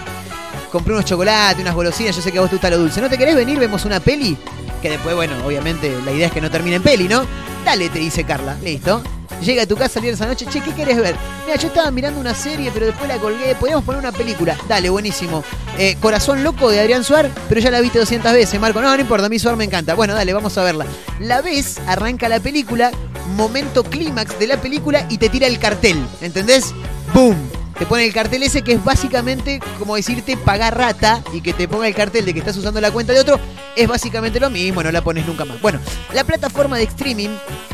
Compré 0.71 0.93
unos 0.93 1.05
chocolates, 1.05 1.61
unas 1.61 1.75
golosinas. 1.75 2.15
Yo 2.15 2.21
sé 2.21 2.31
que 2.31 2.37
a 2.37 2.41
vos 2.41 2.49
te 2.49 2.55
gusta 2.55 2.69
lo 2.69 2.77
dulce. 2.77 3.01
¿No 3.01 3.09
te 3.09 3.17
querés 3.17 3.35
venir? 3.35 3.59
Vemos 3.59 3.83
una 3.85 3.99
peli. 3.99 4.37
Que 4.81 4.89
después, 4.89 5.13
bueno, 5.15 5.33
obviamente 5.45 5.93
la 6.05 6.11
idea 6.11 6.27
es 6.27 6.33
que 6.33 6.41
no 6.41 6.49
termine 6.49 6.77
en 6.77 6.83
peli, 6.83 7.07
¿no? 7.07 7.25
Dale, 7.65 7.89
te 7.89 7.99
dice 7.99 8.23
Carla. 8.23 8.55
Listo. 8.63 9.03
Llega 9.41 9.63
a 9.63 9.65
tu 9.65 9.75
casa 9.75 9.99
el 9.99 10.03
viernes 10.03 10.21
a 10.21 10.25
la 10.25 10.31
noche. 10.31 10.45
Che, 10.45 10.61
¿qué 10.61 10.73
querés 10.73 10.97
ver? 10.97 11.15
Mira, 11.45 11.57
yo 11.57 11.67
estaba 11.67 11.91
mirando 11.91 12.19
una 12.19 12.33
serie, 12.33 12.71
pero 12.73 12.85
después 12.85 13.07
la 13.07 13.17
colgué. 13.17 13.55
Podríamos 13.55 13.83
poner 13.83 13.99
una 13.99 14.11
película. 14.11 14.55
Dale, 14.67 14.89
buenísimo. 14.89 15.43
Eh, 15.77 15.97
Corazón 15.99 16.43
Loco 16.43 16.69
de 16.69 16.79
Adrián 16.79 17.03
Suar, 17.03 17.29
pero 17.49 17.59
ya 17.59 17.71
la 17.71 17.81
viste 17.81 17.99
200 17.99 18.31
veces, 18.33 18.59
Marco. 18.59 18.81
No, 18.81 18.95
no 18.95 19.01
importa, 19.01 19.25
a 19.25 19.29
mí 19.29 19.39
Suar 19.39 19.57
me 19.57 19.65
encanta. 19.65 19.93
Bueno, 19.95 20.13
dale, 20.13 20.33
vamos 20.33 20.57
a 20.57 20.63
verla. 20.63 20.85
La 21.19 21.41
ves, 21.41 21.79
arranca 21.87 22.29
la 22.29 22.39
película, 22.39 22.91
momento 23.35 23.83
clímax 23.83 24.37
de 24.39 24.47
la 24.47 24.61
película 24.61 25.05
y 25.09 25.17
te 25.17 25.29
tira 25.29 25.47
el 25.47 25.59
cartel. 25.59 26.01
¿Entendés? 26.21 26.73
¡Boom! 27.13 27.60
Te 27.81 27.87
pone 27.87 28.05
el 28.05 28.13
cartel 28.13 28.43
ese 28.43 28.61
que 28.61 28.73
es 28.73 28.83
básicamente 28.83 29.59
como 29.79 29.95
decirte 29.95 30.37
pagar 30.37 30.77
rata 30.77 31.23
y 31.33 31.41
que 31.41 31.51
te 31.51 31.67
ponga 31.67 31.87
el 31.87 31.95
cartel 31.95 32.25
de 32.25 32.31
que 32.31 32.37
estás 32.37 32.55
usando 32.55 32.79
la 32.79 32.91
cuenta 32.91 33.11
de 33.11 33.19
otro. 33.19 33.39
Es 33.75 33.87
básicamente 33.87 34.39
lo 34.39 34.51
mismo, 34.51 34.83
no 34.83 34.91
la 34.91 35.03
pones 35.03 35.25
nunca 35.25 35.45
más. 35.45 35.59
Bueno, 35.61 35.79
la 36.13 36.23
plataforma 36.23 36.77
de 36.77 36.83
streaming 36.83 37.29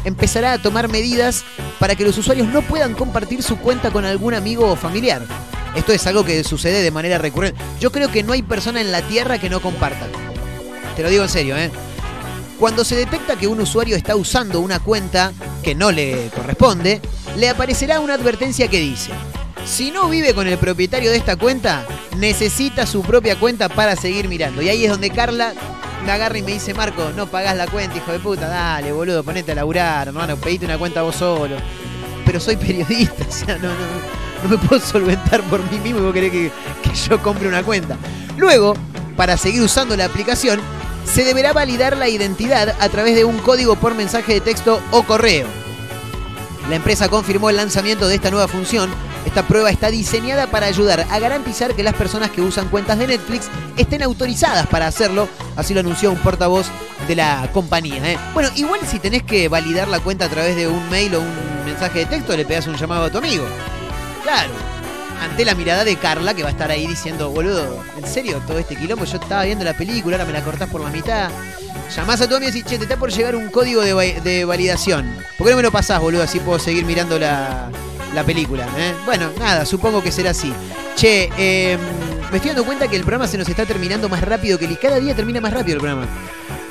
empezará 0.05 0.53
a 0.53 0.61
tomar 0.61 0.87
medidas 0.87 1.43
para 1.77 1.93
que 1.95 2.05
los 2.05 2.17
usuarios 2.17 2.47
no 2.47 2.61
puedan 2.61 2.93
compartir 2.93 3.43
su 3.43 3.57
cuenta 3.57 3.91
con 3.91 4.05
algún 4.05 4.33
amigo 4.33 4.71
o 4.71 4.77
familiar. 4.77 5.23
Esto 5.75 5.91
es 5.91 6.07
algo 6.07 6.23
que 6.23 6.41
sucede 6.45 6.83
de 6.83 6.91
manera 6.91 7.17
recurrente. 7.17 7.61
Yo 7.81 7.91
creo 7.91 8.09
que 8.09 8.23
no 8.23 8.31
hay 8.31 8.43
persona 8.43 8.79
en 8.79 8.93
la 8.93 9.01
Tierra 9.01 9.39
que 9.39 9.49
no 9.49 9.61
comparta. 9.61 10.07
Te 10.95 11.03
lo 11.03 11.09
digo 11.09 11.23
en 11.23 11.29
serio, 11.29 11.57
¿eh? 11.57 11.69
Cuando 12.57 12.85
se 12.85 12.95
detecta 12.95 13.35
que 13.35 13.47
un 13.47 13.59
usuario 13.59 13.97
está 13.97 14.15
usando 14.15 14.61
una 14.61 14.79
cuenta 14.79 15.33
que 15.61 15.75
no 15.75 15.91
le 15.91 16.29
corresponde, 16.33 17.01
le 17.35 17.49
aparecerá 17.49 17.99
una 17.99 18.13
advertencia 18.13 18.69
que 18.69 18.79
dice, 18.79 19.11
si 19.67 19.91
no 19.91 20.07
vive 20.09 20.33
con 20.33 20.47
el 20.47 20.57
propietario 20.57 21.11
de 21.11 21.17
esta 21.17 21.35
cuenta, 21.35 21.85
necesita 22.15 22.85
su 22.85 23.01
propia 23.01 23.37
cuenta 23.37 23.67
para 23.69 23.95
seguir 23.95 24.27
mirando. 24.27 24.61
Y 24.61 24.69
ahí 24.69 24.85
es 24.85 24.91
donde 24.91 25.09
Carla 25.09 25.53
me 26.05 26.11
agarra 26.11 26.37
y 26.37 26.41
me 26.41 26.53
dice, 26.53 26.73
Marco, 26.73 27.11
no 27.15 27.27
pagás 27.27 27.55
la 27.57 27.67
cuenta, 27.67 27.97
hijo 27.97 28.11
de 28.11 28.19
puta, 28.19 28.47
dale, 28.47 28.91
boludo, 28.93 29.23
ponete 29.23 29.51
a 29.51 29.55
laburar, 29.55 30.07
hermano, 30.07 30.37
pedite 30.37 30.65
una 30.65 30.77
cuenta 30.77 31.01
vos 31.01 31.17
solo. 31.17 31.57
Pero 32.25 32.39
soy 32.39 32.55
periodista, 32.55 33.25
o 33.29 33.31
sea, 33.31 33.57
no, 33.57 33.67
no, 33.67 34.43
no 34.43 34.49
me 34.49 34.57
puedo 34.57 34.81
solventar 34.81 35.43
por 35.43 35.61
mí 35.69 35.79
mismo 35.79 35.99
y 35.99 36.03
vos 36.03 36.13
querés 36.13 36.31
que, 36.31 36.51
que 36.81 36.95
yo 36.95 37.21
compre 37.21 37.47
una 37.47 37.61
cuenta. 37.63 37.97
Luego, 38.37 38.73
para 39.17 39.35
seguir 39.35 39.61
usando 39.61 39.97
la 39.97 40.05
aplicación, 40.05 40.61
se 41.05 41.23
deberá 41.23 41.51
validar 41.51 41.97
la 41.97 42.07
identidad 42.07 42.75
a 42.79 42.89
través 42.89 43.15
de 43.15 43.25
un 43.25 43.37
código 43.39 43.75
por 43.75 43.95
mensaje 43.95 44.33
de 44.33 44.41
texto 44.41 44.81
o 44.91 45.03
correo. 45.03 45.47
La 46.69 46.75
empresa 46.75 47.07
confirmó 47.07 47.49
el 47.49 47.55
lanzamiento 47.55 48.07
de 48.07 48.15
esta 48.15 48.29
nueva 48.29 48.47
función. 48.47 48.89
Esta 49.27 49.45
prueba 49.45 49.69
está 49.69 49.91
diseñada 49.91 50.47
para 50.47 50.67
ayudar 50.67 51.05
a 51.11 51.19
garantizar 51.19 51.75
que 51.75 51.83
las 51.83 51.95
personas 51.95 52.31
que 52.31 52.41
usan 52.41 52.69
cuentas 52.69 52.97
de 52.97 53.07
Netflix 53.07 53.49
estén 53.75 54.01
autorizadas 54.01 54.67
para 54.67 54.87
hacerlo. 54.87 55.27
Así 55.57 55.73
lo 55.73 55.81
anunció 55.81 56.09
un 56.11 56.17
portavoz 56.17 56.67
de 57.09 57.15
la 57.17 57.49
compañía. 57.51 58.13
¿eh? 58.13 58.17
Bueno, 58.33 58.49
igual 58.55 58.79
si 58.87 58.99
tenés 58.99 59.23
que 59.23 59.49
validar 59.49 59.89
la 59.89 59.99
cuenta 59.99 60.25
a 60.25 60.29
través 60.29 60.55
de 60.55 60.69
un 60.69 60.89
mail 60.89 61.15
o 61.15 61.19
un 61.19 61.65
mensaje 61.65 61.99
de 61.99 62.05
texto, 62.05 62.37
le 62.37 62.45
pegas 62.45 62.67
un 62.67 62.77
llamado 62.77 63.03
a 63.03 63.09
tu 63.09 63.17
amigo. 63.17 63.43
Claro. 64.23 64.49
Ante 65.21 65.43
la 65.43 65.55
mirada 65.55 65.83
de 65.83 65.97
Carla, 65.97 66.33
que 66.33 66.43
va 66.43 66.47
a 66.47 66.53
estar 66.53 66.71
ahí 66.71 66.87
diciendo, 66.87 67.29
boludo, 67.29 67.83
¿en 67.97 68.07
serio 68.07 68.41
todo 68.47 68.59
este 68.59 68.77
quilombo? 68.77 69.03
Yo 69.03 69.17
estaba 69.17 69.43
viendo 69.43 69.65
la 69.65 69.75
película, 69.75 70.15
ahora 70.15 70.25
me 70.25 70.31
la 70.31 70.41
cortás 70.41 70.69
por 70.69 70.79
la 70.79 70.89
mitad. 70.89 71.29
Llamás 71.93 72.21
a 72.21 72.29
tu 72.29 72.35
amigo 72.35 72.49
y 72.49 72.53
decís, 72.53 72.69
che, 72.69 72.77
te 72.77 72.85
está 72.85 72.95
por 72.95 73.11
llegar 73.11 73.35
un 73.35 73.49
código 73.49 73.81
de, 73.81 74.21
de 74.21 74.45
validación. 74.45 75.17
¿Por 75.37 75.47
qué 75.47 75.51
no 75.51 75.57
me 75.57 75.63
lo 75.63 75.71
pasás, 75.71 75.99
boludo? 75.99 76.23
Así 76.23 76.39
puedo 76.39 76.59
seguir 76.59 76.85
mirando 76.85 77.19
la, 77.19 77.69
la 78.13 78.23
película. 78.23 78.67
¿eh? 78.77 78.93
Bueno, 79.05 79.31
nada, 79.39 79.65
supongo 79.65 80.01
que 80.01 80.11
será 80.11 80.31
así. 80.31 80.53
Che, 80.95 81.29
eh, 81.37 81.77
me 82.31 82.37
estoy 82.37 82.49
dando 82.49 82.65
cuenta 82.65 82.87
que 82.87 82.95
el 82.95 83.03
programa 83.03 83.27
se 83.27 83.37
nos 83.37 83.47
está 83.47 83.65
terminando 83.65 84.09
más 84.09 84.21
rápido 84.21 84.57
que 84.57 84.65
el... 84.65 84.77
Cada 84.79 84.99
día 84.99 85.15
termina 85.15 85.39
más 85.39 85.53
rápido 85.53 85.75
el 85.75 85.81
programa. 85.81 86.07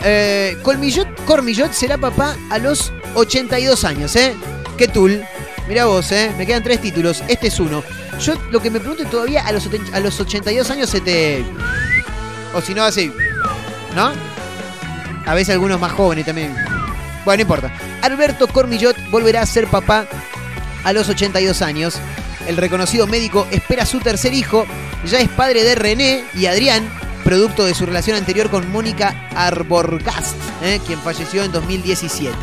Eh, 0.02 0.58
Colmillot, 0.62 1.24
Cormillot 1.24 1.72
será 1.72 1.98
papá 1.98 2.36
a 2.50 2.58
los 2.58 2.92
82 3.14 3.84
años, 3.84 4.14
¿eh? 4.16 4.34
¿Qué 4.76 4.88
tul? 4.88 5.22
Mirá 5.68 5.86
vos, 5.86 6.12
¿eh? 6.12 6.32
Me 6.36 6.46
quedan 6.46 6.62
tres 6.62 6.80
títulos. 6.80 7.22
Este 7.28 7.48
es 7.48 7.58
uno. 7.58 7.82
Yo 8.20 8.34
lo 8.50 8.60
que 8.60 8.70
me 8.70 8.80
pregunto 8.80 9.04
todavía 9.04 9.46
a 9.46 9.52
los, 9.52 9.68
a 9.92 10.00
los 10.00 10.20
82 10.20 10.70
años 10.70 10.90
se 10.90 11.00
te... 11.00 11.44
O 12.54 12.60
si 12.60 12.74
no, 12.74 12.84
así... 12.84 13.12
¿No? 13.94 14.12
A 15.24 15.34
veces 15.34 15.54
algunos 15.54 15.80
más 15.80 15.92
jóvenes 15.92 16.26
también. 16.26 16.54
Bueno, 17.24 17.38
no 17.38 17.42
importa. 17.42 17.72
Alberto 18.02 18.46
Cormillot 18.46 18.96
volverá 19.10 19.42
a 19.42 19.46
ser 19.46 19.66
papá 19.66 20.06
a 20.86 20.92
los 20.92 21.08
82 21.08 21.62
años. 21.62 21.98
El 22.46 22.56
reconocido 22.56 23.08
médico 23.08 23.46
espera 23.50 23.84
su 23.84 23.98
tercer 23.98 24.32
hijo. 24.32 24.66
Ya 25.04 25.18
es 25.18 25.28
padre 25.28 25.64
de 25.64 25.74
René 25.74 26.24
y 26.32 26.46
Adrián, 26.46 26.88
producto 27.24 27.64
de 27.64 27.74
su 27.74 27.86
relación 27.86 28.16
anterior 28.16 28.48
con 28.50 28.70
Mónica 28.70 29.28
Arborgast, 29.34 30.36
¿eh? 30.62 30.80
quien 30.86 31.00
falleció 31.00 31.42
en 31.42 31.50
2017. 31.50 32.36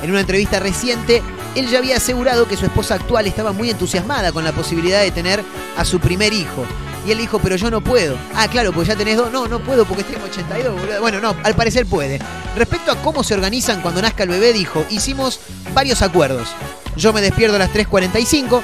En 0.00 0.10
una 0.10 0.20
entrevista 0.20 0.60
reciente, 0.60 1.22
él 1.56 1.66
ya 1.66 1.78
había 1.78 1.96
asegurado 1.96 2.46
que 2.46 2.56
su 2.56 2.66
esposa 2.66 2.94
actual 2.94 3.26
estaba 3.26 3.50
muy 3.50 3.68
entusiasmada 3.68 4.30
con 4.30 4.44
la 4.44 4.52
posibilidad 4.52 5.02
de 5.02 5.10
tener 5.10 5.42
a 5.76 5.84
su 5.84 5.98
primer 5.98 6.32
hijo. 6.32 6.64
Y 7.04 7.10
él 7.10 7.18
dijo, 7.18 7.40
pero 7.40 7.56
yo 7.56 7.68
no 7.68 7.80
puedo. 7.80 8.16
Ah, 8.36 8.46
claro, 8.46 8.72
pues 8.72 8.86
ya 8.86 8.94
tenés 8.94 9.16
dos. 9.16 9.32
No, 9.32 9.48
no 9.48 9.58
puedo 9.58 9.84
porque 9.84 10.04
tengo 10.04 10.24
82, 10.24 10.80
boludo. 10.80 11.00
Bueno, 11.00 11.18
no, 11.20 11.34
al 11.42 11.54
parecer 11.56 11.84
puede. 11.86 12.20
Respecto 12.56 12.92
a 12.92 13.02
cómo 13.02 13.24
se 13.24 13.34
organizan 13.34 13.80
cuando 13.80 14.00
nazca 14.00 14.22
el 14.22 14.28
bebé, 14.28 14.52
dijo, 14.52 14.86
hicimos 14.88 15.40
varios 15.74 16.00
acuerdos. 16.00 16.48
Yo 16.96 17.12
me 17.12 17.20
despierto 17.20 17.56
a 17.56 17.58
las 17.58 17.72
3.45, 17.72 18.62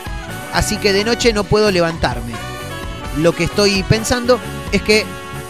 así 0.53 0.77
que 0.77 0.93
de 0.93 1.05
noche 1.05 1.33
no 1.33 1.45
puedo 1.45 1.71
levantarme. 1.71 2.33
Lo 3.17 3.35
que 3.35 3.45
estoy 3.45 3.83
pensando 3.85 4.39
es 4.73 4.83
que 4.83 5.05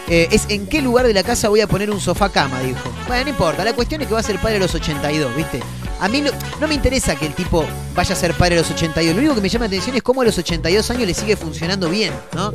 eh, 0.09 0.29
es 0.31 0.47
en 0.49 0.67
qué 0.67 0.81
lugar 0.81 1.07
de 1.07 1.13
la 1.13 1.23
casa 1.23 1.49
voy 1.49 1.61
a 1.61 1.67
poner 1.67 1.91
un 1.91 2.01
sofá 2.01 2.31
cama, 2.31 2.61
dijo. 2.61 2.91
Bueno, 3.07 3.25
no 3.25 3.31
importa, 3.31 3.65
la 3.65 3.75
cuestión 3.75 4.01
es 4.01 4.09
que 4.09 4.15
va 4.15 4.21
a 4.21 4.23
ser 4.23 4.39
padre 4.39 4.57
a 4.57 4.61
los 4.61 4.75
82, 4.75 5.37
¿viste? 5.37 5.61
A 6.01 6.09
mí 6.09 6.23
no, 6.23 6.69
me 6.69 6.75
interesa 6.75 7.17
que 7.17 7.27
el 7.27 7.35
tipo 7.35 7.65
vaya 7.95 8.15
a 8.15 8.17
ser 8.17 8.33
padre 8.35 8.55
a 8.55 8.59
los 8.61 8.71
82. 8.71 9.15
Lo 9.15 9.21
único 9.21 9.35
que 9.35 9.41
me 9.41 9.49
llama 9.49 9.65
la 9.65 9.69
atención 9.69 9.97
es 9.97 10.03
cómo 10.03 10.23
a 10.23 10.25
los 10.25 10.39
82 10.39 10.91
años 10.91 11.07
le 11.07 11.15
sigue 11.15 11.37
funcionando 11.37 11.91
bien, 11.91 12.13
¿no? 12.35 12.53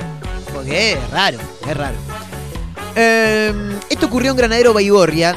Porque 0.53 0.93
es 0.93 1.09
raro, 1.11 1.37
es 1.67 1.77
raro. 1.77 1.95
Eh, 2.95 3.53
esto 3.89 4.05
ocurrió 4.05 4.31
en 4.31 4.37
Granadero 4.37 4.73
Baigorria. 4.73 5.35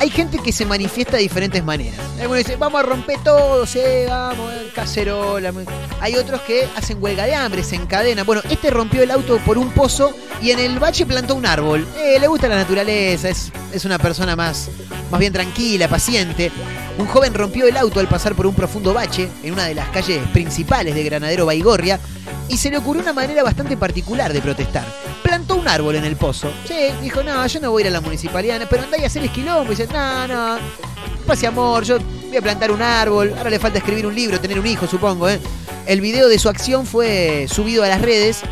Hay 0.00 0.10
gente 0.10 0.38
que 0.38 0.52
se 0.52 0.64
manifiesta 0.66 1.16
de 1.16 1.22
diferentes 1.22 1.64
maneras. 1.64 1.98
Algunos 2.20 2.38
dicen, 2.38 2.58
vamos 2.58 2.80
a 2.80 2.82
romper 2.82 3.18
todo, 3.22 3.64
vamos, 4.08 4.52
cacerola. 4.74 5.52
Hay 6.00 6.16
otros 6.16 6.40
que 6.42 6.66
hacen 6.76 7.02
huelga 7.02 7.24
de 7.24 7.34
hambre, 7.34 7.62
se 7.62 7.76
encadenan. 7.76 8.26
Bueno, 8.26 8.42
este 8.50 8.70
rompió 8.70 9.02
el 9.02 9.10
auto 9.10 9.38
por 9.38 9.58
un 9.58 9.70
pozo 9.70 10.12
y 10.42 10.50
en 10.50 10.58
el 10.58 10.78
bache 10.78 11.06
plantó 11.06 11.34
un 11.34 11.46
árbol. 11.46 11.86
Eh, 11.98 12.18
le 12.20 12.26
gusta 12.26 12.48
la 12.48 12.56
naturaleza, 12.56 13.28
es, 13.28 13.52
es 13.72 13.84
una 13.84 13.98
persona 13.98 14.36
más, 14.36 14.68
más 15.10 15.20
bien 15.20 15.32
tranquila, 15.32 15.88
paciente. 15.88 16.50
Un 16.96 17.06
joven 17.06 17.34
rompió 17.34 17.66
el 17.66 17.76
auto 17.76 17.98
al 17.98 18.08
pasar 18.08 18.34
por 18.34 18.46
un 18.46 18.54
profundo 18.54 18.94
bache 18.94 19.28
en 19.42 19.52
una 19.52 19.66
de 19.66 19.74
las 19.74 19.88
calles 19.88 20.26
principales 20.28 20.94
de 20.94 21.02
Granadero 21.02 21.44
Baigorria 21.46 21.98
y 22.48 22.56
se 22.56 22.70
le 22.70 22.78
ocurrió 22.78 23.02
una 23.02 23.12
manera 23.12 23.42
bastante 23.42 23.76
particular 23.76 24.32
de 24.32 24.40
protestar. 24.40 24.84
Plantó 25.22 25.56
un 25.56 25.66
árbol 25.66 25.96
en 25.96 26.04
el 26.04 26.16
pozo. 26.16 26.52
Sí, 26.66 26.90
dijo, 27.02 27.22
no, 27.22 27.44
yo 27.46 27.60
no 27.60 27.70
voy 27.72 27.82
a 27.82 27.86
ir 27.86 27.88
a 27.88 27.92
la 27.94 28.00
municipalidad, 28.00 28.60
pero 28.70 28.84
andá 28.84 28.98
y 28.98 29.04
hacer 29.04 29.24
esquilombo. 29.24 29.72
Y 29.72 29.76
dice, 29.76 29.88
no, 29.92 30.28
no, 30.28 30.58
pase 31.26 31.46
amor, 31.46 31.82
yo 31.84 31.98
voy 32.28 32.36
a 32.36 32.42
plantar 32.42 32.70
un 32.70 32.82
árbol. 32.82 33.34
Ahora 33.36 33.50
le 33.50 33.58
falta 33.58 33.78
escribir 33.78 34.06
un 34.06 34.14
libro, 34.14 34.38
tener 34.40 34.58
un 34.60 34.66
hijo, 34.66 34.86
supongo, 34.86 35.28
¿eh? 35.28 35.40
El 35.86 36.00
video 36.00 36.28
de 36.28 36.38
su 36.38 36.48
acción 36.48 36.86
fue 36.86 37.46
subido 37.48 37.82
a 37.82 37.88
las 37.88 38.00
redes 38.00 38.42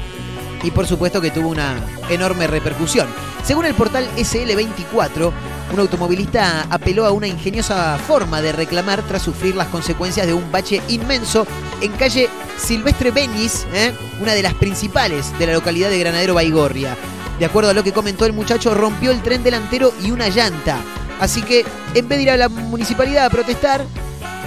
y 0.62 0.70
por 0.70 0.86
supuesto 0.86 1.20
que 1.20 1.30
tuvo 1.30 1.48
una 1.48 1.76
enorme 2.08 2.46
repercusión. 2.46 3.08
Según 3.44 3.66
el 3.66 3.74
portal 3.74 4.08
SL24, 4.16 5.32
un 5.72 5.80
automovilista 5.80 6.66
apeló 6.70 7.06
a 7.06 7.12
una 7.12 7.26
ingeniosa 7.26 7.98
forma 7.98 8.42
de 8.42 8.52
reclamar 8.52 9.02
tras 9.02 9.22
sufrir 9.22 9.54
las 9.54 9.68
consecuencias 9.68 10.26
de 10.26 10.34
un 10.34 10.50
bache 10.50 10.82
inmenso 10.88 11.46
en 11.80 11.92
calle 11.92 12.28
Silvestre 12.58 13.10
Beñis, 13.10 13.66
¿eh? 13.72 13.92
una 14.20 14.32
de 14.32 14.42
las 14.42 14.54
principales 14.54 15.36
de 15.38 15.46
la 15.46 15.52
localidad 15.54 15.90
de 15.90 15.98
Granadero 15.98 16.34
Baigorria. 16.34 16.96
De 17.38 17.46
acuerdo 17.46 17.70
a 17.70 17.74
lo 17.74 17.82
que 17.82 17.92
comentó 17.92 18.26
el 18.26 18.32
muchacho, 18.32 18.74
rompió 18.74 19.10
el 19.10 19.22
tren 19.22 19.42
delantero 19.42 19.92
y 20.04 20.10
una 20.10 20.28
llanta. 20.28 20.78
Así 21.20 21.42
que 21.42 21.64
en 21.94 22.08
vez 22.08 22.18
de 22.18 22.22
ir 22.22 22.30
a 22.30 22.36
la 22.36 22.48
municipalidad 22.48 23.26
a 23.26 23.30
protestar, 23.30 23.84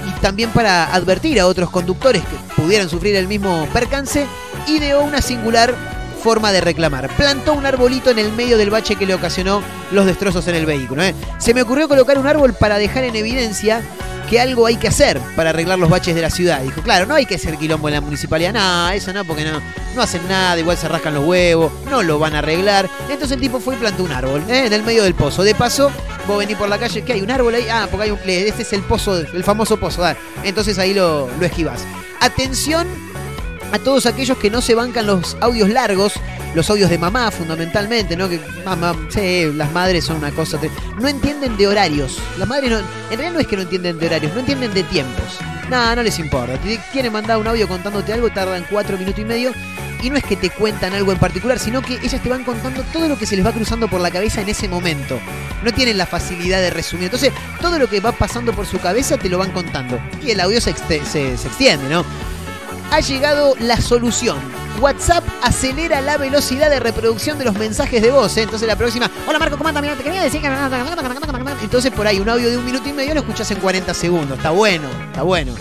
y 0.07 0.21
también 0.21 0.51
para 0.51 0.93
advertir 0.93 1.39
a 1.39 1.47
otros 1.47 1.69
conductores 1.69 2.21
que 2.23 2.61
pudieran 2.61 2.89
sufrir 2.89 3.15
el 3.15 3.27
mismo 3.27 3.67
percance, 3.73 4.27
ideó 4.67 5.01
una 5.01 5.21
singular 5.21 5.73
forma 6.25 6.51
de 6.51 6.59
reclamar. 6.59 7.07
Plantó 7.17 7.53
un 7.53 7.67
arbolito 7.67 8.09
en 8.09 8.17
el 8.17 8.31
medio 8.31 8.57
del 8.57 8.71
bache 8.71 8.95
que 8.95 9.05
le 9.05 9.13
ocasionó 9.13 9.61
los 9.91 10.07
destrozos 10.07 10.47
en 10.47 10.55
el 10.55 10.65
vehículo. 10.65 11.03
¿eh? 11.03 11.13
Se 11.37 11.53
me 11.53 11.61
ocurrió 11.61 11.87
colocar 11.87 12.17
un 12.17 12.25
árbol 12.25 12.55
para 12.55 12.79
dejar 12.79 13.03
en 13.03 13.15
evidencia 13.15 13.83
que 14.27 14.41
algo 14.41 14.65
hay 14.65 14.77
que 14.77 14.87
hacer 14.87 15.21
para 15.35 15.51
arreglar 15.51 15.77
los 15.77 15.87
baches 15.87 16.15
de 16.15 16.23
la 16.23 16.31
ciudad. 16.31 16.61
Dijo, 16.61 16.81
claro, 16.81 17.05
no 17.05 17.13
hay 17.13 17.27
que 17.27 17.35
hacer 17.35 17.59
quilombo 17.59 17.89
en 17.89 17.93
la 17.93 18.01
municipalidad. 18.01 18.53
No, 18.53 18.89
eso 18.89 19.13
no, 19.13 19.23
porque 19.23 19.45
no, 19.45 20.01
hacen 20.01 20.27
nada, 20.27 20.57
igual 20.57 20.77
se 20.77 20.87
rascan 20.87 21.13
los 21.13 21.25
huevos, 21.25 21.71
no 21.91 22.01
lo 22.01 22.17
van 22.17 22.33
a 22.33 22.39
arreglar. 22.39 22.89
Entonces 23.01 23.33
el 23.33 23.41
tipo 23.41 23.59
fue 23.59 23.75
y 23.75 23.77
plantó 23.77 24.01
un 24.01 24.11
árbol 24.11 24.41
¿eh? 24.49 24.65
en 24.65 24.73
el 24.73 24.81
medio 24.81 25.03
del 25.03 25.13
pozo. 25.13 25.43
De 25.43 25.53
paso, 25.53 25.91
vos 26.27 26.39
venís 26.39 26.57
por 26.57 26.69
la 26.69 26.79
calle, 26.79 27.03
¿qué 27.03 27.13
hay? 27.13 27.21
¿Un 27.21 27.29
árbol 27.29 27.53
ahí? 27.53 27.67
Ah, 27.71 27.87
porque 27.91 28.05
hay 28.05 28.09
un... 28.09 28.17
Este 28.25 28.63
es 28.63 28.73
el 28.73 28.81
pozo, 28.81 29.19
el 29.19 29.43
famoso 29.43 29.77
pozo. 29.77 30.03
Entonces 30.43 30.79
ahí 30.79 30.95
lo, 30.95 31.29
lo 31.39 31.45
esquivas. 31.45 31.85
Atención 32.19 33.04
a 33.71 33.79
todos 33.79 34.05
aquellos 34.05 34.37
que 34.37 34.49
no 34.49 34.61
se 34.61 34.75
bancan 34.75 35.07
los 35.07 35.35
audios 35.41 35.69
largos, 35.69 36.13
los 36.53 36.69
audios 36.69 36.89
de 36.89 36.97
mamá 36.97 37.31
fundamentalmente, 37.31 38.15
¿no? 38.15 38.29
Que 38.29 38.39
mamá, 38.65 38.95
sí, 39.09 39.51
las 39.55 39.71
madres 39.73 40.05
son 40.05 40.17
una 40.17 40.31
cosa. 40.31 40.59
No 40.99 41.07
entienden 41.07 41.57
de 41.57 41.67
horarios. 41.67 42.17
Las 42.37 42.47
madres 42.47 42.71
no, 42.71 42.77
en 42.79 42.85
realidad 43.09 43.33
no 43.33 43.39
es 43.39 43.47
que 43.47 43.55
no 43.57 43.63
entienden 43.63 43.99
de 43.99 44.05
horarios, 44.07 44.33
no 44.33 44.39
entienden 44.39 44.73
de 44.73 44.83
tiempos. 44.83 45.39
Nada, 45.69 45.95
no 45.95 46.03
les 46.03 46.19
importa. 46.19 46.57
Te 46.59 46.79
quieren 46.93 47.11
mandar 47.11 47.37
un 47.37 47.47
audio 47.47 47.67
contándote 47.67 48.13
algo, 48.13 48.29
tardan 48.29 48.65
cuatro 48.69 48.97
minutos 48.97 49.19
y 49.19 49.25
medio. 49.25 49.51
Y 50.03 50.09
no 50.11 50.17
es 50.17 50.23
que 50.23 50.35
te 50.35 50.51
cuentan 50.51 50.93
algo 50.93 51.11
en 51.11 51.17
particular, 51.17 51.57
sino 51.57 51.81
que 51.81 51.95
ellas 51.95 52.21
te 52.21 52.29
van 52.29 52.43
contando 52.43 52.83
todo 52.93 53.07
lo 53.07 53.17
que 53.17 53.25
se 53.25 53.35
les 53.35 53.43
va 53.45 53.51
cruzando 53.51 53.87
por 53.87 53.99
la 54.01 54.11
cabeza 54.11 54.41
en 54.41 54.49
ese 54.49 54.67
momento. 54.67 55.19
No 55.63 55.73
tienen 55.73 55.97
la 55.97 56.05
facilidad 56.05 56.61
de 56.61 56.69
resumir. 56.69 57.05
Entonces, 57.05 57.31
todo 57.59 57.79
lo 57.79 57.89
que 57.89 57.99
va 58.01 58.11
pasando 58.11 58.53
por 58.53 58.67
su 58.67 58.77
cabeza 58.79 59.17
te 59.17 59.29
lo 59.29 59.39
van 59.39 59.51
contando. 59.51 59.99
Y 60.23 60.29
el 60.31 60.39
audio 60.41 60.61
se, 60.61 60.73
se- 60.75 61.03
se 61.37 61.47
extiende, 61.47 61.89
¿no? 61.89 62.05
Ha 62.91 62.99
llegado 62.99 63.55
la 63.59 63.79
solución. 63.79 64.37
WhatsApp 64.79 65.23
acelera 65.41 66.01
la 66.01 66.17
velocidad 66.17 66.69
de 66.69 66.79
reproducción 66.79 67.37
de 67.37 67.45
los 67.45 67.55
mensajes 67.57 68.01
de 68.01 68.11
voz. 68.11 68.35
¿eh? 68.37 68.43
Entonces 68.43 68.67
la 68.67 68.75
próxima, 68.75 69.09
hola 69.27 69.39
Marco, 69.39 69.57
¿cómo 69.57 69.69
andas? 69.69 69.81
Mira, 69.81 69.95
te 69.95 70.03
quería 70.03 70.21
decir 70.21 70.41
que... 70.41 70.47
Entonces 71.61 71.91
por 71.91 72.07
ahí 72.07 72.19
un 72.19 72.29
audio 72.29 72.49
de 72.49 72.57
un 72.57 72.65
minuto 72.65 72.89
y 72.89 72.93
medio 72.93 73.13
lo 73.13 73.21
escuchas 73.21 73.49
en 73.51 73.59
40 73.59 73.93
segundos. 73.93 74.37
Está 74.37 74.51
bueno, 74.51 74.87
está 75.07 75.23
bueno. 75.23 75.53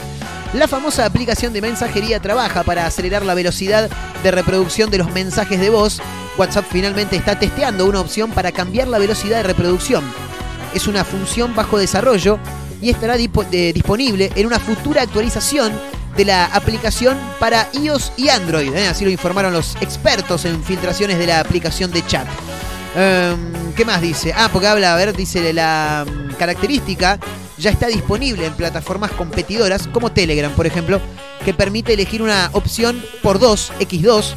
La 0.53 0.69
famosa 0.69 1.05
aplicación 1.05 1.53
de 1.53 1.61
mensajería 1.61 2.21
trabaja 2.21 2.63
para 2.63 2.87
acelerar 2.87 3.25
la 3.25 3.35
velocidad 3.35 3.91
de 4.23 4.31
reproducción 4.31 4.91
de 4.91 4.99
los 4.99 5.13
mensajes 5.13 5.61
de 5.61 5.71
voz. 5.71 6.01
WhatsApp 6.39 6.67
finalmente 6.71 7.17
está 7.17 7.39
testeando 7.39 7.87
una 7.87 8.01
opción 8.01 8.31
para 8.31 8.53
cambiar 8.53 8.89
la 8.89 8.99
velocidad 8.99 9.39
de 9.39 9.43
reproducción. 9.45 10.05
Es 10.73 10.87
una 10.87 11.05
función 11.05 11.55
bajo 11.55 11.79
desarrollo 11.79 12.39
y 12.81 12.91
estará 12.91 13.17
eh, 13.17 13.73
disponible 13.73 14.31
en 14.35 14.47
una 14.47 14.59
futura 14.59 15.03
actualización 15.03 15.73
de 16.17 16.25
la 16.25 16.47
aplicación 16.47 17.19
para 17.41 17.69
iOS 17.73 18.13
y 18.17 18.29
Android. 18.29 18.75
¿eh? 18.75 18.89
Así 18.89 19.05
lo 19.05 19.11
informaron 19.11 19.53
los 19.53 19.77
expertos 19.81 20.45
en 20.45 20.63
filtraciones 20.63 21.19
de 21.19 21.27
la 21.27 21.41
aplicación 21.41 21.91
de 21.91 22.07
chat. 22.07 22.27
Em, 22.97 23.73
¿Qué 23.75 23.85
más 23.85 24.01
dice? 24.01 24.33
Ah, 24.37 24.49
porque 24.53 24.69
habla, 24.69 24.95
a 24.95 24.97
ver, 24.97 25.17
dice 25.17 25.53
la 25.53 26.07
mm, 26.07 26.35
característica 26.35 27.19
ya 27.59 27.71
está 27.71 27.87
disponible 27.87 28.47
en 28.47 28.55
plataformas 28.55 29.11
competidoras 29.13 29.89
como 29.89 30.13
Telegram, 30.13 30.53
por 30.53 30.67
ejemplo, 30.67 31.01
que 31.45 31.55
permite 31.55 31.95
elegir 31.95 32.23
una 32.23 32.51
opción 32.53 33.03
por 33.23 33.39
2, 33.39 33.73
X2, 33.81 34.35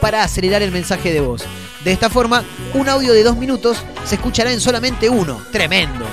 para 0.00 0.22
acelerar 0.22 0.62
el 0.62 0.72
mensaje 0.72 1.12
de 1.12 1.20
voz. 1.20 1.44
De 1.84 1.92
esta 1.92 2.10
forma, 2.10 2.44
un 2.74 2.88
audio 2.88 3.12
de 3.12 3.22
dos 3.22 3.36
minutos 3.36 3.78
se 4.04 4.16
escuchará 4.16 4.52
en 4.52 4.60
solamente 4.60 5.08
uno. 5.08 5.40
Tremendo. 5.52 6.04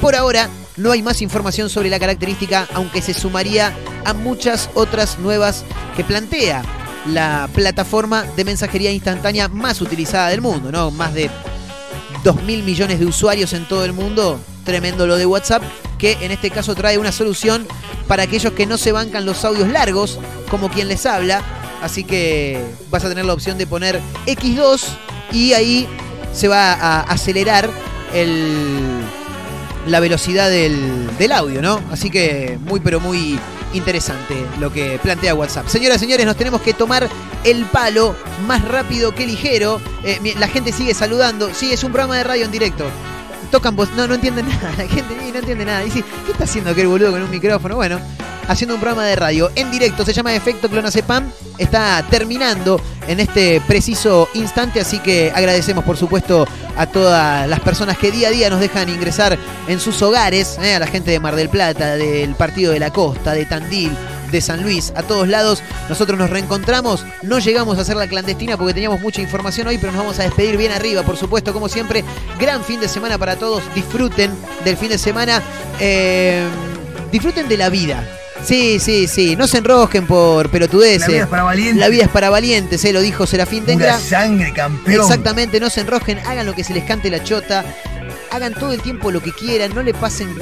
Por 0.00 0.14
ahora, 0.14 0.48
no 0.76 0.92
hay 0.92 1.02
más 1.02 1.22
información 1.22 1.68
sobre 1.68 1.90
la 1.90 1.98
característica, 1.98 2.66
aunque 2.74 3.02
se 3.02 3.14
sumaría 3.14 3.72
a 4.04 4.14
muchas 4.14 4.70
otras 4.74 5.18
nuevas 5.18 5.64
que 5.96 6.04
plantea 6.04 6.62
la 7.06 7.48
plataforma 7.54 8.24
de 8.36 8.44
mensajería 8.44 8.92
instantánea 8.92 9.48
más 9.48 9.80
utilizada 9.80 10.28
del 10.28 10.40
mundo, 10.40 10.70
¿no? 10.70 10.90
Más 10.90 11.14
de 11.14 11.30
2 12.24 12.42
mil 12.42 12.62
millones 12.62 13.00
de 13.00 13.06
usuarios 13.06 13.52
en 13.52 13.66
todo 13.66 13.84
el 13.84 13.92
mundo. 13.92 14.40
Tremendo 14.64 15.06
lo 15.06 15.16
de 15.16 15.26
WhatsApp, 15.26 15.62
que 15.98 16.12
en 16.20 16.30
este 16.30 16.50
caso 16.50 16.74
trae 16.74 16.96
una 16.96 17.10
solución 17.10 17.66
para 18.06 18.22
aquellos 18.22 18.52
que 18.52 18.66
no 18.66 18.78
se 18.78 18.92
bancan 18.92 19.26
los 19.26 19.44
audios 19.44 19.68
largos, 19.68 20.18
como 20.48 20.70
quien 20.70 20.88
les 20.88 21.04
habla. 21.04 21.42
Así 21.82 22.04
que 22.04 22.64
vas 22.90 23.04
a 23.04 23.08
tener 23.08 23.24
la 23.24 23.32
opción 23.32 23.58
de 23.58 23.66
poner 23.66 24.00
X2 24.26 24.82
y 25.32 25.52
ahí 25.54 25.88
se 26.32 26.46
va 26.46 26.72
a 26.74 27.00
acelerar 27.00 27.68
el, 28.14 29.02
la 29.86 30.00
velocidad 30.00 30.50
del, 30.50 31.16
del 31.18 31.32
audio, 31.32 31.62
¿no? 31.62 31.80
Así 31.90 32.10
que 32.10 32.58
muy, 32.66 32.80
pero 32.80 33.00
muy 33.00 33.38
interesante 33.74 34.46
lo 34.60 34.72
que 34.72 34.98
plantea 35.02 35.34
WhatsApp. 35.34 35.66
Señoras 35.68 35.98
y 35.98 36.00
señores, 36.00 36.26
nos 36.26 36.36
tenemos 36.36 36.60
que 36.60 36.74
tomar 36.74 37.08
el 37.44 37.64
palo 37.66 38.14
más 38.46 38.66
rápido 38.66 39.14
que 39.14 39.26
ligero. 39.26 39.80
Eh, 40.04 40.34
la 40.38 40.48
gente 40.48 40.72
sigue 40.72 40.94
saludando. 40.94 41.50
Sí, 41.54 41.72
es 41.72 41.82
un 41.84 41.92
programa 41.92 42.16
de 42.16 42.24
radio 42.24 42.44
en 42.44 42.50
directo. 42.50 42.84
Tocan 43.50 43.76
voz. 43.76 43.90
No, 43.96 44.06
no 44.06 44.14
entienden 44.14 44.48
nada. 44.62 44.72
La 44.76 44.86
gente 44.86 45.14
no 45.32 45.38
entiende 45.38 45.64
nada. 45.64 45.80
Dice, 45.80 46.04
¿qué 46.26 46.32
está 46.32 46.44
haciendo 46.44 46.70
aquel 46.70 46.86
boludo 46.86 47.10
con 47.10 47.22
un 47.22 47.30
micrófono? 47.30 47.76
Bueno, 47.76 48.00
haciendo 48.48 48.74
un 48.74 48.80
programa 48.80 49.04
de 49.04 49.16
radio 49.16 49.50
en 49.54 49.70
directo. 49.70 50.04
Se 50.04 50.12
llama 50.12 50.34
Efecto 50.34 50.68
Clonazepam. 50.68 51.30
Está 51.58 52.04
terminando 52.10 52.80
en 53.08 53.20
este 53.20 53.60
preciso 53.66 54.28
instante. 54.34 54.80
Así 54.80 54.98
que 54.98 55.32
agradecemos, 55.34 55.84
por 55.84 55.96
supuesto, 55.96 56.46
a 56.76 56.86
todas 56.86 57.48
las 57.48 57.60
personas 57.60 57.98
que 57.98 58.10
día 58.10 58.28
a 58.28 58.30
día 58.30 58.50
nos 58.50 58.60
dejan 58.60 58.88
ingresar 58.88 59.38
en 59.68 59.80
sus 59.80 60.00
hogares. 60.02 60.58
eh, 60.62 60.74
a 60.74 60.78
la 60.78 60.86
gente 60.86 61.10
de 61.10 61.20
Mar 61.20 61.36
del 61.36 61.48
Plata, 61.48 61.96
del 61.96 62.34
Partido 62.34 62.72
de 62.72 62.80
la 62.80 62.90
Costa, 62.90 63.32
de 63.32 63.44
Tandil, 63.44 63.92
de 64.30 64.40
San 64.40 64.62
Luis, 64.62 64.92
a 64.96 65.02
todos 65.02 65.28
lados. 65.28 65.62
Nosotros 65.88 66.18
nos 66.18 66.30
reencontramos. 66.30 67.04
No 67.22 67.38
llegamos 67.38 67.78
a 67.78 67.82
hacer 67.82 67.96
la 67.96 68.08
clandestina 68.08 68.56
porque 68.56 68.74
teníamos 68.74 69.00
mucha 69.00 69.20
información 69.20 69.68
hoy, 69.68 69.78
pero 69.78 69.92
nos 69.92 70.00
vamos 70.00 70.18
a 70.18 70.24
despedir 70.24 70.56
bien 70.56 70.72
arriba, 70.72 71.02
por 71.02 71.16
supuesto, 71.16 71.52
como 71.52 71.68
siempre. 71.68 72.02
Gran 72.40 72.64
fin 72.64 72.80
de 72.80 72.88
semana 72.88 73.18
para 73.18 73.36
todos. 73.36 73.62
Disfruten 73.74 74.32
del 74.64 74.76
fin 74.76 74.88
de 74.88 74.98
semana. 74.98 75.42
Eh, 75.78 76.44
disfruten 77.12 77.48
de 77.48 77.56
la 77.56 77.68
vida. 77.68 78.02
Sí, 78.44 78.78
sí, 78.80 79.06
sí. 79.06 79.36
No 79.36 79.46
se 79.46 79.58
enrosquen 79.58 80.06
por 80.06 80.48
pelotudeces. 80.50 81.00
La 81.00 81.08
vida 81.08 81.22
es 81.22 81.28
para 81.28 81.42
valientes. 81.42 81.80
La 81.80 81.88
vida 81.88 82.02
es 82.04 82.08
para 82.08 82.30
valientes, 82.30 82.84
eh, 82.84 82.92
lo 82.92 83.00
dijo 83.00 83.26
Serafín 83.26 83.64
Dengra. 83.64 83.96
Pura 83.96 84.00
sangre, 84.00 84.52
campeón. 84.52 85.00
Exactamente, 85.00 85.60
no 85.60 85.70
se 85.70 85.80
enrosquen, 85.80 86.18
hagan 86.20 86.46
lo 86.46 86.54
que 86.54 86.64
se 86.64 86.74
les 86.74 86.84
cante 86.84 87.10
la 87.10 87.22
chota, 87.22 87.64
hagan 88.30 88.54
todo 88.54 88.72
el 88.72 88.80
tiempo 88.80 89.10
lo 89.10 89.20
que 89.20 89.32
quieran, 89.32 89.74
no 89.74 89.82
le 89.82 89.94
pasen 89.94 90.34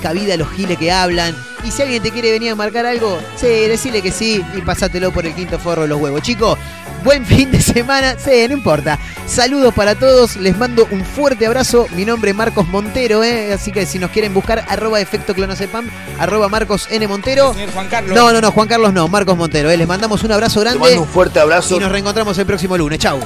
cabida 0.00 0.34
a 0.34 0.36
los 0.36 0.50
giles 0.50 0.78
que 0.78 0.92
hablan. 0.92 1.36
Y 1.64 1.70
si 1.70 1.82
alguien 1.82 2.02
te 2.02 2.10
quiere 2.10 2.30
venir 2.30 2.52
a 2.52 2.54
marcar 2.54 2.86
algo, 2.86 3.18
sí, 3.36 3.46
decirle 3.46 4.02
que 4.02 4.12
sí 4.12 4.42
y 4.56 4.60
pasátelo 4.62 5.12
por 5.12 5.26
el 5.26 5.34
quinto 5.34 5.58
forro 5.58 5.82
de 5.82 5.88
los 5.88 6.00
huevos. 6.00 6.22
Chicos, 6.22 6.58
buen 7.02 7.24
fin 7.26 7.50
de 7.50 7.60
semana, 7.60 8.16
sí, 8.18 8.46
no 8.48 8.54
importa. 8.54 8.98
Saludos 9.26 9.72
para 9.74 9.94
todos, 9.94 10.36
les 10.36 10.56
mando 10.56 10.86
un 10.90 11.04
fuerte 11.04 11.46
abrazo. 11.46 11.86
Mi 11.94 12.04
nombre 12.04 12.30
es 12.30 12.36
Marcos 12.36 12.66
Montero, 12.68 13.22
¿eh? 13.22 13.52
así 13.52 13.72
que 13.72 13.86
si 13.86 13.98
nos 13.98 14.10
quieren 14.10 14.34
buscar, 14.34 14.64
arroba 14.68 15.00
efecto 15.00 15.34
clonazepam, 15.34 15.88
arroba 16.18 16.48
Marcos 16.48 16.88
N. 16.90 17.06
Montero. 17.08 17.52
Señor 17.54 17.72
Juan 17.72 17.88
Carlos. 17.88 18.14
No, 18.16 18.32
no, 18.32 18.40
no, 18.40 18.50
Juan 18.52 18.68
Carlos 18.68 18.92
no, 18.92 19.08
Marcos 19.08 19.36
Montero. 19.36 19.70
¿eh? 19.70 19.76
Les 19.76 19.86
mandamos 19.88 20.22
un 20.24 20.32
abrazo 20.32 20.60
Te 20.60 20.64
grande 20.64 20.80
mando 20.80 21.02
un 21.02 21.08
fuerte 21.08 21.40
abrazo. 21.40 21.76
y 21.76 21.80
nos 21.80 21.92
reencontramos 21.92 22.36
el 22.38 22.46
próximo 22.46 22.76
lunes. 22.76 22.98
Chau. 22.98 23.18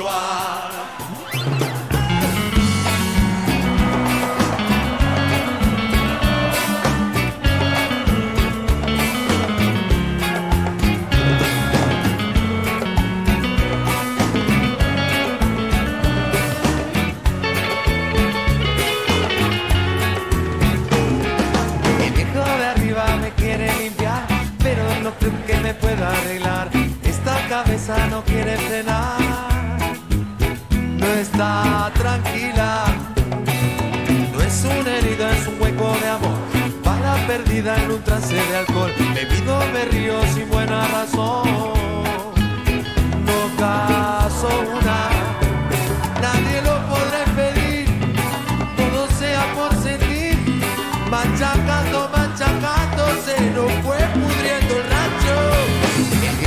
El 0.00 0.06
viejo 22.12 22.38
de 22.58 22.66
arriba 22.66 23.04
me 23.20 23.30
quiere 23.32 23.70
limpiar, 23.78 24.22
pero 24.62 24.82
no 25.02 25.10
creo 25.18 25.46
que 25.46 25.56
me 25.58 25.74
pueda 25.74 26.08
arreglar. 26.10 26.70
Esta 27.04 27.36
cabeza 27.48 28.06
no 28.06 28.22
quiere 28.24 28.56
frenar, 28.56 28.99
está 31.40 31.90
tranquila. 31.94 32.84
No 34.32 34.42
es 34.42 34.62
una 34.62 34.98
herida, 34.98 35.30
es 35.32 35.46
un 35.46 35.60
hueco 35.60 35.96
de 36.02 36.08
amor. 36.08 36.38
Bala 36.84 37.16
perdida 37.26 37.82
en 37.82 37.92
un 37.92 38.02
trance 38.02 38.34
de 38.34 38.56
alcohol. 38.58 38.92
Bebido 39.14 39.58
me 39.72 39.84
río 39.86 40.20
sin 40.34 40.50
buena 40.50 40.86
razón. 40.88 41.48
No 43.28 43.38
caso 43.58 44.48
una, 44.78 45.00
nadie 46.20 46.56
lo 46.68 46.76
podrá 46.90 47.18
impedir. 47.26 47.86
Todo 48.76 49.08
sea 49.18 49.42
por 49.54 49.72
sentir. 49.82 50.36
Machacando, 51.10 52.10
machacando, 52.16 53.02
se 53.24 53.36
nos 53.56 53.72
fue 53.84 53.98
pudriendo 54.18 54.72
el 54.76 54.84
rancho. 54.92 55.36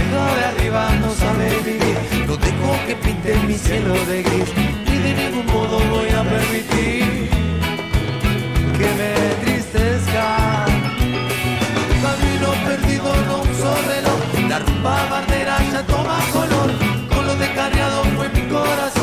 El 0.04 0.40
de 0.40 0.46
arriba 0.46 0.90
no 1.02 1.12
sabe 1.16 1.50
vivir, 1.66 1.98
no 2.28 2.38
dejo 2.38 2.70
que 2.86 2.96
pinte 2.96 3.36
mi 3.48 3.56
cielo 3.56 3.96
de 4.06 4.22
gris 4.22 4.73
de 5.16 5.30
ningún 5.30 5.46
modo 5.48 5.80
voy 5.90 6.10
a 6.10 6.24
permitir 6.24 7.30
que 8.78 8.88
me 8.98 9.10
entristezca. 9.32 10.66
Camino 12.04 12.50
perdido 12.66 13.14
en 13.14 13.30
un 13.30 13.56
solo 13.56 14.14
la 14.50 14.60
rumba 14.60 15.08
bandera 15.10 15.58
ya 15.72 15.84
toma 15.84 16.20
color, 16.32 16.72
con 17.14 17.26
lo 17.26 17.36
descarriado 17.36 18.04
fue 18.16 18.30
mi 18.30 18.42
corazón. 18.50 19.03